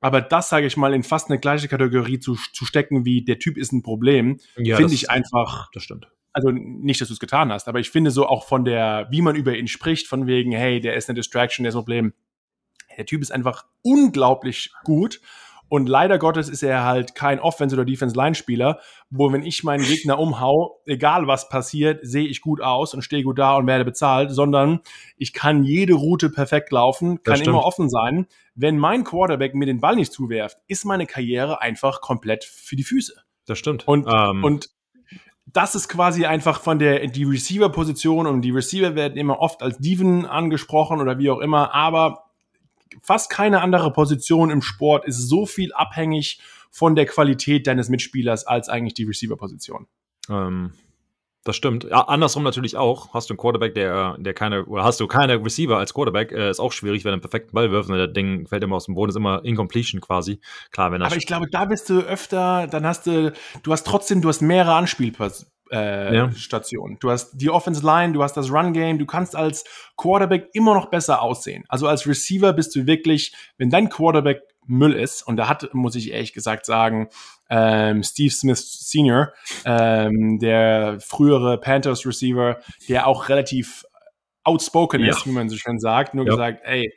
Aber 0.00 0.20
das, 0.20 0.48
sage 0.48 0.66
ich 0.66 0.76
mal, 0.76 0.94
in 0.94 1.02
fast 1.02 1.28
eine 1.28 1.40
gleiche 1.40 1.68
Kategorie 1.68 2.20
zu, 2.20 2.36
zu 2.52 2.64
stecken, 2.64 3.04
wie 3.04 3.24
der 3.24 3.38
Typ 3.38 3.56
ist 3.56 3.72
ein 3.72 3.82
Problem, 3.82 4.38
finde 4.54 4.94
ich 4.94 5.10
einfach. 5.10 5.70
Das 5.72 5.82
stimmt. 5.82 6.08
Also 6.32 6.50
nicht, 6.50 7.00
dass 7.00 7.08
du 7.08 7.14
es 7.14 7.20
getan 7.20 7.50
hast, 7.50 7.66
aber 7.66 7.80
ich 7.80 7.90
finde 7.90 8.12
so 8.12 8.26
auch 8.26 8.46
von 8.46 8.64
der, 8.64 9.08
wie 9.10 9.22
man 9.22 9.34
über 9.34 9.56
ihn 9.56 9.66
spricht, 9.66 10.06
von 10.06 10.26
wegen, 10.26 10.52
hey, 10.52 10.78
der 10.80 10.94
ist 10.94 11.08
eine 11.08 11.16
Distraction, 11.16 11.64
der 11.64 11.70
ist 11.70 11.74
ein 11.74 11.80
Problem. 11.80 12.12
Der 12.96 13.06
Typ 13.06 13.22
ist 13.22 13.32
einfach 13.32 13.64
unglaublich 13.82 14.72
gut 14.84 15.20
und 15.68 15.88
leider 15.88 16.18
Gottes 16.18 16.48
ist 16.48 16.62
er 16.62 16.84
halt 16.84 17.14
kein 17.14 17.40
Offense- 17.40 17.74
oder 17.74 17.84
Defense-Line-Spieler, 17.84 18.80
wo 19.10 19.32
wenn 19.32 19.42
ich 19.42 19.64
meinen 19.64 19.84
Gegner 19.84 20.18
umhau, 20.18 20.80
egal 20.86 21.26
was 21.26 21.48
passiert, 21.48 22.00
sehe 22.02 22.26
ich 22.26 22.40
gut 22.40 22.60
aus 22.60 22.94
und 22.94 23.02
stehe 23.02 23.22
gut 23.22 23.38
da 23.38 23.56
und 23.56 23.66
werde 23.66 23.84
bezahlt, 23.84 24.30
sondern 24.30 24.80
ich 25.16 25.32
kann 25.32 25.64
jede 25.64 25.94
Route 25.94 26.30
perfekt 26.30 26.72
laufen, 26.72 27.22
kann 27.22 27.40
immer 27.40 27.64
offen 27.64 27.88
sein. 27.90 28.26
Wenn 28.54 28.78
mein 28.78 29.04
Quarterback 29.04 29.54
mir 29.54 29.66
den 29.66 29.80
Ball 29.80 29.96
nicht 29.96 30.12
zuwerft, 30.12 30.58
ist 30.66 30.84
meine 30.84 31.06
Karriere 31.06 31.60
einfach 31.60 32.00
komplett 32.00 32.44
für 32.44 32.76
die 32.76 32.84
Füße. 32.84 33.14
Das 33.46 33.58
stimmt. 33.58 33.86
Und, 33.86 34.06
um. 34.06 34.12
Ähm. 34.12 34.44
und 34.44 34.70
das 35.52 35.74
ist 35.74 35.88
quasi 35.88 36.26
einfach 36.26 36.60
von 36.60 36.78
der 36.78 37.06
die 37.06 37.24
Receiver-Position 37.24 38.26
und 38.26 38.42
die 38.42 38.50
Receiver 38.50 38.94
werden 38.94 39.16
immer 39.16 39.40
oft 39.40 39.62
als 39.62 39.78
Diven 39.78 40.26
angesprochen 40.26 41.00
oder 41.00 41.18
wie 41.18 41.30
auch 41.30 41.40
immer, 41.40 41.74
aber 41.74 42.27
fast 43.02 43.30
keine 43.30 43.60
andere 43.60 43.92
Position 43.92 44.50
im 44.50 44.62
Sport 44.62 45.06
ist 45.06 45.28
so 45.28 45.46
viel 45.46 45.72
abhängig 45.72 46.40
von 46.70 46.94
der 46.94 47.06
Qualität 47.06 47.66
deines 47.66 47.88
Mitspielers 47.88 48.46
als 48.46 48.68
eigentlich 48.68 48.94
die 48.94 49.04
Receiver-Position. 49.04 49.86
Ähm, 50.28 50.72
das 51.44 51.56
stimmt. 51.56 51.84
Ja, 51.84 52.02
andersrum 52.02 52.42
natürlich 52.42 52.76
auch. 52.76 53.14
Hast 53.14 53.30
du 53.30 53.32
einen 53.32 53.38
Quarterback, 53.38 53.74
der, 53.74 54.16
der 54.18 54.34
keine, 54.34 54.66
oder 54.66 54.84
hast 54.84 55.00
du 55.00 55.06
keine 55.06 55.42
Receiver 55.42 55.78
als 55.78 55.94
Quarterback, 55.94 56.30
äh, 56.30 56.50
ist 56.50 56.60
auch 56.60 56.72
schwierig, 56.72 57.04
wenn 57.04 57.10
er 57.10 57.14
einen 57.14 57.22
perfekten 57.22 57.54
Ball 57.54 57.70
wirft 57.70 57.88
und 57.88 57.96
der 57.96 58.06
Ding 58.06 58.46
fällt 58.46 58.62
immer 58.62 58.76
aus 58.76 58.84
dem 58.84 58.94
Boden, 58.94 59.08
ist 59.08 59.16
immer 59.16 59.42
Incompletion 59.44 60.00
quasi. 60.00 60.40
Klar, 60.72 60.92
wenn 60.92 61.00
Aber 61.00 61.16
ich 61.16 61.26
glaube, 61.26 61.46
da 61.50 61.64
bist 61.64 61.88
du 61.88 62.00
öfter, 62.00 62.66
dann 62.66 62.84
hast 62.84 63.06
du, 63.06 63.32
du 63.62 63.72
hast 63.72 63.86
trotzdem, 63.86 64.20
du 64.20 64.28
hast 64.28 64.42
mehrere 64.42 64.74
Anspielpersonen 64.74 65.50
äh, 65.70 66.14
ja. 66.14 66.30
Station. 66.32 66.96
Du 67.00 67.10
hast 67.10 67.32
die 67.34 67.50
Offense 67.50 67.84
Line, 67.84 68.12
du 68.12 68.22
hast 68.22 68.36
das 68.36 68.50
Run 68.50 68.72
Game, 68.72 68.98
du 68.98 69.06
kannst 69.06 69.36
als 69.36 69.64
Quarterback 69.96 70.48
immer 70.52 70.74
noch 70.74 70.90
besser 70.90 71.22
aussehen. 71.22 71.64
Also 71.68 71.86
als 71.86 72.06
Receiver 72.06 72.52
bist 72.52 72.74
du 72.74 72.86
wirklich, 72.86 73.34
wenn 73.56 73.70
dein 73.70 73.88
Quarterback 73.88 74.42
Müll 74.66 74.92
ist, 74.92 75.26
und 75.26 75.36
da 75.36 75.48
hat, 75.48 75.72
muss 75.72 75.94
ich 75.94 76.12
ehrlich 76.12 76.34
gesagt 76.34 76.66
sagen, 76.66 77.08
ähm, 77.48 78.02
Steve 78.02 78.30
Smith 78.30 78.60
Senior, 78.60 79.32
ähm, 79.64 80.38
der 80.38 80.98
frühere 81.00 81.58
Panthers 81.58 82.04
Receiver, 82.04 82.58
der 82.88 83.06
auch 83.06 83.30
relativ 83.30 83.86
outspoken 84.44 85.00
ja. 85.00 85.10
ist, 85.10 85.26
wie 85.26 85.32
man 85.32 85.48
so 85.48 85.56
schön 85.56 85.78
sagt, 85.78 86.14
nur 86.14 86.26
ja. 86.26 86.32
gesagt, 86.32 86.60
ey, 86.64 86.92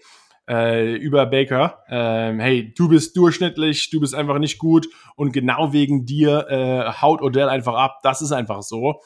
äh, 0.51 0.95
über 0.95 1.25
Baker. 1.27 1.79
Ähm, 1.87 2.39
hey, 2.41 2.73
du 2.75 2.89
bist 2.89 3.15
durchschnittlich, 3.15 3.89
du 3.89 4.01
bist 4.01 4.13
einfach 4.13 4.37
nicht 4.37 4.57
gut 4.57 4.87
und 5.15 5.31
genau 5.31 5.71
wegen 5.71 6.05
dir 6.05 6.47
äh, 6.49 7.01
haut 7.01 7.21
Odell 7.21 7.47
einfach 7.47 7.75
ab. 7.75 7.99
Das 8.03 8.21
ist 8.21 8.33
einfach 8.33 8.61
so. 8.61 9.01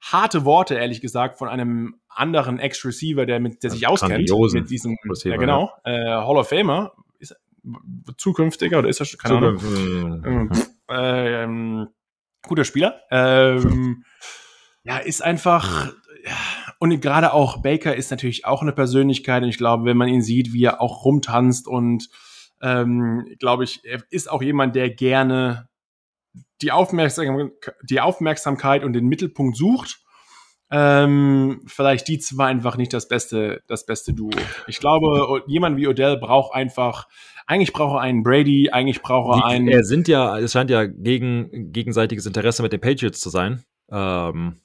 Harte 0.00 0.44
Worte, 0.44 0.76
ehrlich 0.76 1.00
gesagt, 1.00 1.38
von 1.38 1.48
einem 1.48 1.96
anderen 2.08 2.60
Ex-Receiver, 2.60 3.26
der, 3.26 3.40
mit, 3.40 3.62
der 3.62 3.70
sich 3.70 3.88
auskennt 3.88 4.30
mit 4.30 4.70
diesem, 4.70 4.96
Receiver, 5.08 5.34
ja 5.34 5.40
genau, 5.40 5.72
ja. 5.84 5.92
Äh, 5.92 6.26
Hall 6.26 6.36
of 6.36 6.48
Famer, 6.48 6.92
ist 7.18 7.34
zukünftiger 8.16 8.78
oder 8.78 8.88
ist 8.88 9.00
er 9.00 9.06
schon, 9.06 9.18
keine 9.18 9.38
Ahnung. 9.38 10.22
Ähm, 10.24 10.50
äh, 10.90 11.42
ähm, 11.42 11.88
guter 12.46 12.64
Spieler. 12.64 13.00
Ähm, 13.10 14.04
ja, 14.84 14.98
ist 14.98 15.24
einfach, 15.24 15.92
ja, 16.24 16.36
und 16.78 17.00
gerade 17.00 17.32
auch 17.32 17.62
Baker 17.62 17.94
ist 17.94 18.10
natürlich 18.10 18.44
auch 18.44 18.62
eine 18.62 18.72
Persönlichkeit. 18.72 19.42
Und 19.42 19.48
ich 19.48 19.58
glaube, 19.58 19.84
wenn 19.84 19.96
man 19.96 20.08
ihn 20.08 20.22
sieht, 20.22 20.52
wie 20.52 20.64
er 20.64 20.80
auch 20.80 21.04
rumtanzt 21.04 21.66
und 21.68 22.08
ähm, 22.62 23.26
glaube 23.38 23.64
ich, 23.64 23.80
er 23.84 24.02
ist 24.10 24.30
auch 24.30 24.42
jemand, 24.42 24.74
der 24.74 24.90
gerne 24.90 25.68
die, 26.62 26.72
Aufmerksam 26.72 27.50
die 27.82 28.00
Aufmerksamkeit 28.00 28.84
und 28.84 28.94
den 28.94 29.06
Mittelpunkt 29.06 29.56
sucht. 29.56 30.00
Ähm, 30.70 31.60
vielleicht 31.66 32.08
die 32.08 32.18
zwei 32.18 32.46
einfach 32.46 32.76
nicht 32.76 32.92
das 32.92 33.06
beste, 33.06 33.62
das 33.68 33.86
beste 33.86 34.14
Duo. 34.14 34.30
Ich 34.66 34.80
glaube, 34.80 35.42
jemand 35.46 35.76
wie 35.76 35.86
Odell 35.86 36.16
braucht 36.16 36.54
einfach, 36.54 37.06
eigentlich 37.46 37.72
braucht 37.72 37.96
er 37.96 38.00
einen 38.00 38.22
Brady, 38.22 38.70
eigentlich 38.70 39.02
braucht 39.02 39.38
er 39.38 39.46
einen. 39.46 39.68
Er 39.68 39.84
sind 39.84 40.08
ja, 40.08 40.38
es 40.38 40.52
scheint 40.52 40.70
ja 40.70 40.86
gegen, 40.86 41.70
gegenseitiges 41.70 42.26
Interesse 42.26 42.62
mit 42.62 42.72
den 42.72 42.80
Patriots 42.80 43.20
zu 43.20 43.28
sein. 43.28 43.62
Ähm, 43.90 44.62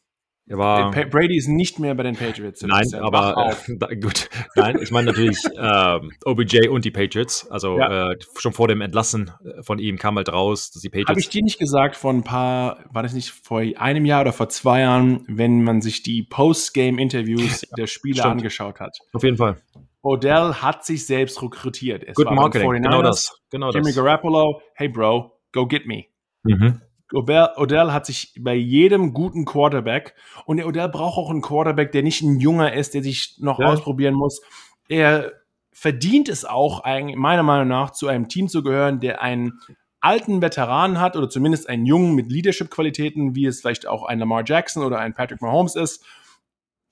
er 0.49 0.57
war, 0.57 0.89
Brady 0.91 1.37
ist 1.37 1.47
nicht 1.47 1.77
mehr 1.77 1.93
bei 1.93 2.01
den 2.01 2.15
Patriots. 2.15 2.63
Nein, 2.63 2.87
aber 2.95 3.55
äh, 3.67 3.95
gut. 4.01 4.29
Nein, 4.55 4.79
ich 4.81 4.89
meine 4.89 5.11
natürlich 5.11 5.37
äh, 5.55 5.99
OBJ 6.25 6.69
und 6.69 6.85
die 6.85 6.91
Patriots. 6.91 7.49
Also 7.51 7.77
ja. 7.77 8.13
äh, 8.13 8.17
schon 8.35 8.51
vor 8.51 8.67
dem 8.67 8.81
Entlassen 8.81 9.29
äh, 9.45 9.61
von 9.61 9.77
ihm 9.77 9.99
kam 9.99 10.15
halt 10.15 10.29
raus, 10.29 10.71
dass 10.71 10.81
die 10.81 10.89
Patriots. 10.89 11.09
Habe 11.09 11.19
ich 11.19 11.29
dir 11.29 11.43
nicht 11.43 11.59
gesagt 11.59 11.95
vor 11.95 12.11
ein 12.11 12.23
paar, 12.23 12.83
war 12.91 13.03
das 13.03 13.13
nicht 13.13 13.29
vor 13.29 13.59
einem 13.59 14.05
Jahr 14.05 14.21
oder 14.21 14.33
vor 14.33 14.49
zwei 14.49 14.81
Jahren, 14.81 15.23
wenn 15.27 15.63
man 15.63 15.81
sich 15.81 16.01
die 16.01 16.23
Post-Game-Interviews 16.23 17.67
der 17.77 17.85
Spieler 17.85 18.23
Stimmt. 18.23 18.37
angeschaut 18.37 18.79
hat? 18.79 18.97
Auf 19.13 19.23
jeden 19.23 19.37
Fall. 19.37 19.61
Odell 20.01 20.55
hat 20.55 20.83
sich 20.83 21.05
selbst 21.05 21.43
rekrutiert. 21.43 22.03
Es 22.03 22.15
Good 22.15 22.31
Marketing, 22.31 22.71
genau 22.81 23.03
das. 23.03 23.39
Genau 23.51 23.69
Jimmy 23.69 23.93
das. 23.93 23.97
Garoppolo, 23.97 24.63
hey 24.73 24.87
Bro, 24.87 25.31
go 25.51 25.67
get 25.67 25.85
me. 25.85 26.05
Mhm. 26.43 26.81
Odell 27.11 27.91
hat 27.91 28.05
sich 28.05 28.33
bei 28.39 28.53
jedem 28.53 29.13
guten 29.13 29.45
Quarterback 29.45 30.15
und 30.45 30.57
der 30.57 30.67
Odell 30.67 30.89
braucht 30.89 31.17
auch 31.17 31.29
einen 31.29 31.41
Quarterback, 31.41 31.91
der 31.91 32.03
nicht 32.03 32.21
ein 32.21 32.39
Junger 32.39 32.73
ist, 32.73 32.93
der 32.93 33.03
sich 33.03 33.37
noch 33.39 33.59
ja. 33.59 33.67
ausprobieren 33.67 34.13
muss. 34.13 34.41
Er 34.87 35.31
verdient 35.71 36.29
es 36.29 36.45
auch, 36.45 36.81
eigentlich, 36.81 37.15
meiner 37.15 37.43
Meinung 37.43 37.67
nach, 37.67 37.91
zu 37.91 38.07
einem 38.07 38.27
Team 38.27 38.47
zu 38.47 38.63
gehören, 38.63 38.99
der 38.99 39.21
einen 39.21 39.59
alten 40.01 40.41
Veteranen 40.41 40.99
hat 40.99 41.15
oder 41.15 41.29
zumindest 41.29 41.67
einen 41.67 41.85
Jungen 41.85 42.15
mit 42.15 42.31
Leadership-Qualitäten, 42.31 43.35
wie 43.35 43.45
es 43.45 43.61
vielleicht 43.61 43.87
auch 43.87 44.03
ein 44.03 44.19
Lamar 44.19 44.43
Jackson 44.45 44.83
oder 44.83 44.99
ein 44.99 45.13
Patrick 45.13 45.41
Mahomes 45.41 45.75
ist, 45.75 46.05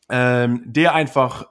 ähm, 0.10 0.64
der 0.66 0.94
einfach 0.94 1.48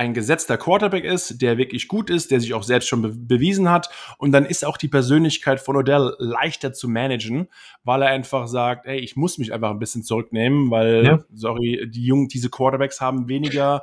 ein 0.00 0.14
gesetzter 0.14 0.56
Quarterback 0.56 1.04
ist, 1.04 1.42
der 1.42 1.58
wirklich 1.58 1.86
gut 1.86 2.08
ist, 2.08 2.30
der 2.30 2.40
sich 2.40 2.54
auch 2.54 2.62
selbst 2.62 2.88
schon 2.88 3.02
be 3.02 3.10
bewiesen 3.10 3.68
hat. 3.68 3.90
Und 4.16 4.32
dann 4.32 4.46
ist 4.46 4.64
auch 4.64 4.78
die 4.78 4.88
Persönlichkeit 4.88 5.60
von 5.60 5.76
Odell 5.76 6.14
leichter 6.18 6.72
zu 6.72 6.88
managen, 6.88 7.48
weil 7.84 8.00
er 8.00 8.08
einfach 8.08 8.48
sagt, 8.48 8.86
ey, 8.86 8.98
ich 8.98 9.16
muss 9.16 9.36
mich 9.36 9.52
einfach 9.52 9.70
ein 9.70 9.78
bisschen 9.78 10.02
zurücknehmen, 10.02 10.70
weil, 10.70 11.04
ja. 11.04 11.18
sorry, 11.34 11.86
die 11.86 12.06
Jungen, 12.06 12.28
diese 12.28 12.48
Quarterbacks 12.48 13.02
haben 13.02 13.28
weniger 13.28 13.82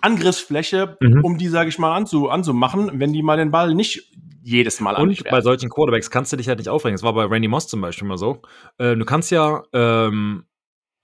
Angriffsfläche, 0.00 0.96
mhm. 1.00 1.24
um 1.24 1.38
die, 1.38 1.48
sage 1.48 1.70
ich 1.70 1.78
mal, 1.80 1.92
anzu 1.92 2.28
anzumachen, 2.28 3.00
wenn 3.00 3.12
die 3.12 3.24
mal 3.24 3.36
den 3.36 3.50
Ball 3.50 3.74
nicht 3.74 4.12
jedes 4.44 4.78
Mal 4.78 4.94
Und 4.94 5.24
bei 5.24 5.40
solchen 5.40 5.70
Quarterbacks 5.70 6.08
kannst 6.08 6.32
du 6.32 6.36
dich 6.36 6.46
halt 6.46 6.58
nicht 6.58 6.68
aufregen. 6.68 6.94
Das 6.94 7.02
war 7.02 7.14
bei 7.14 7.24
Randy 7.24 7.48
Moss 7.48 7.66
zum 7.66 7.80
Beispiel 7.80 8.06
mal 8.06 8.16
so. 8.16 8.42
Äh, 8.78 8.94
du 8.94 9.04
kannst 9.04 9.32
ja 9.32 9.64
ähm, 9.72 10.44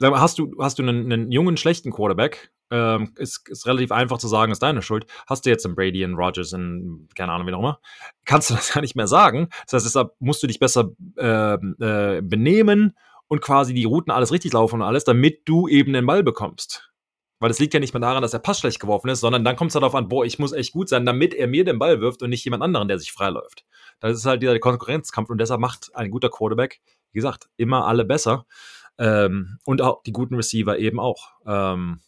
hast 0.00 0.38
du, 0.38 0.54
hast 0.60 0.78
du 0.78 0.84
einen, 0.84 1.12
einen 1.12 1.32
jungen, 1.32 1.56
schlechten 1.56 1.90
Quarterback, 1.90 2.52
ähm, 2.70 3.12
ist, 3.16 3.48
ist 3.48 3.66
relativ 3.66 3.92
einfach 3.92 4.18
zu 4.18 4.28
sagen, 4.28 4.52
ist 4.52 4.62
deine 4.62 4.82
Schuld. 4.82 5.06
Hast 5.26 5.46
du 5.46 5.50
jetzt 5.50 5.64
einen 5.64 5.74
Brady, 5.74 6.04
einen 6.04 6.14
Rogers, 6.14 6.52
einen, 6.54 7.08
keine 7.14 7.32
Ahnung, 7.32 7.46
wie 7.46 7.54
auch 7.54 7.58
immer, 7.58 7.80
kannst 8.24 8.50
du 8.50 8.54
das 8.54 8.72
ja 8.74 8.80
nicht 8.80 8.96
mehr 8.96 9.06
sagen. 9.06 9.48
Das 9.64 9.74
heißt, 9.74 9.86
deshalb 9.86 10.12
musst 10.18 10.42
du 10.42 10.46
dich 10.46 10.58
besser 10.58 10.90
äh, 11.16 11.54
äh, 11.54 12.22
benehmen 12.22 12.96
und 13.28 13.40
quasi 13.40 13.74
die 13.74 13.84
Routen 13.84 14.12
alles 14.12 14.32
richtig 14.32 14.52
laufen 14.52 14.76
und 14.76 14.82
alles, 14.82 15.04
damit 15.04 15.42
du 15.46 15.68
eben 15.68 15.92
den 15.92 16.06
Ball 16.06 16.22
bekommst. 16.22 16.90
Weil 17.40 17.50
es 17.50 17.58
liegt 17.58 17.74
ja 17.74 17.80
nicht 17.80 17.92
mehr 17.92 18.00
daran, 18.00 18.22
dass 18.22 18.30
der 18.30 18.38
Pass 18.38 18.60
schlecht 18.60 18.80
geworfen 18.80 19.08
ist, 19.08 19.20
sondern 19.20 19.44
dann 19.44 19.56
kommt 19.56 19.70
es 19.70 19.74
darauf 19.74 19.94
an, 19.94 20.08
boah, 20.08 20.24
ich 20.24 20.38
muss 20.38 20.52
echt 20.52 20.72
gut 20.72 20.88
sein, 20.88 21.04
damit 21.04 21.34
er 21.34 21.46
mir 21.46 21.64
den 21.64 21.78
Ball 21.78 22.00
wirft 22.00 22.22
und 22.22 22.30
nicht 22.30 22.44
jemand 22.44 22.62
anderen, 22.62 22.88
der 22.88 22.98
sich 22.98 23.12
freiläuft. 23.12 23.64
Das 24.00 24.16
ist 24.16 24.24
halt 24.24 24.42
dieser 24.42 24.58
Konkurrenzkampf 24.58 25.30
und 25.30 25.38
deshalb 25.38 25.60
macht 25.60 25.90
ein 25.94 26.10
guter 26.10 26.30
Quarterback, 26.30 26.80
wie 27.12 27.18
gesagt, 27.18 27.48
immer 27.56 27.86
alle 27.86 28.04
besser. 28.04 28.46
Ähm, 28.98 29.58
und 29.64 29.82
auch 29.82 30.02
die 30.04 30.12
guten 30.12 30.36
Receiver 30.36 30.78
eben 30.78 31.00
auch. 31.00 31.32
Ähm, 31.46 32.00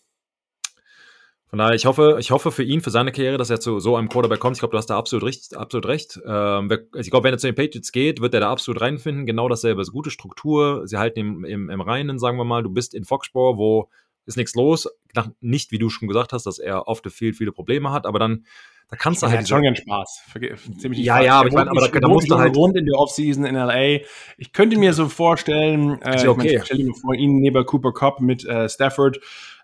von 1.57 1.65
daher, 1.65 1.75
ich 1.75 1.87
hoffe, 1.87 2.19
ich 2.21 2.31
hoffe 2.33 2.53
für 2.53 2.63
ihn, 2.63 2.83
für 2.83 2.91
seine 2.91 3.13
Karriere, 3.13 3.39
dass 3.39 3.49
er 3.49 3.61
zu 3.61 3.81
so 3.81 3.97
einem 3.97 4.11
Quarterback 4.11 4.41
kommt. 4.41 4.57
Ich 4.57 4.61
glaube, 4.61 4.73
du 4.73 4.77
hast 4.77 4.91
da 4.91 4.99
absolut 4.99 5.25
recht. 5.25 5.57
Absolut 5.57 5.87
recht. 5.87 6.21
Ähm, 6.27 6.71
ich 6.95 7.09
glaube, 7.09 7.25
wenn 7.25 7.33
er 7.33 7.39
zu 7.39 7.47
den 7.47 7.55
Patriots 7.55 7.93
geht, 7.93 8.21
wird 8.21 8.35
er 8.35 8.41
da 8.41 8.53
absolut 8.53 8.83
reinfinden. 8.83 9.25
Genau 9.25 9.49
dasselbe. 9.49 9.81
ist 9.81 9.91
gute 9.91 10.11
Struktur. 10.11 10.87
Sie 10.87 10.99
halten 10.99 11.19
im, 11.19 11.45
im, 11.47 11.71
im 11.71 11.81
Reinen, 11.81 12.19
sagen 12.19 12.37
wir 12.37 12.45
mal. 12.45 12.63
Du 12.63 12.69
bist 12.69 12.93
in 12.93 13.07
Foxborough, 13.07 13.57
wo 13.57 13.89
ist 14.27 14.37
nichts 14.37 14.55
los. 14.55 14.87
Nicht, 15.41 15.73
wie 15.73 15.79
du 15.79 15.89
schon 15.89 16.09
gesagt 16.09 16.35
hast, 16.35 16.45
dass 16.45 16.59
er 16.59 16.89
oft 16.89 17.11
viel, 17.11 17.33
viele 17.33 17.53
Probleme 17.53 17.91
hat, 17.91 18.05
aber 18.05 18.19
dann 18.19 18.45
da 18.91 18.97
kannst 18.97 19.23
du 19.23 19.27
halt. 19.27 19.39
Hat 19.39 19.49
schon 19.49 19.63
gern 19.63 19.77
Spaß. 19.77 20.25
Ziemlich 20.79 21.03
ja, 21.03 21.23
ja, 21.23 21.41
aber 21.41 21.49
ich 21.49 21.55
meine, 21.55 21.71
aber 21.71 21.89
da, 21.89 22.01
da 22.01 22.07
musst 22.07 22.31
du 22.31 22.37
halt. 22.37 22.55
rund 22.55 22.77
in 22.77 22.85
der 22.85 22.99
Offseason 22.99 23.47
in 23.47 23.55
LA. 23.55 24.01
Ich 24.37 24.53
könnte 24.53 24.79
mir 24.79 24.93
so 24.93 25.09
vorstellen, 25.09 26.03
äh, 26.03 26.23
ja 26.23 26.29
okay. 26.29 26.49
ich, 26.49 26.53
mein, 26.57 26.65
stell 26.67 26.77
dir 26.77 26.95
vor, 26.95 27.15
ihn 27.15 27.39
neben 27.39 27.65
Cooper 27.65 27.95
Cup 27.95 28.21
mit 28.21 28.45
äh, 28.45 28.69
Stafford. 28.69 29.21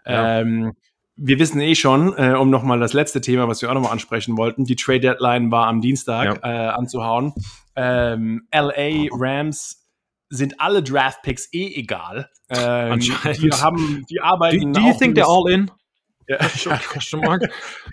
Ja. 0.06 0.40
Ähm, 0.40 0.72
wir 1.16 1.38
wissen 1.38 1.60
eh 1.60 1.74
schon, 1.74 2.16
äh, 2.16 2.34
um 2.34 2.50
nochmal 2.50 2.80
das 2.80 2.92
letzte 2.92 3.20
Thema, 3.20 3.48
was 3.48 3.62
wir 3.62 3.70
auch 3.70 3.74
nochmal 3.74 3.92
ansprechen 3.92 4.36
wollten, 4.36 4.64
die 4.64 4.76
Trade 4.76 5.00
Deadline 5.00 5.50
war 5.50 5.66
am 5.66 5.80
Dienstag 5.80 6.40
ja. 6.42 6.68
äh, 6.68 6.68
anzuhauen. 6.68 7.32
Ähm, 7.76 8.46
LA 8.52 9.08
Rams 9.12 9.82
sind 10.28 10.60
alle 10.60 10.82
Draft 10.82 11.22
Picks 11.22 11.52
eh 11.52 11.74
egal. 11.74 12.30
Ähm, 12.48 12.98
die 12.98 13.12
haben, 13.12 14.04
die 14.08 14.20
arbeiten. 14.20 14.72
Do, 14.72 14.80
do 14.80 14.86
you 14.86 14.94
think 14.94 15.16
they're 15.16 15.28
all 15.28 15.50
in? 15.50 15.70
Ja, 16.28 16.38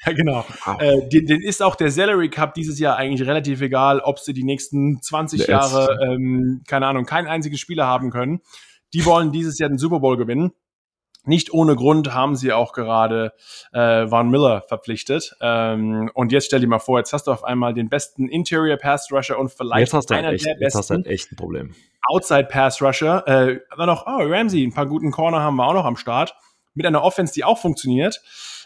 ja 0.05 0.13
genau. 0.13 0.45
Wow. 0.63 0.79
Äh, 0.79 1.09
den, 1.09 1.25
den, 1.25 1.41
ist 1.41 1.63
auch 1.63 1.75
der 1.75 1.89
Salary 1.89 2.29
Cup 2.29 2.53
dieses 2.53 2.79
Jahr 2.79 2.95
eigentlich 2.95 3.27
relativ 3.27 3.59
egal, 3.59 3.99
ob 4.01 4.19
sie 4.19 4.33
die 4.33 4.43
nächsten 4.43 5.01
20 5.01 5.45
der 5.45 5.49
Jahre, 5.49 5.97
ähm, 6.05 6.61
keine 6.67 6.85
Ahnung, 6.85 7.05
kein 7.05 7.27
einziges 7.27 7.59
Spieler 7.59 7.87
haben 7.87 8.11
können. 8.11 8.41
Die 8.93 9.03
wollen 9.03 9.31
dieses 9.31 9.57
Jahr 9.57 9.69
den 9.69 9.79
Super 9.79 9.99
Bowl 9.99 10.15
gewinnen. 10.15 10.51
Nicht 11.25 11.53
ohne 11.53 11.75
Grund 11.75 12.13
haben 12.13 12.35
sie 12.35 12.53
auch 12.53 12.73
gerade 12.73 13.33
äh, 13.71 14.07
Von 14.07 14.29
Miller 14.29 14.61
verpflichtet. 14.61 15.35
Ähm, 15.41 16.09
und 16.13 16.31
jetzt 16.31 16.45
stell 16.45 16.59
dir 16.59 16.67
mal 16.67 16.79
vor, 16.79 16.97
jetzt 16.99 17.13
hast 17.13 17.27
du 17.27 17.31
auf 17.31 17.43
einmal 17.43 17.73
den 17.73 17.89
besten 17.89 18.27
Interior 18.27 18.77
Pass 18.77 19.11
Rusher 19.11 19.37
und 19.37 19.51
vielleicht 19.51 19.93
jetzt 19.93 20.11
einer 20.11 20.31
echt, 20.31 20.45
der 20.45 20.51
besten 20.51 20.63
jetzt 20.63 20.75
hast 20.75 20.89
du 20.89 20.93
halt 20.95 21.07
echt 21.07 21.31
ein 21.31 21.35
Problem. 21.35 21.75
Outside 22.07 22.45
Pass 22.45 22.81
Rusher. 22.81 23.27
Äh, 23.27 23.59
dann 23.77 23.87
noch, 23.87 24.07
oh, 24.07 24.21
Ramsey, 24.21 24.63
ein 24.63 24.73
paar 24.73 24.87
guten 24.87 25.11
Corner 25.11 25.41
haben 25.41 25.57
wir 25.57 25.67
auch 25.67 25.73
noch 25.73 25.85
am 25.85 25.97
Start 25.97 26.33
mit 26.73 26.85
einer 26.85 27.03
Offense, 27.03 27.33
die 27.33 27.43
auch 27.43 27.57
funktioniert. 27.57 28.21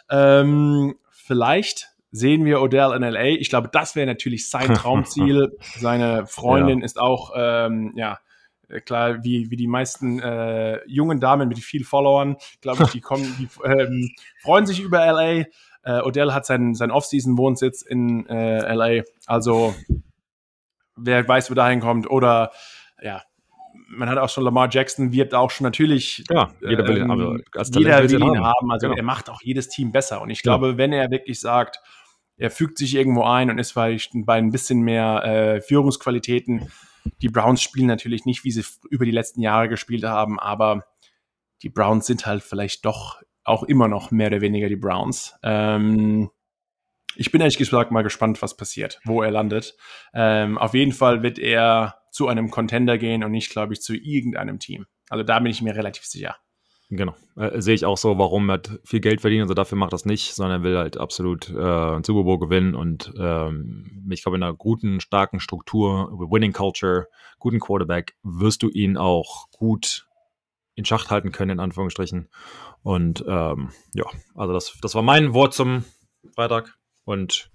Ähm, 0.10 0.95
vielleicht 1.12 1.89
sehen 2.12 2.45
wir 2.45 2.62
Odell 2.62 2.93
in 2.95 3.01
LA. 3.01 3.24
Ich 3.39 3.49
glaube, 3.49 3.70
das 3.72 3.95
wäre 3.95 4.06
natürlich 4.06 4.49
sein 4.49 4.74
Traumziel. 4.76 5.58
Seine 5.78 6.28
Freundin 6.28 6.80
ja. 6.80 6.86
ist 6.86 6.99
auch, 6.99 7.32
ähm, 7.36 7.93
ja, 7.95 8.20
klar, 8.86 9.24
wie, 9.24 9.49
wie 9.51 9.55
die 9.55 9.68
meisten 9.68 10.20
äh, 10.20 10.80
jungen 10.88 11.20
Damen 11.20 11.49
mit 11.49 11.59
viel 11.59 11.84
Followern, 11.84 12.38
glaube 12.61 12.84
ich, 12.84 12.91
die 12.91 13.01
kommen, 13.01 13.36
die 13.39 13.47
ähm, 13.66 14.09
freuen 14.41 14.66
sich 14.66 14.80
über 14.80 15.05
LA. 15.05 15.45
Äh, 15.86 16.01
Odell 16.01 16.32
hat 16.32 16.45
seinen, 16.45 16.76
seinen 16.76 16.91
Off-Season-Wohnsitz 16.91 17.82
in 17.82 18.26
äh, 18.28 18.74
LA. 18.74 19.03
Also, 19.26 19.76
wer 20.95 21.28
weiß, 21.28 21.51
wo 21.51 21.55
dahin 21.55 21.82
kommt. 21.82 22.09
Oder 22.09 22.51
ja, 23.01 23.22
man 23.88 24.09
hat 24.09 24.18
auch 24.18 24.30
schon 24.30 24.43
Lamar 24.43 24.70
Jackson 24.72 25.11
wirbt 25.11 25.34
auch 25.34 25.51
schon 25.51 25.66
natürlich. 25.66 26.24
Ja, 26.30 26.51
jeder 26.61 26.88
will, 26.88 26.97
ähm, 26.97 27.11
aber 27.11 27.38
jeder 27.74 28.09
will 28.09 28.22
ihn 28.22 28.24
haben. 28.24 28.45
haben. 28.45 28.72
Also 28.72 28.88
genau. 28.88 28.97
er 28.97 29.03
macht 29.03 29.30
auch 29.30 29.41
jedes 29.41 29.70
Team 29.70 29.91
besser. 29.91 30.22
Und 30.22 30.30
ich 30.30 30.41
glaube, 30.41 30.70
ja. 30.70 30.78
wenn 30.78 30.93
er 30.93 31.11
wirklich 31.11 31.39
sagt, 31.39 31.80
er 32.38 32.49
fügt 32.49 32.78
sich 32.78 32.95
irgendwo 32.95 33.24
ein 33.24 33.49
und 33.49 33.59
ist 33.59 33.72
vielleicht 33.72 34.11
bei 34.14 34.36
ein 34.36 34.51
bisschen 34.51 34.82
mehr 34.82 35.24
äh, 35.24 35.61
Führungsqualitäten. 35.61 36.72
Die 37.22 37.30
Browns 37.30 37.62
spielen 37.62 37.88
natürlich 37.88 38.26
nicht, 38.26 38.43
wie 38.43 38.51
sie 38.51 38.64
über 38.89 39.06
die 39.06 39.12
letzten 39.12 39.41
Jahre 39.41 39.70
gespielt 39.70 40.04
haben, 40.04 40.39
aber 40.39 40.86
die 41.62 41.70
Browns 41.70 42.06
sind 42.06 42.26
halt 42.26 42.43
vielleicht 42.43 42.86
doch 42.86 43.22
auch 43.43 43.64
immer 43.64 43.88
noch 43.88 44.12
mehr 44.12 44.28
oder 44.28 44.41
weniger 44.41 44.70
die 44.70 44.76
Browns. 44.76 45.36
Ähm, 45.43 46.30
ich 47.16 47.32
bin 47.32 47.41
ehrlich 47.41 47.58
gesagt 47.58 47.91
mal 47.91 48.01
gespannt, 48.01 48.41
was 48.41 48.58
passiert, 48.58 48.99
wo 49.06 49.22
er 49.22 49.32
landet. 49.32 49.76
Ähm, 50.14 50.58
auf 50.58 50.74
jeden 50.74 50.93
Fall 50.93 51.24
wird 51.24 51.39
er 51.39 51.99
zu 52.12 52.28
einem 52.28 52.49
Contender 52.51 52.97
gehen 52.97 53.24
und 53.24 53.32
nicht, 53.32 53.51
glaube 53.51 53.74
ich, 53.74 53.82
zu 53.82 53.95
irgendeinem 53.95 54.60
Team. 54.60 54.86
Also 55.10 55.24
da 55.24 55.39
bin 55.39 55.51
ich 55.51 55.62
mir 55.62 55.76
relativ 55.76 56.06
sicher. 56.06 56.38
Genau. 56.96 57.16
Äh, 57.36 57.60
sehe 57.60 57.74
ich 57.74 57.86
auch 57.86 57.98
so, 57.98 58.20
warum 58.20 58.50
er 58.50 58.62
viel 58.84 59.00
Geld 59.00 59.22
verdient. 59.22 59.44
Also 59.44 59.56
dafür 59.56 59.78
macht 59.78 59.94
das 59.94 60.06
nicht, 60.06 60.36
sondern 60.36 60.62
er 60.62 60.64
will 60.64 60.78
halt 60.78 60.98
absolut 60.98 61.50
äh, 61.50 61.58
einen 61.58 62.04
Super 62.04 62.24
Bowl 62.24 62.38
gewinnen 62.38 62.76
und 62.76 63.12
ähm, 63.18 64.06
ich 64.12 64.22
glaube, 64.22 64.38
in 64.38 64.44
einer 64.44 64.54
guten, 64.54 65.00
starken 65.00 65.39
Struktur, 65.39 66.12
Winning 66.12 66.54
Culture, 66.54 67.08
guten 67.39 67.60
Quarterback, 67.60 68.16
wirst 68.22 68.62
du 68.62 68.70
ihn 68.70 68.98
auch 68.98 69.50
gut 69.52 70.08
in 70.76 70.86
Schacht 70.86 71.10
halten 71.10 71.32
können, 71.32 71.52
in 71.52 71.60
Anführungsstrichen. 71.60 72.30
Und 72.84 73.24
ähm, 73.28 73.70
ja, 73.94 74.06
also 74.36 74.54
das, 74.54 74.78
das 74.82 74.94
war 74.94 75.02
mein 75.02 75.34
Wort 75.34 75.54
zum 75.56 75.86
Freitag. 76.36 76.78
Und 77.06 77.50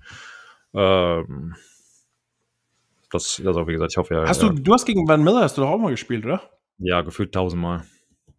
ähm, 0.75 1.55
das, 3.11 3.41
also 3.45 3.69
wie 3.69 3.73
gesagt, 3.73 3.93
ich 3.93 3.99
hoffe 3.99 4.15
ja. 4.15 4.27
Hast 4.27 4.43
ja. 4.43 4.49
du, 4.49 4.61
du 4.61 4.73
hast 4.73 4.85
gegen 4.85 5.07
Van 5.07 5.23
Miller 5.23 5.43
hast 5.43 5.57
du 5.57 5.63
doch 5.63 5.71
auch 5.71 5.79
mal 5.79 5.91
gespielt, 5.91 6.25
oder? 6.25 6.43
Ja, 6.79 7.03
gefühlt 7.03 7.33
tausendmal. 7.33 7.85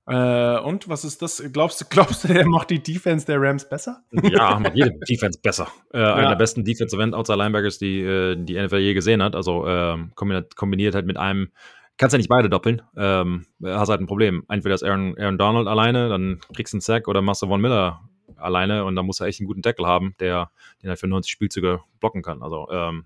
Äh, 0.10 0.60
und 0.62 0.90
was 0.90 1.06
ist 1.06 1.22
das? 1.22 1.44
Glaubst 1.54 1.82
du, 1.82 1.86
glaubst 1.90 2.24
du, 2.24 2.30
der 2.30 2.48
macht 2.48 2.70
die 2.70 2.82
Defense 2.82 3.26
der 3.26 3.42
Rams 3.42 3.68
besser? 3.68 4.04
Ja, 4.12 4.60
macht 4.60 4.76
jede 4.76 4.92
Defense 5.08 5.40
besser. 5.42 5.68
Äh, 5.94 6.00
ja. 6.00 6.16
Einer 6.16 6.30
der 6.30 6.36
besten 6.36 6.64
Defensive 6.64 7.02
End 7.02 7.14
Outside 7.14 7.38
Linebackers, 7.38 7.78
die 7.78 8.02
äh, 8.02 8.36
die 8.38 8.60
NFL 8.60 8.78
je 8.78 8.94
gesehen 8.94 9.22
hat. 9.22 9.36
Also 9.36 9.68
ähm, 9.68 10.12
kombiniert, 10.16 10.56
kombiniert 10.56 10.96
halt 10.96 11.06
mit 11.06 11.18
einem, 11.18 11.50
kannst 11.98 12.14
ja 12.14 12.18
nicht 12.18 12.30
beide 12.30 12.50
doppeln. 12.50 12.82
Ähm, 12.98 13.46
hast 13.64 13.90
halt 13.90 14.02
ein 14.02 14.08
Problem. 14.08 14.44
Entweder 14.50 14.76
ist 14.76 14.84
Aaron, 14.84 15.18
Aaron 15.18 15.38
Donald 15.38 15.68
alleine, 15.68 16.10
dann 16.10 16.40
kriegst 16.56 16.74
du 16.74 16.78
einen 16.78 16.82
Sack 16.82 17.08
oder 17.08 17.22
machst 17.22 17.42
du 17.42 17.48
Von 17.48 17.62
Miller 17.62 18.02
alleine 18.38 18.86
und 18.86 18.96
dann 18.96 19.06
muss 19.06 19.20
er 19.20 19.28
echt 19.28 19.40
einen 19.40 19.48
guten 19.48 19.62
Tackle 19.62 19.86
haben, 19.86 20.16
der 20.20 20.52
den 20.82 20.90
halt 20.90 21.00
für 21.00 21.08
90 21.08 21.32
Spielzüge 21.32 21.82
blocken 22.00 22.22
kann. 22.22 22.42
Also 22.42 22.68
ähm, 22.72 23.06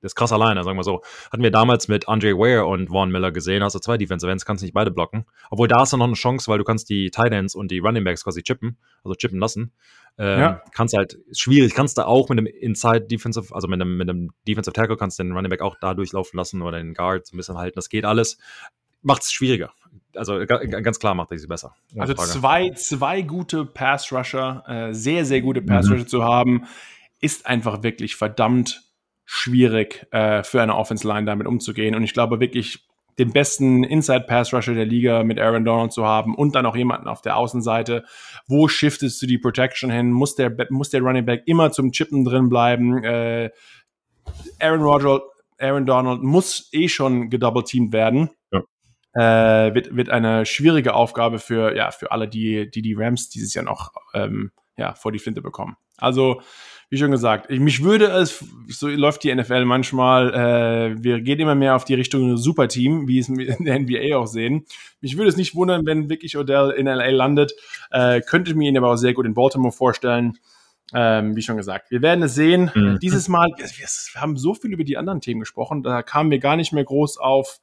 das 0.00 0.12
ist 0.12 0.16
krass 0.16 0.32
alleine, 0.32 0.64
sagen 0.64 0.78
wir 0.78 0.84
so. 0.84 1.02
Hatten 1.30 1.42
wir 1.42 1.50
damals 1.50 1.88
mit 1.88 2.08
Andre 2.08 2.36
Ware 2.36 2.64
und 2.64 2.88
Vaughn 2.88 3.10
Miller 3.10 3.32
gesehen, 3.32 3.62
hast 3.62 3.74
du 3.74 3.78
zwei 3.80 3.98
Defensive 3.98 4.30
Ends, 4.30 4.44
kannst 4.44 4.62
nicht 4.62 4.72
beide 4.72 4.90
blocken. 4.90 5.26
Obwohl 5.50 5.68
da 5.68 5.80
hast 5.80 5.92
du 5.92 5.96
noch 5.96 6.06
eine 6.06 6.14
Chance, 6.14 6.50
weil 6.50 6.58
du 6.58 6.64
kannst 6.64 6.88
die 6.88 7.10
Tight 7.10 7.32
Ends 7.32 7.54
und 7.54 7.70
die 7.70 7.78
Running 7.80 8.04
Backs 8.04 8.24
quasi 8.24 8.42
chippen, 8.42 8.78
also 9.04 9.14
chippen 9.14 9.38
lassen. 9.38 9.72
Ähm, 10.18 10.40
ja. 10.40 10.62
Kannst 10.74 10.96
halt, 10.96 11.18
schwierig, 11.32 11.74
kannst 11.74 11.98
du 11.98 12.06
auch 12.06 12.28
mit 12.28 12.38
einem 12.38 12.46
Inside 12.46 13.02
Defensive, 13.02 13.54
also 13.54 13.68
mit 13.68 13.80
einem, 13.80 13.96
mit 13.96 14.08
einem 14.08 14.30
Defensive 14.48 14.72
Tackle, 14.72 14.96
kannst 14.96 15.18
du 15.18 15.22
den 15.22 15.32
Running 15.32 15.50
Back 15.50 15.60
auch 15.60 15.76
da 15.80 15.94
durchlaufen 15.94 16.36
lassen 16.36 16.62
oder 16.62 16.78
den 16.78 16.94
Guard 16.94 17.26
so 17.26 17.34
ein 17.34 17.38
bisschen 17.38 17.58
halten. 17.58 17.76
Das 17.76 17.88
geht 17.88 18.04
alles. 18.04 18.38
Macht 19.02 19.22
es 19.22 19.32
schwieriger. 19.32 19.72
Also 20.14 20.44
ganz 20.44 20.98
klar 20.98 21.14
macht 21.14 21.30
er 21.30 21.38
sie 21.38 21.46
besser. 21.46 21.74
Also 21.96 22.14
zwei, 22.14 22.70
zwei 22.70 23.22
gute 23.22 23.64
Pass 23.64 24.12
Rusher, 24.12 24.64
äh, 24.66 24.92
sehr, 24.92 25.24
sehr 25.24 25.40
gute 25.40 25.62
Pass 25.62 25.86
Rusher 25.86 26.02
mhm. 26.02 26.08
zu 26.08 26.24
haben, 26.24 26.66
ist 27.20 27.46
einfach 27.46 27.82
wirklich 27.82 28.16
verdammt 28.16 28.89
schwierig 29.32 30.08
äh, 30.10 30.42
für 30.42 30.60
eine 30.60 30.74
Offense 30.74 31.06
Line 31.06 31.24
damit 31.24 31.46
umzugehen. 31.46 31.94
Und 31.94 32.02
ich 32.02 32.12
glaube 32.12 32.40
wirklich, 32.40 32.84
den 33.16 33.32
besten 33.32 33.84
Inside 33.84 34.24
Pass 34.26 34.52
Rusher 34.52 34.74
der 34.74 34.86
Liga 34.86 35.22
mit 35.22 35.38
Aaron 35.38 35.64
Donald 35.64 35.92
zu 35.92 36.04
haben 36.04 36.34
und 36.34 36.56
dann 36.56 36.66
auch 36.66 36.74
jemanden 36.74 37.06
auf 37.06 37.22
der 37.22 37.36
Außenseite. 37.36 38.04
Wo 38.48 38.66
shiftest 38.66 39.22
du 39.22 39.26
die 39.26 39.38
Protection 39.38 39.88
hin? 39.88 40.10
Muss 40.10 40.34
der, 40.34 40.52
muss 40.70 40.90
der 40.90 41.02
Running 41.02 41.26
Back 41.26 41.44
immer 41.46 41.70
zum 41.70 41.92
Chippen 41.92 42.24
drin 42.24 42.48
bleiben? 42.48 43.04
Äh, 43.04 43.50
Aaron 44.58 44.82
Rodgers, 44.82 45.20
Aaron 45.60 45.86
Donald 45.86 46.22
muss 46.22 46.68
eh 46.72 46.88
schon 46.88 47.30
gedouble 47.30 47.62
teamed 47.62 47.92
werden. 47.92 48.30
Ja. 48.50 49.66
Äh, 49.66 49.74
wird, 49.74 49.94
wird 49.94 50.08
eine 50.08 50.44
schwierige 50.44 50.94
Aufgabe 50.94 51.38
für, 51.38 51.76
ja, 51.76 51.92
für 51.92 52.10
alle, 52.10 52.26
die, 52.26 52.68
die 52.68 52.82
die 52.82 52.94
Rams 52.94 53.28
dieses 53.28 53.54
Jahr 53.54 53.64
noch 53.64 53.92
ähm, 54.12 54.50
ja, 54.76 54.94
vor 54.94 55.12
die 55.12 55.20
Flinte 55.20 55.42
bekommen. 55.42 55.76
Also 55.98 56.40
wie 56.90 56.98
schon 56.98 57.12
gesagt, 57.12 57.50
ich, 57.50 57.60
mich 57.60 57.84
würde 57.84 58.06
es, 58.06 58.44
so 58.68 58.88
läuft 58.88 59.22
die 59.22 59.32
NFL 59.32 59.64
manchmal, 59.64 60.34
äh, 60.34 61.02
wir 61.02 61.20
gehen 61.20 61.38
immer 61.38 61.54
mehr 61.54 61.76
auf 61.76 61.84
die 61.84 61.94
Richtung 61.94 62.36
Superteam, 62.36 63.06
wie 63.06 63.20
es 63.20 63.28
in 63.28 63.64
der 63.64 63.78
NBA 63.78 64.16
auch 64.16 64.26
sehen. 64.26 64.66
Mich 65.00 65.16
würde 65.16 65.28
es 65.28 65.36
nicht 65.36 65.54
wundern, 65.54 65.86
wenn 65.86 66.10
wirklich 66.10 66.36
Odell 66.36 66.70
in 66.70 66.86
LA 66.86 67.10
landet. 67.10 67.52
Äh, 67.92 68.20
könnte 68.20 68.54
mir 68.56 68.68
ihn 68.68 68.76
aber 68.76 68.92
auch 68.92 68.96
sehr 68.96 69.14
gut 69.14 69.24
in 69.24 69.34
Baltimore 69.34 69.72
vorstellen. 69.72 70.36
Ähm, 70.92 71.36
wie 71.36 71.42
schon 71.42 71.56
gesagt, 71.56 71.92
wir 71.92 72.02
werden 72.02 72.24
es 72.24 72.34
sehen. 72.34 72.72
Mhm. 72.74 72.98
Dieses 73.00 73.28
Mal, 73.28 73.46
wir, 73.56 73.66
wir, 73.66 74.20
haben 74.20 74.36
so 74.36 74.54
viel 74.54 74.72
über 74.72 74.82
die 74.82 74.96
anderen 74.96 75.20
Themen 75.20 75.38
gesprochen, 75.38 75.84
da 75.84 76.02
kamen 76.02 76.32
wir 76.32 76.40
gar 76.40 76.56
nicht 76.56 76.72
mehr 76.72 76.82
groß 76.82 77.18
auf 77.18 77.60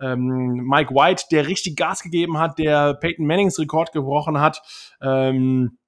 ähm, 0.00 0.66
Mike 0.68 0.92
White, 0.92 1.26
der 1.30 1.46
richtig 1.46 1.76
Gas 1.76 2.02
gegeben 2.02 2.38
hat, 2.38 2.58
der 2.58 2.94
Peyton 2.94 3.26
Mannings 3.26 3.60
Rekord 3.60 3.92
gebrochen 3.92 4.40
hat. 4.40 4.60
Ähm, 5.00 5.78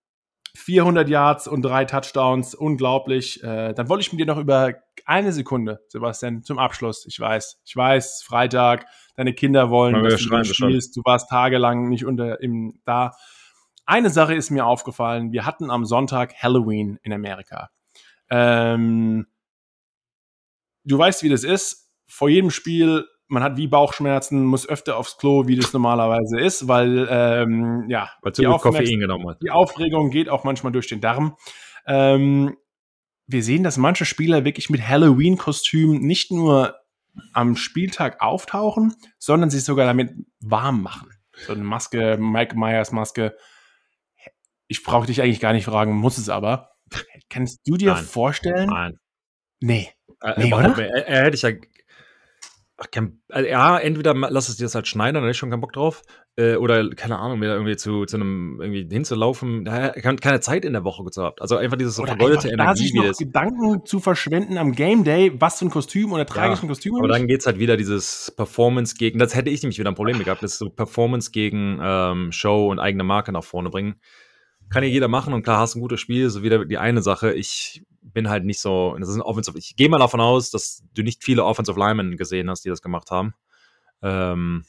400 0.56 1.08
Yards 1.08 1.48
und 1.48 1.62
drei 1.62 1.84
Touchdowns, 1.84 2.54
unglaublich. 2.54 3.42
Äh, 3.42 3.74
dann 3.74 3.88
wollte 3.88 4.02
ich 4.02 4.12
mit 4.12 4.20
dir 4.20 4.26
noch 4.26 4.38
über 4.38 4.74
eine 5.04 5.32
Sekunde, 5.32 5.84
Sebastian, 5.88 6.42
zum 6.42 6.58
Abschluss. 6.58 7.06
Ich 7.06 7.18
weiß, 7.18 7.60
ich 7.64 7.76
weiß, 7.76 8.22
Freitag, 8.24 8.86
deine 9.14 9.34
Kinder 9.34 9.70
wollen, 9.70 9.92
Mal 9.92 10.10
dass 10.10 10.20
du 10.20 10.44
spielst. 10.44 10.96
Du 10.96 11.02
warst 11.04 11.30
tagelang 11.30 11.88
nicht 11.88 12.04
unter 12.04 12.40
im 12.40 12.80
da. 12.84 13.12
Eine 13.84 14.10
Sache 14.10 14.34
ist 14.34 14.50
mir 14.50 14.66
aufgefallen. 14.66 15.32
Wir 15.32 15.46
hatten 15.46 15.70
am 15.70 15.84
Sonntag 15.84 16.34
Halloween 16.42 16.98
in 17.02 17.12
Amerika. 17.12 17.70
Ähm, 18.30 19.26
du 20.84 20.98
weißt, 20.98 21.22
wie 21.22 21.28
das 21.28 21.44
ist. 21.44 21.90
Vor 22.08 22.28
jedem 22.28 22.50
Spiel, 22.50 23.06
man 23.28 23.42
hat 23.42 23.56
wie 23.56 23.66
Bauchschmerzen, 23.66 24.44
muss 24.44 24.68
öfter 24.68 24.96
aufs 24.96 25.16
Klo, 25.18 25.46
wie 25.46 25.56
das 25.56 25.72
normalerweise 25.72 26.38
ist, 26.38 26.68
weil 26.68 27.08
ähm, 27.10 27.86
ja, 27.88 28.10
Weil 28.22 28.32
zu 28.32 28.42
die, 28.42 28.48
viel 28.48 28.58
Koffein 28.58 29.00
genommen 29.00 29.28
hat. 29.28 29.42
die 29.42 29.50
Aufregung 29.50 30.10
geht 30.10 30.28
auch 30.28 30.44
manchmal 30.44 30.72
durch 30.72 30.86
den 30.86 31.00
Darm. 31.00 31.36
Ähm, 31.86 32.56
wir 33.26 33.42
sehen, 33.42 33.64
dass 33.64 33.76
manche 33.76 34.04
Spieler 34.04 34.44
wirklich 34.44 34.70
mit 34.70 34.86
Halloween-Kostüm 34.86 35.98
nicht 36.00 36.30
nur 36.30 36.76
am 37.32 37.56
Spieltag 37.56 38.20
auftauchen, 38.20 38.94
sondern 39.18 39.50
sich 39.50 39.64
sogar 39.64 39.86
damit 39.86 40.12
warm 40.40 40.82
machen. 40.82 41.10
So 41.46 41.52
eine 41.52 41.64
Maske, 41.64 42.18
Mike 42.18 42.56
Myers 42.56 42.92
Maske. 42.92 43.36
Ich 44.68 44.82
brauche 44.82 45.06
dich 45.06 45.22
eigentlich 45.22 45.40
gar 45.40 45.52
nicht 45.52 45.64
fragen, 45.64 45.96
muss 45.96 46.18
es 46.18 46.28
aber. 46.28 46.70
Kannst 47.28 47.66
du 47.66 47.76
dir 47.76 47.94
Nein. 47.94 48.04
vorstellen? 48.04 48.68
Nein. 48.68 48.98
Nee. 49.60 49.88
Äh, 50.22 50.34
Nee, 50.40 50.48
überhaupt 50.48 50.78
oder? 50.78 50.88
Er, 50.88 51.06
er 51.08 51.24
hätte 51.24 51.36
ich 51.36 51.42
ja. 51.42 51.50
Ach, 52.78 52.90
kein, 52.90 53.22
also, 53.30 53.48
ja, 53.48 53.78
entweder 53.78 54.12
lass 54.14 54.50
es 54.50 54.58
dir 54.58 54.64
das 54.64 54.74
halt 54.74 54.86
schneiden, 54.86 55.14
dann 55.14 55.22
hätte 55.22 55.30
ich 55.30 55.38
schon 55.38 55.48
keinen 55.48 55.62
Bock 55.62 55.72
drauf. 55.72 56.02
Äh, 56.36 56.56
oder, 56.56 56.90
keine 56.90 57.18
Ahnung, 57.18 57.38
mir 57.38 57.48
da 57.48 57.54
irgendwie 57.54 57.76
zu, 57.76 58.04
zu 58.04 58.16
einem 58.16 58.60
irgendwie 58.60 58.86
hinzulaufen. 58.94 59.64
Da 59.64 59.86
er 59.86 60.16
keine 60.16 60.40
Zeit 60.40 60.66
in 60.66 60.74
der 60.74 60.84
Woche 60.84 61.02
gehabt. 61.02 61.40
Also 61.40 61.56
einfach 61.56 61.78
dieses 61.78 61.98
Oder 61.98 62.08
vergeudete 62.08 62.48
einfach 62.50 62.56
da 62.58 62.64
Energie, 62.64 62.82
sich 62.82 62.94
noch 62.94 63.04
das. 63.04 63.16
Gedanken 63.16 63.86
zu 63.86 63.98
verschwenden 63.98 64.58
am 64.58 64.72
Game 64.72 65.04
Day, 65.04 65.32
was 65.38 65.58
für 65.58 65.64
ein 65.64 65.70
Kostüm 65.70 66.12
oder 66.12 66.26
trage 66.26 66.48
Ja, 66.48 66.54
ich 66.54 66.62
ein 66.62 66.68
Kostüm? 66.68 66.96
Aber 66.96 67.08
dann 67.08 67.26
geht's 67.26 67.46
halt 67.46 67.58
wieder 67.58 67.78
dieses 67.78 68.30
Performance 68.36 68.94
gegen, 68.96 69.18
das 69.18 69.34
hätte 69.34 69.48
ich 69.48 69.62
nämlich 69.62 69.78
wieder 69.78 69.90
ein 69.90 69.94
Problem 69.94 70.22
gehabt, 70.22 70.42
das 70.42 70.52
ist 70.52 70.58
so 70.58 70.68
Performance 70.68 71.30
gegen 71.30 71.78
ähm, 71.82 72.30
Show 72.30 72.70
und 72.70 72.78
eigene 72.78 73.04
Marke 73.04 73.32
nach 73.32 73.44
vorne 73.44 73.70
bringen. 73.70 73.96
Kann 74.68 74.82
ja 74.82 74.90
jeder 74.90 75.08
machen 75.08 75.32
und 75.32 75.44
klar, 75.44 75.60
hast 75.60 75.76
ein 75.76 75.80
gutes 75.80 76.00
Spiel, 76.00 76.28
so 76.28 76.42
wieder 76.42 76.66
die 76.66 76.76
eine 76.76 77.00
Sache. 77.00 77.32
Ich 77.32 77.86
bin 78.12 78.28
halt 78.28 78.44
nicht 78.44 78.60
so, 78.60 78.96
das 78.98 79.08
ist 79.08 79.16
ein 79.16 79.22
Offensive, 79.22 79.58
ich 79.58 79.76
gehe 79.76 79.88
mal 79.88 79.98
davon 79.98 80.20
aus, 80.20 80.50
dass 80.50 80.84
du 80.94 81.02
nicht 81.02 81.24
viele 81.24 81.44
Offensive 81.44 81.78
Linemen 81.78 82.16
gesehen 82.16 82.48
hast, 82.50 82.64
die 82.64 82.68
das 82.68 82.82
gemacht 82.82 83.10
haben. 83.10 83.34
Ähm, 84.02 84.64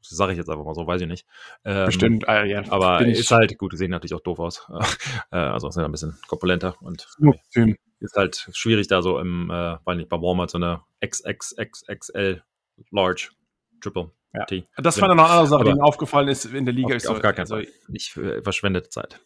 das 0.00 0.10
sage 0.18 0.32
ich 0.32 0.38
jetzt 0.38 0.50
einfach 0.50 0.64
mal 0.64 0.74
so, 0.74 0.86
weiß 0.86 1.00
ich 1.00 1.08
nicht. 1.08 1.26
Ähm, 1.64 1.86
Bestimmt, 1.86 2.24
äh, 2.28 2.44
ja, 2.44 2.62
Aber 2.70 2.98
bin 2.98 3.08
ich 3.08 3.20
ist 3.20 3.30
halt, 3.30 3.56
gut, 3.56 3.72
die 3.72 3.78
sehen 3.78 3.90
natürlich 3.90 4.12
auch 4.14 4.20
doof 4.20 4.38
aus. 4.38 4.68
äh, 5.32 5.36
also 5.36 5.70
sind 5.70 5.82
ein 5.84 5.90
bisschen 5.90 6.18
korpulenter 6.28 6.76
und 6.82 7.08
Kostüm. 7.22 7.76
ist 8.00 8.14
halt 8.14 8.48
schwierig 8.52 8.86
da 8.88 9.00
so 9.00 9.18
im, 9.18 9.50
äh, 9.50 9.78
weiß 9.84 9.96
nicht, 9.96 10.10
bei 10.10 10.20
Walmart 10.20 10.50
so 10.50 10.58
eine 10.58 10.82
XXXXL 11.04 12.42
Large 12.90 13.30
Triple 13.80 14.10
Ja. 14.34 14.44
T. 14.44 14.66
Das 14.76 15.00
war 15.00 15.08
dann 15.08 15.16
noch 15.16 15.24
eine 15.24 15.32
andere 15.32 15.46
Sache, 15.48 15.64
die 15.64 15.72
mir 15.74 15.82
aufgefallen 15.84 16.28
ist 16.28 16.44
in 16.44 16.66
der 16.66 16.74
Liga. 16.74 16.88
Auf, 16.88 16.94
ist 16.96 17.06
auf 17.06 17.16
so- 17.16 17.22
gar 17.22 17.32
keinen 17.32 17.50
also, 17.50 17.54
Fall. 17.56 17.68
Ich 17.92 18.14
äh, 18.16 18.42
verschwendete 18.42 18.90
Zeit. 18.90 19.20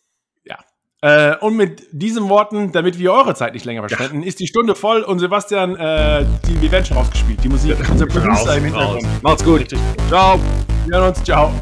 Äh, 1.01 1.37
und 1.37 1.57
mit 1.57 1.87
diesen 1.93 2.29
Worten, 2.29 2.73
damit 2.73 2.99
wir 2.99 3.13
eure 3.13 3.35
Zeit 3.35 3.55
nicht 3.55 3.65
länger 3.65 3.87
verschwenden, 3.89 4.25
ist 4.25 4.41
die 4.41 4.49
Stunde 4.49 4.75
voll 4.75 5.03
und 5.03 5.21
Sebastian, 5.21 5.77
äh, 5.77 6.25
die, 6.49 6.61
wir 6.61 6.73
werden 6.73 6.85
schon 6.85 6.97
rausgespielt, 6.97 7.43
die 7.45 7.49
Musik, 7.49 7.77
unser 7.89 8.07
Producer 8.07 8.57
im 8.57 8.65
Hintergrund. 8.65 9.07
Macht's 9.23 9.45
gut. 9.45 9.69
Ciao. 10.09 10.41
Wir 10.87 10.97
hören 10.97 11.09
uns, 11.11 11.23
ciao. 11.23 11.53